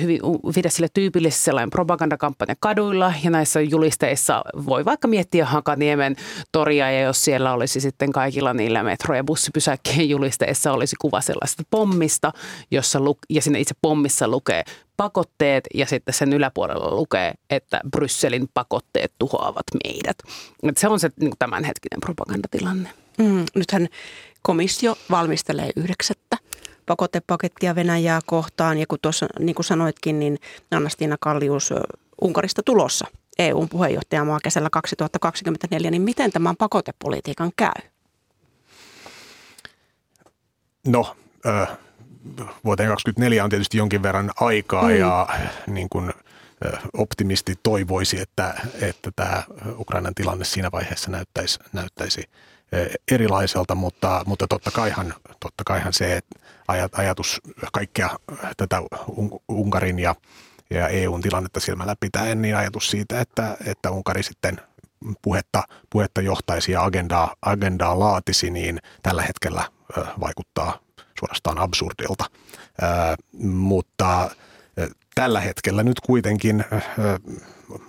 hyvin 0.01 0.19
Fideszille 0.53 0.87
tyypillisesti 0.93 1.45
sellainen 1.45 1.69
propagandakampanja 1.69 2.55
kaduilla 2.59 3.13
ja 3.23 3.29
näissä 3.29 3.61
julisteissa 3.61 4.41
voi 4.65 4.85
vaikka 4.85 5.07
miettiä 5.07 5.45
Hakaniemen 5.45 6.15
toria 6.51 6.91
ja 6.91 7.01
jos 7.01 7.25
siellä 7.25 7.53
olisi 7.53 7.79
sitten 7.81 8.11
kaikilla 8.11 8.53
niillä 8.53 8.83
metro- 8.83 9.15
ja 9.15 9.23
bussipysäkkien 9.23 10.09
julisteissa 10.09 10.73
olisi 10.73 10.95
kuva 11.01 11.21
sellaista 11.21 11.63
pommista, 11.69 12.31
jossa 12.71 12.99
lu- 12.99 13.17
ja 13.29 13.41
sinne 13.41 13.59
itse 13.59 13.75
pommissa 13.81 14.27
lukee 14.27 14.63
pakotteet 14.97 15.67
ja 15.73 15.85
sitten 15.85 16.13
sen 16.13 16.33
yläpuolella 16.33 16.91
lukee, 16.91 17.33
että 17.49 17.81
Brysselin 17.91 18.47
pakotteet 18.53 19.13
tuhoavat 19.19 19.63
meidät. 19.83 20.17
Et 20.63 20.77
se 20.77 20.87
on 20.87 20.99
se 20.99 21.09
niin 21.19 21.33
tämänhetkinen 21.39 21.99
propagandatilanne. 22.01 23.02
Mm, 23.17 23.45
nythän 23.55 23.87
komissio 24.41 24.95
valmistelee 25.09 25.69
yhdeksättä 25.75 26.37
pakotepakettia 26.85 27.75
Venäjää 27.75 28.19
kohtaan. 28.25 28.77
Ja 28.77 28.85
kun 28.87 28.99
tuossa, 29.01 29.27
niin 29.39 29.55
kuin 29.55 29.65
sanoitkin, 29.65 30.19
niin 30.19 30.39
Anna-Stiina 30.71 31.17
Kallius 31.19 31.73
Unkarista 32.21 32.63
tulossa 32.65 33.07
EUn 33.39 33.69
puheenjohtajamaa 33.69 34.39
kesällä 34.43 34.69
2024, 34.69 35.91
niin 35.91 36.01
miten 36.01 36.31
tämän 36.31 36.55
pakotepolitiikan 36.55 37.51
käy? 37.55 37.89
No, 40.87 41.15
äh, 41.45 41.77
vuoteen 42.65 42.89
2024 42.89 43.43
on 43.43 43.49
tietysti 43.49 43.77
jonkin 43.77 44.03
verran 44.03 44.31
aikaa 44.35 44.83
mm. 44.83 44.95
ja 44.95 45.27
niin 45.67 45.89
kuin 45.89 46.13
optimisti 46.93 47.55
toivoisi, 47.63 48.19
että, 48.19 48.53
että 48.81 49.11
tämä 49.15 49.43
Ukrainan 49.77 50.15
tilanne 50.15 50.45
siinä 50.45 50.71
vaiheessa 50.71 51.11
näyttäisi, 51.11 51.59
näyttäisi 51.73 52.29
erilaiselta, 53.11 53.75
mutta, 53.75 54.23
mutta 54.25 54.47
totta, 54.47 54.71
kaihan, 54.71 55.13
totta 55.39 55.63
kaihan 55.65 55.93
se 55.93 56.17
että 56.17 56.39
ajatus 56.91 57.41
kaikkea 57.73 58.09
tätä 58.57 58.81
Unkarin 59.47 59.99
ja, 59.99 60.15
ja 60.69 60.87
EUn 60.87 61.21
tilannetta 61.21 61.59
silmällä 61.59 61.95
pitäen, 61.99 62.41
niin 62.41 62.55
ajatus 62.55 62.91
siitä, 62.91 63.21
että, 63.21 63.57
että 63.65 63.91
Unkari 63.91 64.23
sitten 64.23 64.61
puhetta, 65.21 65.63
puhetta 65.89 66.21
johtaisi 66.21 66.71
ja 66.71 66.83
agendaa, 66.83 67.35
agendaa 67.41 67.99
laatisi, 67.99 68.49
niin 68.49 68.79
tällä 69.03 69.21
hetkellä 69.21 69.69
vaikuttaa 70.19 70.79
suorastaan 71.19 71.57
absurdilta. 71.57 72.25
Mutta 73.43 74.29
tällä 75.15 75.41
hetkellä 75.41 75.83
nyt 75.83 75.99
kuitenkin 75.99 76.65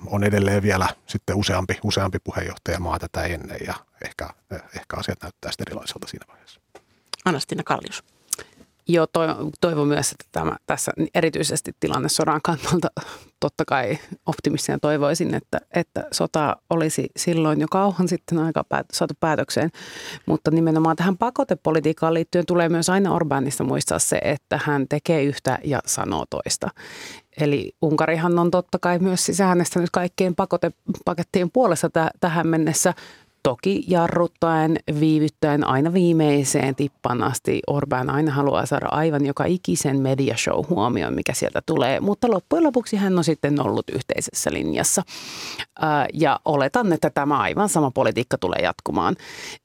on 0.06 0.24
edelleen 0.24 0.62
vielä 0.62 0.88
sitten 1.06 1.36
useampi, 1.36 1.78
useampi 1.82 2.18
puheenjohtajamaa 2.24 2.98
tätä 2.98 3.22
ennen 3.22 3.58
ja 3.66 3.74
ehkä, 4.04 4.28
ehkä 4.50 4.96
asiat 4.96 5.22
näyttää 5.22 5.52
sitten 5.52 5.64
erilaiselta 5.68 6.06
siinä 6.06 6.26
vaiheessa. 6.28 6.60
Anastina 7.24 7.62
Kallius. 7.62 8.04
Joo, 8.88 9.06
toivon 9.60 9.88
myös, 9.88 10.12
että 10.12 10.24
tämä, 10.32 10.56
tässä 10.66 10.92
erityisesti 11.14 11.72
tilanne 11.80 12.08
sodan 12.08 12.40
kannalta 12.42 12.88
totta 13.40 13.64
kai 13.64 13.98
optimistina 14.26 14.78
toivoisin, 14.78 15.34
että, 15.34 15.60
että 15.74 16.04
sota 16.12 16.56
olisi 16.70 17.08
silloin 17.16 17.60
jo 17.60 17.66
kauan 17.70 18.08
sitten 18.08 18.38
aika 18.38 18.64
päät, 18.64 18.86
saatu 18.92 19.14
päätökseen. 19.20 19.70
Mutta 20.26 20.50
nimenomaan 20.50 20.96
tähän 20.96 21.18
pakotepolitiikkaan 21.18 22.14
liittyen 22.14 22.46
tulee 22.46 22.68
myös 22.68 22.88
aina 22.88 23.14
Orbanista 23.14 23.64
muistaa 23.64 23.98
se, 23.98 24.20
että 24.22 24.60
hän 24.64 24.86
tekee 24.88 25.24
yhtä 25.24 25.58
ja 25.64 25.80
sanoo 25.86 26.24
toista. 26.30 26.68
Eli 27.40 27.72
Unkarihan 27.82 28.38
on 28.38 28.50
totta 28.50 28.78
kai 28.78 28.98
myös 28.98 29.26
sisäänestänyt 29.26 29.90
kaikkien 29.90 30.34
pakotepakettien 30.34 31.50
puolesta 31.50 31.90
t- 31.90 32.16
tähän 32.20 32.46
mennessä 32.46 32.94
Toki 33.48 33.84
jarruttaen, 33.88 34.76
viivyttäen 35.00 35.66
aina 35.66 35.92
viimeiseen 35.92 36.74
tippan 36.74 37.22
asti 37.22 37.60
Orban 37.66 38.10
aina 38.10 38.32
haluaa 38.32 38.66
saada 38.66 38.86
aivan 38.90 39.26
joka 39.26 39.44
ikisen 39.44 40.00
mediashow 40.00 40.64
huomioon, 40.68 41.14
mikä 41.14 41.32
sieltä 41.34 41.62
tulee. 41.66 42.00
Mutta 42.00 42.30
loppujen 42.30 42.64
lopuksi 42.64 42.96
hän 42.96 43.18
on 43.18 43.24
sitten 43.24 43.66
ollut 43.66 43.90
yhteisessä 43.90 44.50
linjassa. 44.52 45.02
Ja 46.14 46.40
oletan, 46.44 46.92
että 46.92 47.10
tämä 47.10 47.38
aivan 47.38 47.68
sama 47.68 47.90
politiikka 47.90 48.38
tulee 48.38 48.60
jatkumaan. 48.62 49.16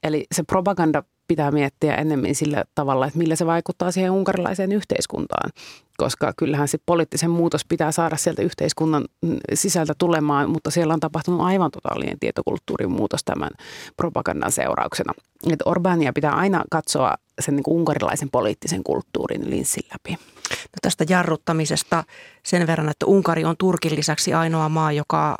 Eli 0.04 0.26
se 0.32 0.44
propaganda 0.44 1.04
pitää 1.28 1.52
miettiä 1.52 1.96
enemmän 1.96 2.36
sillä 2.36 2.64
tavalla, 2.76 3.08
että 3.08 3.20
millä 3.20 3.36
se 3.36 3.46
vaikuttaa 3.46 3.92
siihen 3.92 4.12
unkarilaiseen 4.12 4.72
yhteiskuntaan. 4.72 5.52
Koska 6.00 6.34
kyllähän 6.38 6.68
se 6.68 6.78
poliittisen 6.86 7.30
muutos 7.30 7.66
pitää 7.66 7.92
saada 7.92 8.18
sieltä 8.18 8.42
yhteiskunnan 8.42 9.06
sisältä 9.54 9.94
tulemaan, 9.98 10.50
mutta 10.50 10.72
siellä 10.72 10.94
on 10.94 11.00
tapahtunut 11.00 11.42
aivan 11.42 11.72
totaalinen 11.72 12.20
tietokulttuurin 12.20 12.92
muutos 12.92 13.24
tämän 13.24 13.50
propagandan 13.98 14.52
seurauksena. 14.52 15.14
Että 15.52 15.64
Orbania 15.66 16.14
pitää 16.14 16.32
aina 16.32 16.64
katsoa 16.72 17.16
sen 17.40 17.56
niin 17.56 17.64
unkarilaisen 17.68 18.30
poliittisen 18.32 18.84
kulttuurin 18.84 19.50
linssin 19.50 19.84
läpi. 19.94 20.12
No 20.50 20.78
tästä 20.82 21.06
jarruttamisesta 21.10 22.04
sen 22.44 22.68
verran, 22.68 22.90
että 22.90 23.06
Unkari 23.06 23.46
on 23.46 23.56
Turkin 23.58 23.96
lisäksi 23.96 24.34
ainoa 24.34 24.70
maa, 24.70 24.92
joka, 24.92 25.36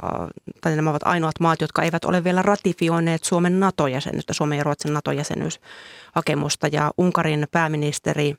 tai 0.62 0.76
nämä 0.76 0.90
ovat 0.90 1.04
ainoat 1.06 1.40
maat, 1.40 1.62
jotka 1.62 1.84
eivät 1.84 2.06
ole 2.06 2.24
vielä 2.24 2.42
ratifioineet 2.42 3.24
Suomen 3.24 3.60
NATO-jäsenyyttä, 3.60 4.34
Suomen 4.34 4.58
ja 4.58 4.64
Ruotsin 4.64 4.94
NATO-jäsenyyshakemusta. 4.94 6.68
Ja 6.68 6.92
Unkarin 6.98 7.48
pääministeri 7.52 8.36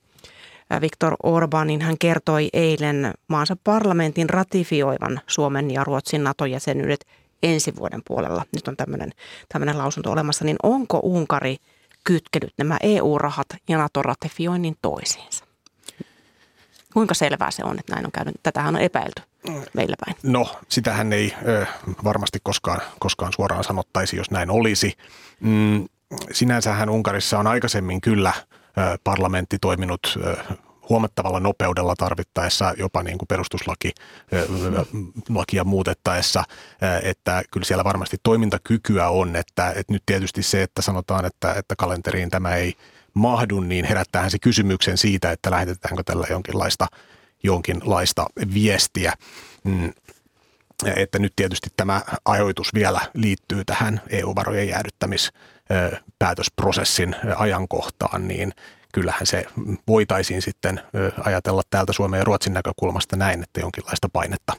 Viktor 0.81 1.17
Orbanin 1.23 1.83
hän 1.83 1.99
kertoi 1.99 2.49
eilen 2.53 3.15
maansa 3.29 3.57
parlamentin 3.65 4.31
ratifioivan 4.31 5.21
Suomen 5.27 5.71
ja 5.71 5.85
Ruotsin 5.85 6.25
NATO-jäsenyydet 6.25 7.07
ensi 7.43 7.77
vuoden 7.77 8.03
puolella. 8.07 8.45
Nyt 8.55 8.69
on 8.69 8.77
tämmöinen, 8.77 9.11
tämmöinen 9.49 9.79
lausunto 9.79 10.13
olemassa, 10.13 10.45
niin 10.45 10.57
onko 10.63 11.01
Unkari 11.03 11.57
kytkenyt 12.05 12.53
nämä 12.59 12.77
EU-rahat 12.83 13.47
ja 13.69 13.79
NATO-ratifioinnin 13.79 14.77
toisiinsa? 14.83 15.45
Kuinka 16.93 17.15
selvää 17.15 17.51
se 17.51 17.65
on, 17.65 17.79
että 17.79 17.95
näin 17.95 18.07
on 18.07 18.13
käynyt? 18.13 18.35
Tätähän 18.43 18.77
on 18.77 18.83
epäilty 18.83 19.23
meillä 19.75 19.97
päin. 20.07 20.17
No, 20.23 20.57
sitähän 20.69 21.13
ei 21.13 21.35
ö, 21.49 21.67
varmasti 22.05 22.39
koskaan, 22.43 22.81
koskaan 22.99 23.33
suoraan 23.33 23.65
sanottaisi, 23.65 24.17
jos 24.17 24.31
näin 24.31 24.51
olisi. 24.51 24.95
Mm, 25.41 25.89
sinänsähän 26.33 26.91
Unkarissa 26.91 27.39
on 27.39 27.47
aikaisemmin 27.47 28.01
kyllä 28.01 28.33
parlamentti 29.05 29.59
toiminut 29.61 30.19
huomattavalla 30.91 31.41
nopeudella 31.41 31.95
tarvittaessa, 31.97 32.75
jopa 32.79 33.03
niin 33.03 33.19
kuin 33.19 33.27
perustuslaki 33.29 33.93
lakia 35.29 35.65
muutettaessa, 35.65 36.45
että 37.03 37.43
kyllä 37.53 37.65
siellä 37.65 37.85
varmasti 37.85 38.17
toimintakykyä 38.23 39.09
on, 39.09 39.37
että, 39.37 39.71
että 39.71 39.93
nyt 39.93 40.03
tietysti 40.07 40.43
se, 40.43 40.63
että 40.63 40.83
sanotaan, 40.83 41.25
että, 41.25 41.55
että 41.55 41.77
kalenteriin 41.77 42.31
tämä 42.31 42.55
ei 42.55 42.75
mahdu, 43.15 43.61
niin 43.61 43.85
herättäähän 43.85 44.31
se 44.31 44.39
kysymyksen 44.39 44.99
siitä, 44.99 45.33
että 45.33 45.51
lähetetäänkö 45.51 46.03
tällä 46.03 46.27
jonkinlaista, 46.31 46.87
jonkinlaista 47.43 48.27
viestiä. 48.55 49.13
Että 50.97 51.19
nyt 51.19 51.33
tietysti 51.37 51.69
tämä 51.77 52.03
ajoitus 52.25 52.75
vielä 52.75 53.01
liittyy 53.15 53.65
tähän 53.65 54.01
EU-varojen 54.09 54.69
jäädyttämispäätösprosessin 54.69 57.17
ajankohtaan, 57.37 58.29
niin 58.29 58.53
kyllähän 58.95 59.27
se 59.27 59.45
voitaisiin 59.89 60.43
sitten 60.43 60.81
ajatella 61.25 61.63
täältä 61.71 61.93
Suomen 61.93 62.19
ja 62.19 62.25
Ruotsin 62.25 62.53
näkökulmasta 62.53 63.17
näin, 63.17 63.43
että 63.43 63.61
jonkinlaista 63.61 64.09
painetta, 64.13 64.53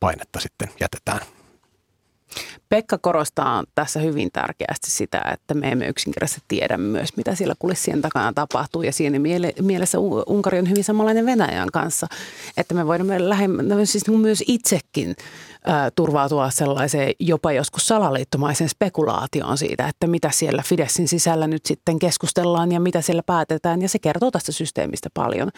painetta 0.00 0.40
sitten 0.40 0.68
jätetään. 0.80 1.20
Pekka 2.68 2.98
korostaa 2.98 3.64
tässä 3.74 4.00
hyvin 4.00 4.28
tärkeästi 4.32 4.90
sitä, 4.90 5.22
että 5.32 5.54
me 5.54 5.68
emme 5.68 5.86
yksinkertaisesti 5.86 6.42
tiedä 6.48 6.76
myös, 6.76 7.16
mitä 7.16 7.34
siellä 7.34 7.54
kulissien 7.58 8.02
takana 8.02 8.32
tapahtuu. 8.32 8.82
Ja 8.82 8.92
siinä 8.92 9.18
mielessä 9.62 9.98
Unkari 10.26 10.58
on 10.58 10.70
hyvin 10.70 10.84
samanlainen 10.84 11.26
Venäjän 11.26 11.68
kanssa, 11.72 12.06
että 12.56 12.74
me 12.74 12.86
voimme 12.86 13.28
lähemmä, 13.28 13.62
siis 13.84 14.08
myös 14.08 14.44
itsekin 14.46 15.16
turvautua 15.94 16.50
sellaiseen 16.50 17.12
jopa 17.20 17.52
joskus 17.52 17.88
salaliittomaisen 17.88 18.68
spekulaatioon 18.68 19.58
siitä, 19.58 19.88
että 19.88 20.06
mitä 20.06 20.30
siellä 20.30 20.62
Fidesin 20.66 21.08
sisällä 21.08 21.46
nyt 21.46 21.66
sitten 21.66 21.98
keskustellaan 21.98 22.72
ja 22.72 22.80
mitä 22.80 23.00
siellä 23.00 23.22
päätetään. 23.22 23.82
Ja 23.82 23.88
se 23.88 23.98
kertoo 23.98 24.30
tästä 24.30 24.52
systeemistä 24.52 25.08
paljon. 25.14 25.50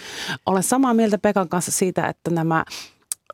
Olen 0.46 0.62
samaa 0.62 0.94
mieltä 0.94 1.18
Pekan 1.18 1.48
kanssa 1.48 1.72
siitä, 1.72 2.07
että 2.07 2.30
nämä 2.30 2.64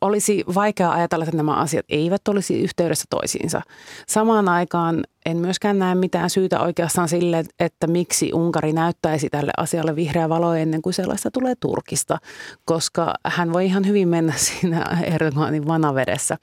olisi 0.01 0.43
vaikea 0.55 0.91
ajatella, 0.91 1.25
että 1.25 1.37
nämä 1.37 1.55
asiat 1.55 1.85
eivät 1.89 2.27
olisi 2.27 2.61
yhteydessä 2.61 3.05
toisiinsa. 3.09 3.61
Samaan 4.07 4.49
aikaan 4.49 5.03
en 5.25 5.37
myöskään 5.37 5.79
näe 5.79 5.95
mitään 5.95 6.29
syytä 6.29 6.59
oikeastaan 6.59 7.09
sille, 7.09 7.43
että 7.59 7.87
miksi 7.87 8.33
Unkari 8.33 8.73
näyttäisi 8.73 9.29
tälle 9.29 9.51
asialle 9.57 9.95
vihreä 9.95 10.29
valo 10.29 10.53
ennen 10.53 10.81
kuin 10.81 10.93
sellaista 10.93 11.31
tulee 11.31 11.53
Turkista, 11.59 12.17
koska 12.65 13.13
hän 13.25 13.53
voi 13.53 13.65
ihan 13.65 13.87
hyvin 13.87 14.07
mennä 14.07 14.33
siinä 14.47 14.85
Erdoganin 15.03 15.67
vanavedessä 15.67 16.37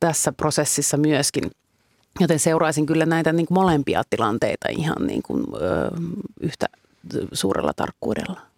tässä 0.00 0.32
prosessissa 0.32 0.96
myöskin. 0.96 1.50
Joten 2.20 2.38
seuraisin 2.38 2.86
kyllä 2.86 3.06
näitä 3.06 3.32
niin 3.32 3.46
kuin 3.46 3.58
molempia 3.58 4.02
tilanteita 4.10 4.68
ihan 4.70 5.06
niin 5.06 5.22
kuin, 5.22 5.44
ö, 5.54 5.90
yhtä 6.40 6.66
suurella 7.32 7.72
tarkkuudella. 7.76 8.49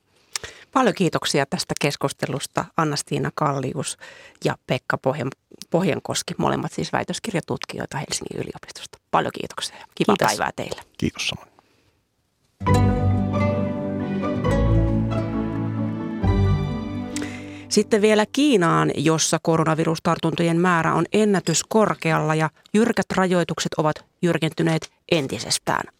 Paljon 0.73 0.95
kiitoksia 0.95 1.47
tästä 1.47 1.75
keskustelusta 1.81 2.65
Anna-Stiina 2.77 3.31
Kallius 3.35 3.99
ja 4.45 4.55
Pekka 4.67 4.99
Pohjan, 4.99 5.29
Pohjankoski, 5.71 6.35
molemmat 6.39 6.73
siis 6.73 6.93
väitöskirjatutkijoita 6.93 7.99
Helsingin 7.99 8.41
yliopistosta. 8.41 8.99
Paljon 9.11 9.33
kiitoksia 9.41 9.77
ja 9.77 9.87
kiva 9.95 10.17
Kiitos. 10.17 10.27
päivää 10.27 10.51
teille. 10.57 10.83
Kiitos 10.99 11.29
samoin. 11.29 11.53
Sitten 17.69 18.03
vielä 18.03 18.27
Kiinaan, 18.33 18.91
jossa 18.97 19.39
koronavirustartuntojen 19.43 20.61
määrä 20.61 20.95
on 20.95 21.05
ennätyskorkealla 21.13 22.35
ja 22.35 22.51
jyrkät 22.75 23.07
rajoitukset 23.15 23.75
ovat 23.75 24.05
jyrkentyneet 24.23 24.93
entisestään. 25.13 25.93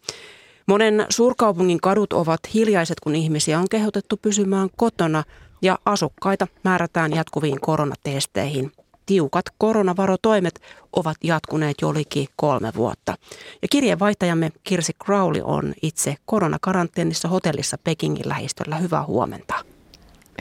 Monen 0.65 1.05
suurkaupungin 1.09 1.81
kadut 1.81 2.13
ovat 2.13 2.39
hiljaiset, 2.53 2.99
kun 2.99 3.15
ihmisiä 3.15 3.59
on 3.59 3.69
kehotettu 3.69 4.17
pysymään 4.17 4.69
kotona 4.77 5.23
ja 5.61 5.79
asukkaita 5.85 6.47
määrätään 6.63 7.15
jatkuviin 7.15 7.61
koronatesteihin. 7.61 8.71
Tiukat 9.05 9.45
koronavarotoimet 9.57 10.61
ovat 10.93 11.17
jatkuneet 11.23 11.75
jo 11.81 11.93
liki 11.93 12.27
kolme 12.35 12.71
vuotta. 12.75 13.15
Ja 13.61 13.67
kirjeenvaihtajamme 13.71 14.51
Kirsi 14.63 14.93
Crowley 15.05 15.41
on 15.45 15.73
itse 15.81 16.15
koronakaranteenissa 16.25 17.27
hotellissa 17.27 17.77
Pekingin 17.83 18.29
lähistöllä. 18.29 18.75
Hyvää 18.75 19.05
huomenta. 19.05 19.53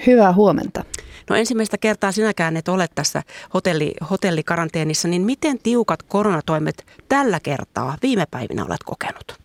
Hyvää 0.06 0.32
huomenta. 0.32 0.84
No 1.30 1.36
ensimmäistä 1.36 1.78
kertaa 1.78 2.12
sinäkään 2.12 2.56
et 2.56 2.68
ole 2.68 2.86
tässä 2.94 3.22
hotelli, 3.54 3.94
hotellikaranteenissa, 4.10 5.08
niin 5.08 5.22
miten 5.22 5.58
tiukat 5.58 6.02
koronatoimet 6.02 6.86
tällä 7.08 7.40
kertaa 7.40 7.96
viime 8.02 8.26
päivinä 8.30 8.64
olet 8.64 8.82
kokenut? 8.84 9.42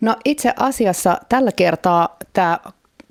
No 0.00 0.16
itse 0.24 0.52
asiassa 0.56 1.18
tällä 1.28 1.52
kertaa 1.52 2.16
tämä 2.32 2.58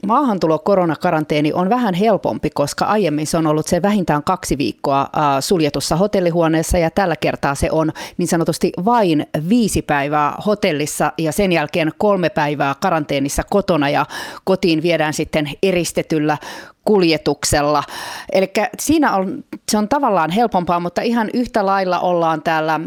maahantulo 0.08 0.60
koronakaranteeni 0.60 1.54
on 1.54 1.70
vähän 1.70 1.94
helpompi, 1.94 2.50
koska 2.50 2.86
aiemmin 2.86 3.28
se 3.28 3.38
on 3.38 3.48
ollut 3.48 3.68
se 3.68 3.82
vähintään 3.82 4.24
kaksi 4.24 4.58
viikkoa 4.58 5.10
suljetussa 5.40 5.96
hotellihuoneessa 5.96 6.78
ja 6.78 6.92
tällä 6.92 7.16
kertaa 7.16 7.56
se 7.56 7.72
on 7.72 7.92
niin 8.18 8.28
sanotusti 8.28 8.72
vain 8.86 9.28
viisi 9.50 9.82
päivää 9.82 10.34
hotellissa 10.46 11.12
ja 11.18 11.32
sen 11.32 11.52
jälkeen 11.52 11.92
kolme 11.98 12.30
päivää 12.30 12.76
karanteenissa 12.82 13.44
kotona 13.50 13.90
ja 13.90 14.06
kotiin 14.44 14.84
viedään 14.84 15.14
sitten 15.14 15.50
eristetyllä 15.64 16.38
kuljetuksella. 16.88 17.84
Eli 18.32 18.52
siinä 18.80 19.16
on, 19.16 19.44
se 19.72 19.78
on 19.78 19.90
tavallaan 19.90 20.30
helpompaa, 20.32 20.80
mutta 20.80 21.02
ihan 21.02 21.30
yhtä 21.34 21.66
lailla 21.66 22.00
ollaan 22.00 22.42
täällä, 22.42 22.80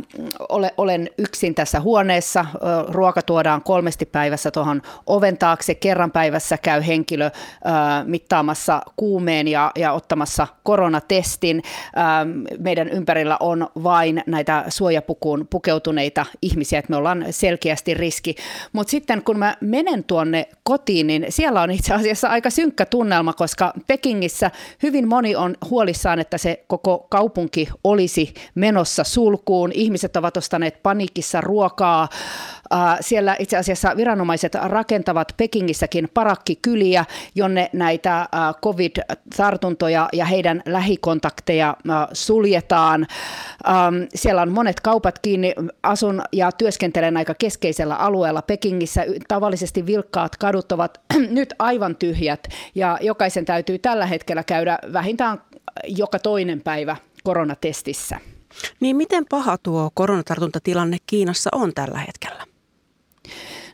ole, 0.48 0.74
olen 0.76 1.10
yksin 1.18 1.54
tässä 1.54 1.80
huoneessa, 1.80 2.46
ruoka 2.88 3.22
tuodaan 3.22 3.62
kolmesti 3.62 4.06
päivässä 4.06 4.50
tuohon 4.50 4.82
oven 5.06 5.38
taakse, 5.38 5.74
kerran 5.74 6.10
päivässä 6.10 6.58
käy 6.58 6.82
henkilö 6.86 7.30
mittaamassa 8.04 8.82
kuumeen 8.96 9.48
ja, 9.48 9.72
ja 9.76 9.92
ottamassa 9.92 10.46
koronatestin. 10.62 11.62
meidän 12.58 12.88
ympärillä 12.88 13.36
on 13.40 13.68
vain 13.82 14.22
näitä 14.26 14.64
suojapukuun 14.68 15.46
pukeutuneita 15.50 16.26
ihmisiä, 16.42 16.78
että 16.78 16.90
me 16.90 16.96
ollaan 16.96 17.26
selkeästi 17.30 17.94
riski. 17.94 18.34
Mutta 18.72 18.90
sitten 18.90 19.22
kun 19.22 19.38
mä 19.38 19.56
menen 19.60 20.04
tuonne 20.04 20.48
kotiin, 20.62 21.06
niin 21.06 21.26
siellä 21.28 21.62
on 21.62 21.70
itse 21.70 21.94
asiassa 21.94 22.28
aika 22.28 22.50
synkkä 22.50 22.86
tunnelma, 22.86 23.32
koska 23.32 23.72
Pekingissä 23.90 24.50
hyvin 24.82 25.08
moni 25.08 25.36
on 25.36 25.54
huolissaan, 25.70 26.18
että 26.18 26.38
se 26.38 26.64
koko 26.66 27.06
kaupunki 27.08 27.68
olisi 27.84 28.34
menossa 28.54 29.04
sulkuun. 29.04 29.72
Ihmiset 29.74 30.16
ovat 30.16 30.36
ostaneet 30.36 30.82
paniikissa 30.82 31.40
ruokaa. 31.40 32.08
Siellä 33.00 33.36
itse 33.38 33.56
asiassa 33.56 33.96
viranomaiset 33.96 34.54
rakentavat 34.54 35.32
Pekingissäkin 35.36 36.08
parakkikyliä, 36.14 37.04
jonne 37.34 37.70
näitä 37.72 38.28
covid-tartuntoja 38.64 40.08
ja 40.12 40.24
heidän 40.24 40.62
lähikontakteja 40.66 41.76
suljetaan. 42.12 43.06
Siellä 44.14 44.42
on 44.42 44.52
monet 44.52 44.80
kaupat 44.80 45.18
kiinni. 45.18 45.54
Asun 45.82 46.22
ja 46.32 46.52
työskentelen 46.52 47.16
aika 47.16 47.34
keskeisellä 47.34 47.96
alueella 47.96 48.42
Pekingissä. 48.42 49.04
Tavallisesti 49.28 49.86
vilkkaat 49.86 50.36
kadut 50.36 50.72
ovat 50.72 51.00
nyt 51.30 51.54
aivan 51.58 51.96
tyhjät 51.96 52.48
ja 52.74 52.98
jokaisen 53.00 53.44
täytyy 53.44 53.79
tällä 53.82 54.06
hetkellä 54.06 54.44
käydä 54.44 54.78
vähintään 54.92 55.42
joka 55.88 56.18
toinen 56.18 56.60
päivä 56.60 56.96
koronatestissä. 57.24 58.20
Niin 58.80 58.96
miten 58.96 59.26
paha 59.30 59.58
tuo 59.58 59.90
koronatartuntatilanne 59.94 60.96
Kiinassa 61.06 61.50
on 61.52 61.74
tällä 61.74 61.98
hetkellä? 61.98 62.46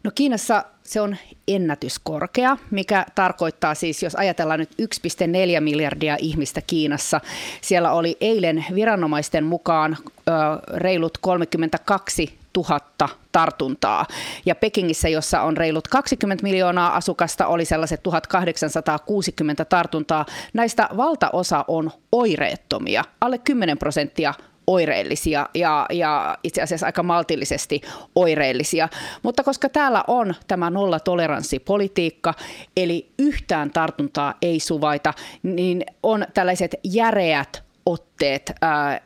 No 0.05 0.11
Kiinassa 0.15 0.65
se 0.83 1.01
on 1.01 1.17
ennätyskorkea, 1.49 2.57
mikä 2.71 3.07
tarkoittaa 3.15 3.75
siis, 3.75 4.03
jos 4.03 4.15
ajatellaan 4.15 4.61
nyt 4.61 4.71
1,4 4.71 5.61
miljardia 5.61 6.17
ihmistä 6.21 6.61
Kiinassa, 6.61 7.21
siellä 7.61 7.93
oli 7.93 8.17
eilen 8.21 8.65
viranomaisten 8.75 9.45
mukaan 9.45 9.97
ö, 10.03 10.33
reilut 10.77 11.19
32 11.19 12.39
000 12.57 13.09
tartuntaa. 13.33 14.07
Ja 14.47 14.55
Pekingissä, 14.55 15.09
jossa 15.09 15.43
on 15.43 15.57
reilut 15.57 15.89
20 15.89 16.43
miljoonaa 16.43 16.97
asukasta, 16.97 17.47
oli 17.47 17.65
sellaiset 17.65 18.03
1860 18.03 19.65
tartuntaa. 19.65 20.27
Näistä 20.53 20.89
valtaosa 20.97 21.65
on 21.69 21.91
oireettomia, 22.13 23.05
alle 23.21 23.39
10 23.39 23.79
prosenttia 23.79 24.35
oireellisia 24.67 25.49
ja, 25.55 25.87
ja 25.93 26.39
itse 26.43 26.63
asiassa 26.63 26.87
aika 26.87 27.03
maltillisesti 27.03 27.81
oireellisia. 28.15 28.89
Mutta 29.23 29.43
koska 29.43 29.69
täällä 29.69 30.05
on 30.07 30.35
tämä 30.49 30.71
nollatoleranssipolitiikka, 30.71 32.35
eli 32.77 33.11
yhtään 33.19 33.71
tartuntaa 33.71 34.35
ei 34.43 34.61
suvaita, 34.61 35.15
niin 35.43 35.85
on 36.03 36.27
tällaiset 36.35 36.75
järeät 36.85 37.66
otteet 37.87 38.53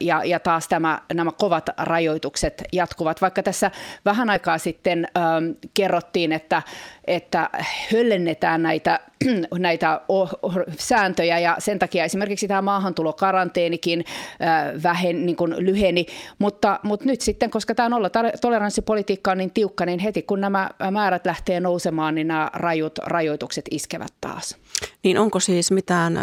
ja, 0.00 0.24
ja 0.24 0.40
taas 0.40 0.68
tämä, 0.68 1.02
nämä 1.14 1.32
kovat 1.32 1.66
rajoitukset 1.78 2.62
jatkuvat. 2.72 3.20
Vaikka 3.20 3.42
tässä 3.42 3.70
vähän 4.04 4.30
aikaa 4.30 4.58
sitten 4.58 5.08
ää, 5.14 5.42
kerrottiin, 5.74 6.32
että, 6.32 6.62
että 7.04 7.50
höllennetään 7.92 8.62
näitä, 8.62 9.00
näitä 9.58 10.00
oh, 10.08 10.30
oh, 10.42 10.54
sääntöjä 10.78 11.38
ja 11.38 11.56
sen 11.58 11.78
takia 11.78 12.04
esimerkiksi 12.04 12.48
tämä 12.48 12.62
maahantulokaranteenikin 12.62 14.04
ää, 14.40 14.72
vähen, 14.82 15.26
niin 15.26 15.36
kuin 15.36 15.54
lyheni, 15.58 16.06
mutta, 16.38 16.80
mutta 16.82 17.06
nyt 17.06 17.20
sitten, 17.20 17.50
koska 17.50 17.74
tämä 17.74 17.88
nollatoleranssipolitiikka 17.88 19.30
on 19.30 19.38
niin 19.38 19.50
tiukka, 19.50 19.86
niin 19.86 19.98
heti 19.98 20.22
kun 20.22 20.40
nämä 20.40 20.70
määrät 20.90 21.26
lähtee 21.26 21.60
nousemaan, 21.60 22.14
niin 22.14 22.28
nämä 22.28 22.50
rajut, 22.52 22.98
rajoitukset 22.98 23.64
iskevät 23.70 24.14
taas. 24.20 24.56
Niin 25.04 25.18
onko 25.18 25.40
siis 25.40 25.70
mitään 25.70 26.18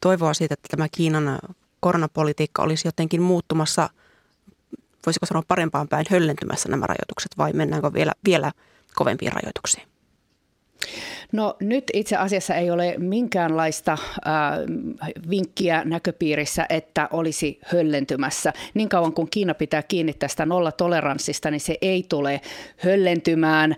toivoa 0.00 0.34
siitä, 0.34 0.54
että 0.54 0.68
tämä 0.76 0.88
Kiinan 0.92 1.38
koronapolitiikka 1.84 2.62
olisi 2.62 2.88
jotenkin 2.88 3.22
muuttumassa, 3.22 3.90
voisiko 5.06 5.26
sanoa 5.26 5.42
parempaan 5.48 5.88
päin, 5.88 6.06
höllentymässä 6.10 6.68
nämä 6.68 6.86
rajoitukset 6.86 7.38
vai 7.38 7.52
mennäänkö 7.52 7.92
vielä, 7.92 8.12
vielä 8.24 8.52
kovempiin 8.94 9.32
rajoituksiin? 9.32 9.88
No 11.34 11.56
nyt 11.60 11.84
itse 11.92 12.16
asiassa 12.16 12.54
ei 12.54 12.70
ole 12.70 12.94
minkäänlaista 12.98 13.92
äh, 13.92 13.98
vinkkiä 15.30 15.82
näköpiirissä, 15.84 16.66
että 16.68 17.08
olisi 17.12 17.58
höllentymässä. 17.72 18.52
Niin 18.74 18.88
kauan 18.88 19.12
kuin 19.12 19.30
Kiina 19.30 19.54
pitää 19.54 19.82
kiinni 19.82 20.12
tästä 20.12 20.46
nollatoleranssista, 20.46 21.50
niin 21.50 21.60
se 21.60 21.78
ei 21.82 22.06
tule 22.08 22.40
höllentymään. 22.76 23.76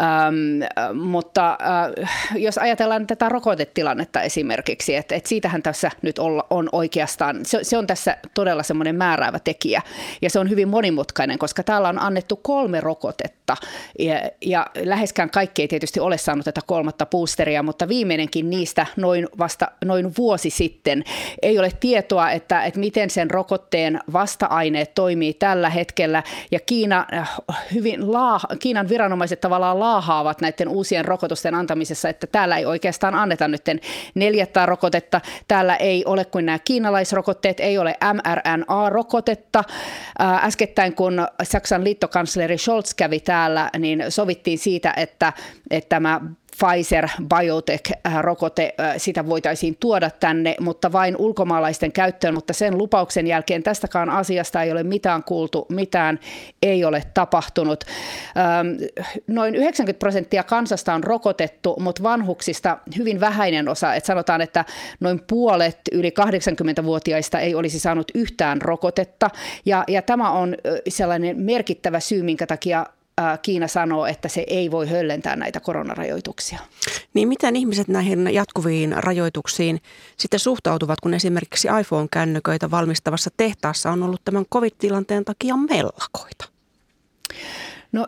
Ähm, 0.00 0.96
mutta 0.98 1.58
äh, 2.00 2.10
jos 2.36 2.58
ajatellaan 2.58 3.06
tätä 3.06 3.28
rokotetilannetta 3.28 4.22
esimerkiksi, 4.22 4.94
että 4.94 5.14
et 5.14 5.26
siitähän 5.26 5.62
tässä 5.62 5.90
nyt 6.02 6.18
olla, 6.18 6.46
on 6.50 6.68
oikeastaan, 6.72 7.40
se, 7.46 7.58
se 7.62 7.78
on 7.78 7.86
tässä 7.86 8.16
todella 8.34 8.62
semmoinen 8.62 8.96
määräävä 8.96 9.38
tekijä 9.38 9.82
ja 10.22 10.30
se 10.30 10.38
on 10.38 10.50
hyvin 10.50 10.68
monimutkainen, 10.68 11.38
koska 11.38 11.62
täällä 11.62 11.88
on 11.88 11.98
annettu 11.98 12.36
kolme 12.36 12.80
rokotetta 12.80 13.56
ja, 13.98 14.30
ja 14.40 14.66
läheskään 14.84 15.30
kaikki 15.30 15.62
ei 15.62 15.68
tietysti 15.68 16.00
ole 16.00 16.18
saanut 16.18 16.44
tätä 16.44 16.60
kolmatta 16.66 16.91
kolmatta 16.92 17.06
boosteria, 17.06 17.62
mutta 17.62 17.88
viimeinenkin 17.88 18.50
niistä 18.50 18.86
noin 18.96 19.28
vasta 19.38 19.68
noin 19.84 20.12
vuosi 20.18 20.50
sitten. 20.50 21.04
Ei 21.42 21.58
ole 21.58 21.70
tietoa, 21.80 22.30
että, 22.30 22.64
että 22.64 22.80
miten 22.80 23.10
sen 23.10 23.30
rokotteen 23.30 24.00
vasta-aineet 24.12 24.94
toimii 24.94 25.34
tällä 25.34 25.70
hetkellä 25.70 26.22
ja 26.50 26.60
Kiina, 26.60 27.06
äh, 27.12 27.30
hyvin 27.74 28.12
laa, 28.12 28.40
Kiinan 28.58 28.88
viranomaiset 28.88 29.40
tavallaan 29.40 29.80
laahaavat 29.80 30.40
näiden 30.40 30.68
uusien 30.68 31.04
rokotusten 31.04 31.54
antamisessa, 31.54 32.08
että 32.08 32.26
täällä 32.26 32.56
ei 32.56 32.66
oikeastaan 32.66 33.14
anneta 33.14 33.48
nyt 33.48 33.62
neljättä 34.14 34.66
rokotetta. 34.66 35.20
Täällä 35.48 35.76
ei 35.76 36.04
ole 36.04 36.24
kuin 36.24 36.46
nämä 36.46 36.58
kiinalaisrokotteet, 36.58 37.60
ei 37.60 37.78
ole 37.78 37.96
mRNA-rokotetta. 38.14 39.64
Äh, 40.20 40.44
äskettäin 40.44 40.94
kun 40.94 41.26
Saksan 41.42 41.84
liittokansleri 41.84 42.58
Scholz 42.58 42.94
kävi 42.94 43.20
täällä, 43.20 43.70
niin 43.78 44.04
sovittiin 44.08 44.58
siitä, 44.58 44.94
että, 44.96 45.32
että 45.70 45.88
tämä 45.88 46.20
Pfizer-Biotech-rokote, 46.56 48.74
äh, 48.80 48.94
sitä 48.96 49.26
voitaisiin 49.26 49.76
tuoda 49.80 50.10
tänne, 50.10 50.54
mutta 50.60 50.92
vain 50.92 51.16
ulkomaalaisten 51.16 51.92
käyttöön, 51.92 52.34
mutta 52.34 52.52
sen 52.52 52.78
lupauksen 52.78 53.26
jälkeen 53.26 53.62
tästäkään 53.62 54.10
asiasta 54.10 54.62
ei 54.62 54.72
ole 54.72 54.82
mitään 54.82 55.24
kuultu, 55.24 55.66
mitään 55.68 56.20
ei 56.62 56.84
ole 56.84 57.02
tapahtunut. 57.14 57.84
Ähm, 58.36 58.66
noin 59.26 59.54
90 59.54 59.98
prosenttia 59.98 60.42
kansasta 60.42 60.94
on 60.94 61.04
rokotettu, 61.04 61.76
mutta 61.80 62.02
vanhuksista 62.02 62.78
hyvin 62.98 63.20
vähäinen 63.20 63.68
osa, 63.68 63.94
että 63.94 64.06
sanotaan, 64.06 64.40
että 64.40 64.64
noin 65.00 65.20
puolet 65.26 65.78
yli 65.92 66.14
80-vuotiaista 66.20 67.40
ei 67.40 67.54
olisi 67.54 67.78
saanut 67.78 68.10
yhtään 68.14 68.62
rokotetta, 68.62 69.30
ja, 69.64 69.84
ja 69.88 70.02
tämä 70.02 70.30
on 70.30 70.56
sellainen 70.88 71.40
merkittävä 71.40 72.00
syy, 72.00 72.22
minkä 72.22 72.46
takia 72.46 72.86
Kiina 73.42 73.68
sanoo, 73.68 74.06
että 74.06 74.28
se 74.28 74.44
ei 74.46 74.70
voi 74.70 74.88
höllentää 74.90 75.36
näitä 75.36 75.60
koronarajoituksia. 75.60 76.58
Niin 77.14 77.28
miten 77.28 77.56
ihmiset 77.56 77.88
näihin 77.88 78.34
jatkuviin 78.34 78.94
rajoituksiin 78.96 79.80
sitten 80.16 80.40
suhtautuvat, 80.40 81.00
kun 81.00 81.14
esimerkiksi 81.14 81.68
iPhone-kännyköitä 81.80 82.70
valmistavassa 82.70 83.30
tehtaassa 83.36 83.90
on 83.90 84.02
ollut 84.02 84.20
tämän 84.24 84.44
covid-tilanteen 84.54 85.24
takia 85.24 85.56
mellakoita? 85.56 86.44
No 87.92 88.06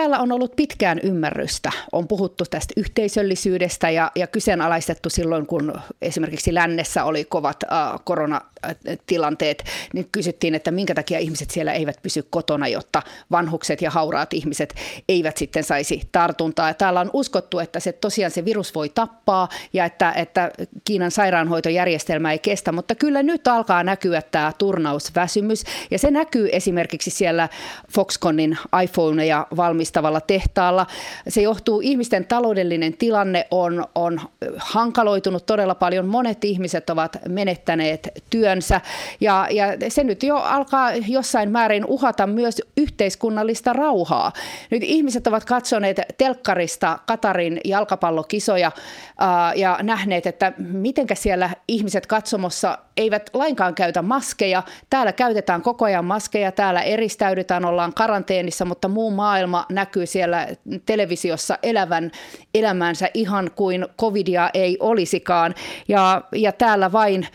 Täällä 0.00 0.18
on 0.18 0.32
ollut 0.32 0.56
pitkään 0.56 0.98
ymmärrystä. 1.02 1.72
On 1.92 2.08
puhuttu 2.08 2.44
tästä 2.50 2.74
yhteisöllisyydestä 2.76 3.90
ja, 3.90 4.12
ja 4.14 4.26
kyseenalaistettu 4.26 5.10
silloin, 5.10 5.46
kun 5.46 5.72
esimerkiksi 6.02 6.54
lännessä 6.54 7.04
oli 7.04 7.24
kovat 7.24 7.56
äh, 7.64 8.00
koronatilanteet, 8.04 9.64
niin 9.94 10.08
kysyttiin, 10.12 10.54
että 10.54 10.70
minkä 10.70 10.94
takia 10.94 11.18
ihmiset 11.18 11.50
siellä 11.50 11.72
eivät 11.72 12.02
pysy 12.02 12.26
kotona, 12.30 12.68
jotta 12.68 13.02
vanhukset 13.30 13.82
ja 13.82 13.90
hauraat 13.90 14.32
ihmiset 14.32 14.74
eivät 15.08 15.36
sitten 15.36 15.64
saisi 15.64 16.00
tartuntaa. 16.12 16.68
Ja 16.68 16.74
täällä 16.74 17.00
on 17.00 17.10
uskottu, 17.12 17.58
että 17.58 17.80
se 17.80 17.92
tosiaan 17.92 18.30
se 18.30 18.44
virus 18.44 18.74
voi 18.74 18.88
tappaa 18.88 19.48
ja 19.72 19.84
että, 19.84 20.12
että 20.12 20.50
Kiinan 20.84 21.10
sairaanhoitojärjestelmä 21.10 22.32
ei 22.32 22.38
kestä, 22.38 22.72
mutta 22.72 22.94
kyllä 22.94 23.22
nyt 23.22 23.48
alkaa 23.48 23.84
näkyä 23.84 24.22
tämä 24.22 24.52
turnausväsymys 24.58 25.64
ja 25.90 25.98
se 25.98 26.10
näkyy 26.10 26.48
esimerkiksi 26.52 27.10
siellä 27.10 27.48
Foxconnin 27.94 28.58
iPhoneja 28.82 29.46
valmistelussa 29.56 29.89
valmistavalla 29.90 30.20
tehtaalla. 30.20 30.86
Se 31.28 31.42
johtuu, 31.42 31.80
ihmisten 31.80 32.24
taloudellinen 32.24 32.96
tilanne 32.96 33.46
on, 33.50 33.84
on 33.94 34.20
hankaloitunut 34.56 35.46
todella 35.46 35.74
paljon. 35.74 36.06
Monet 36.06 36.44
ihmiset 36.44 36.90
ovat 36.90 37.16
menettäneet 37.28 38.08
työnsä 38.30 38.80
ja, 39.20 39.46
ja 39.50 39.66
se 39.88 40.04
nyt 40.04 40.22
jo 40.22 40.36
alkaa 40.36 40.92
jossain 40.94 41.50
määrin 41.50 41.84
uhata 41.84 42.26
myös 42.26 42.62
yhteiskunnallista 42.76 43.72
rauhaa. 43.72 44.32
Nyt 44.70 44.82
ihmiset 44.82 45.26
ovat 45.26 45.44
katsoneet 45.44 46.00
telkkarista 46.18 46.98
Katarin 47.06 47.60
jalkapallokisoja 47.64 48.72
ää, 49.18 49.54
ja 49.54 49.78
nähneet, 49.82 50.26
että 50.26 50.52
mitenkä 50.58 51.14
siellä 51.14 51.50
ihmiset 51.68 52.06
katsomossa 52.06 52.78
eivät 52.96 53.30
lainkaan 53.34 53.74
käytä 53.74 54.02
maskeja. 54.02 54.62
Täällä 54.90 55.12
käytetään 55.12 55.62
koko 55.62 55.84
ajan 55.84 56.04
maskeja, 56.04 56.52
täällä 56.52 56.82
eristäydytään, 56.82 57.64
ollaan 57.64 57.94
karanteenissa, 57.94 58.64
mutta 58.64 58.88
muu 58.88 59.10
maailma 59.10 59.66
näkyy 59.70 60.06
siellä 60.06 60.48
televisiossa 60.86 61.58
elävän 61.62 62.10
elämänsä 62.54 63.10
ihan 63.14 63.50
kuin 63.56 63.86
covidia 64.00 64.50
ei 64.54 64.76
olisikaan. 64.80 65.54
Ja, 65.88 66.22
ja 66.32 66.52
täällä 66.52 66.92
vain 66.92 67.28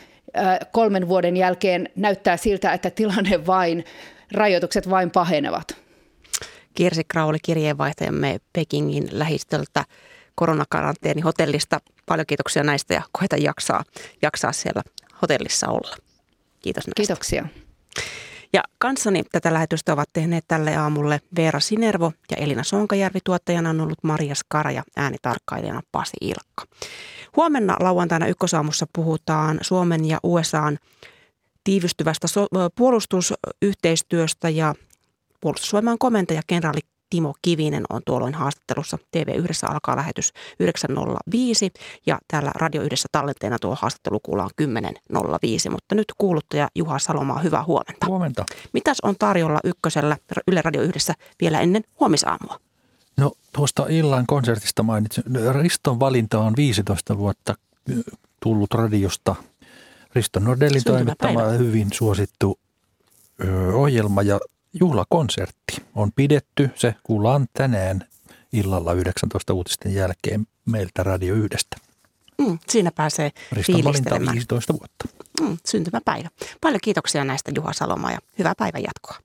kolmen 0.72 1.08
vuoden 1.08 1.38
jälkeen 1.38 1.90
näyttää 1.96 2.38
siltä, 2.38 2.74
että 2.74 2.90
tilanne 2.90 3.46
vain, 3.46 3.86
rajoitukset 4.32 4.90
vain 4.90 5.12
pahenevat. 5.12 5.68
Kirsi 6.74 7.04
Krauli, 7.04 7.38
kirjeenvaihtajamme 7.44 8.40
Pekingin 8.54 9.08
lähistöltä. 9.12 9.86
koronakaranteeni 10.36 11.22
hotellista. 11.22 11.80
Paljon 12.06 12.26
kiitoksia 12.26 12.64
näistä 12.64 12.94
ja 12.94 13.02
koeta 13.12 13.38
jaksaa, 13.38 13.84
jaksaa 14.22 14.52
siellä 14.52 14.82
hotellissa 15.22 15.68
olla. 15.68 15.96
Kiitos 16.62 16.88
näistä. 16.88 16.96
Kiitoksia. 16.96 17.48
Ja 18.56 18.64
kanssani 18.78 19.24
tätä 19.32 19.54
lähetystä 19.54 19.94
ovat 19.94 20.10
tehneet 20.14 20.46
tälle 20.48 20.76
aamulle 20.76 21.22
Veera 21.36 21.60
Sinervo 21.60 22.12
ja 22.32 22.38
Elina 22.38 22.64
Sonkajärvi. 22.64 23.20
Tuottajana 23.24 23.70
on 23.70 23.82
ollut 23.82 24.04
Maria 24.04 24.36
Skara 24.36 24.72
ja 24.72 24.84
äänitarkkailijana 24.96 25.82
Pasi 25.92 26.18
Ilkka. 26.22 26.66
Huomenna 27.36 27.78
lauantaina 27.80 28.28
ykkösaamussa 28.28 28.86
puhutaan 28.94 29.58
Suomen 29.62 30.06
ja 30.06 30.20
USAn 30.24 30.78
tiivistyvästä 31.64 32.28
so- 32.28 32.48
puolustusyhteistyöstä 32.76 34.50
ja 34.50 34.76
puolustusvoiman 35.42 35.98
komentaja 35.98 36.42
kenraali 36.48 36.80
Timo 37.10 37.34
Kivinen 37.42 37.84
on 37.90 38.02
tuolloin 38.06 38.34
haastattelussa. 38.34 38.98
TV1 39.18 39.72
alkaa 39.72 39.96
lähetys 39.96 40.34
9.05 40.64 41.40
ja 42.06 42.20
täällä 42.28 42.52
Radio 42.56 42.82
Yhdessä 42.82 43.08
tallenteena 43.12 43.58
tuo 43.62 43.78
haastattelu 43.82 44.20
kuullaan 44.20 44.50
10.05. 44.62 45.70
Mutta 45.70 45.96
nyt 45.96 46.06
kuuluttaja 46.18 46.68
Juha 46.76 47.00
Salomaa, 47.00 47.40
hyvää 47.40 47.64
huomenta. 47.64 48.06
Huomenta. 48.08 48.46
Mitäs 48.74 48.98
on 49.04 49.16
tarjolla 49.20 49.60
ykkösellä 49.64 50.18
Yle 50.48 50.62
Radio 50.62 50.82
Yhdessä 50.82 51.14
vielä 51.42 51.60
ennen 51.60 51.84
huomisaamua? 52.00 52.60
No 53.18 53.32
tuosta 53.54 53.86
illan 53.90 54.26
konsertista 54.28 54.84
mainitsin. 54.84 55.24
Riston 55.62 56.00
valinta 56.00 56.40
on 56.40 56.54
15 56.58 57.18
vuotta 57.18 57.56
tullut 58.44 58.74
radiosta. 58.74 59.36
Risto 60.16 60.40
Nordellin 60.40 60.84
toimittama 60.84 61.42
hyvin 61.42 61.88
suosittu 61.94 62.60
ohjelma 63.74 64.22
ja 64.22 64.40
juhlakonsertti 64.80 65.76
on 65.96 66.12
pidetty. 66.16 66.70
Se 66.76 66.96
kuullaan 67.04 67.48
tänään 67.54 68.08
illalla 68.54 68.94
19 68.94 69.54
uutisten 69.54 69.94
jälkeen 69.94 70.48
meiltä 70.66 71.04
Radio 71.04 71.36
Yhdestä. 71.36 71.78
Mm, 72.38 72.60
siinä 72.70 72.92
pääsee 72.92 73.32
Riston 73.52 73.76
fiilistelemään. 73.76 74.36
15 74.36 74.74
vuotta. 74.74 75.06
Mm, 75.42 75.58
syntymäpäivä. 75.66 76.30
Paljon 76.62 76.80
kiitoksia 76.84 77.24
näistä 77.24 77.52
Juha 77.56 77.74
Salomaa 77.74 78.12
ja 78.12 78.20
hyvää 78.40 78.54
päivän 78.58 78.84
jatkoa. 78.84 79.25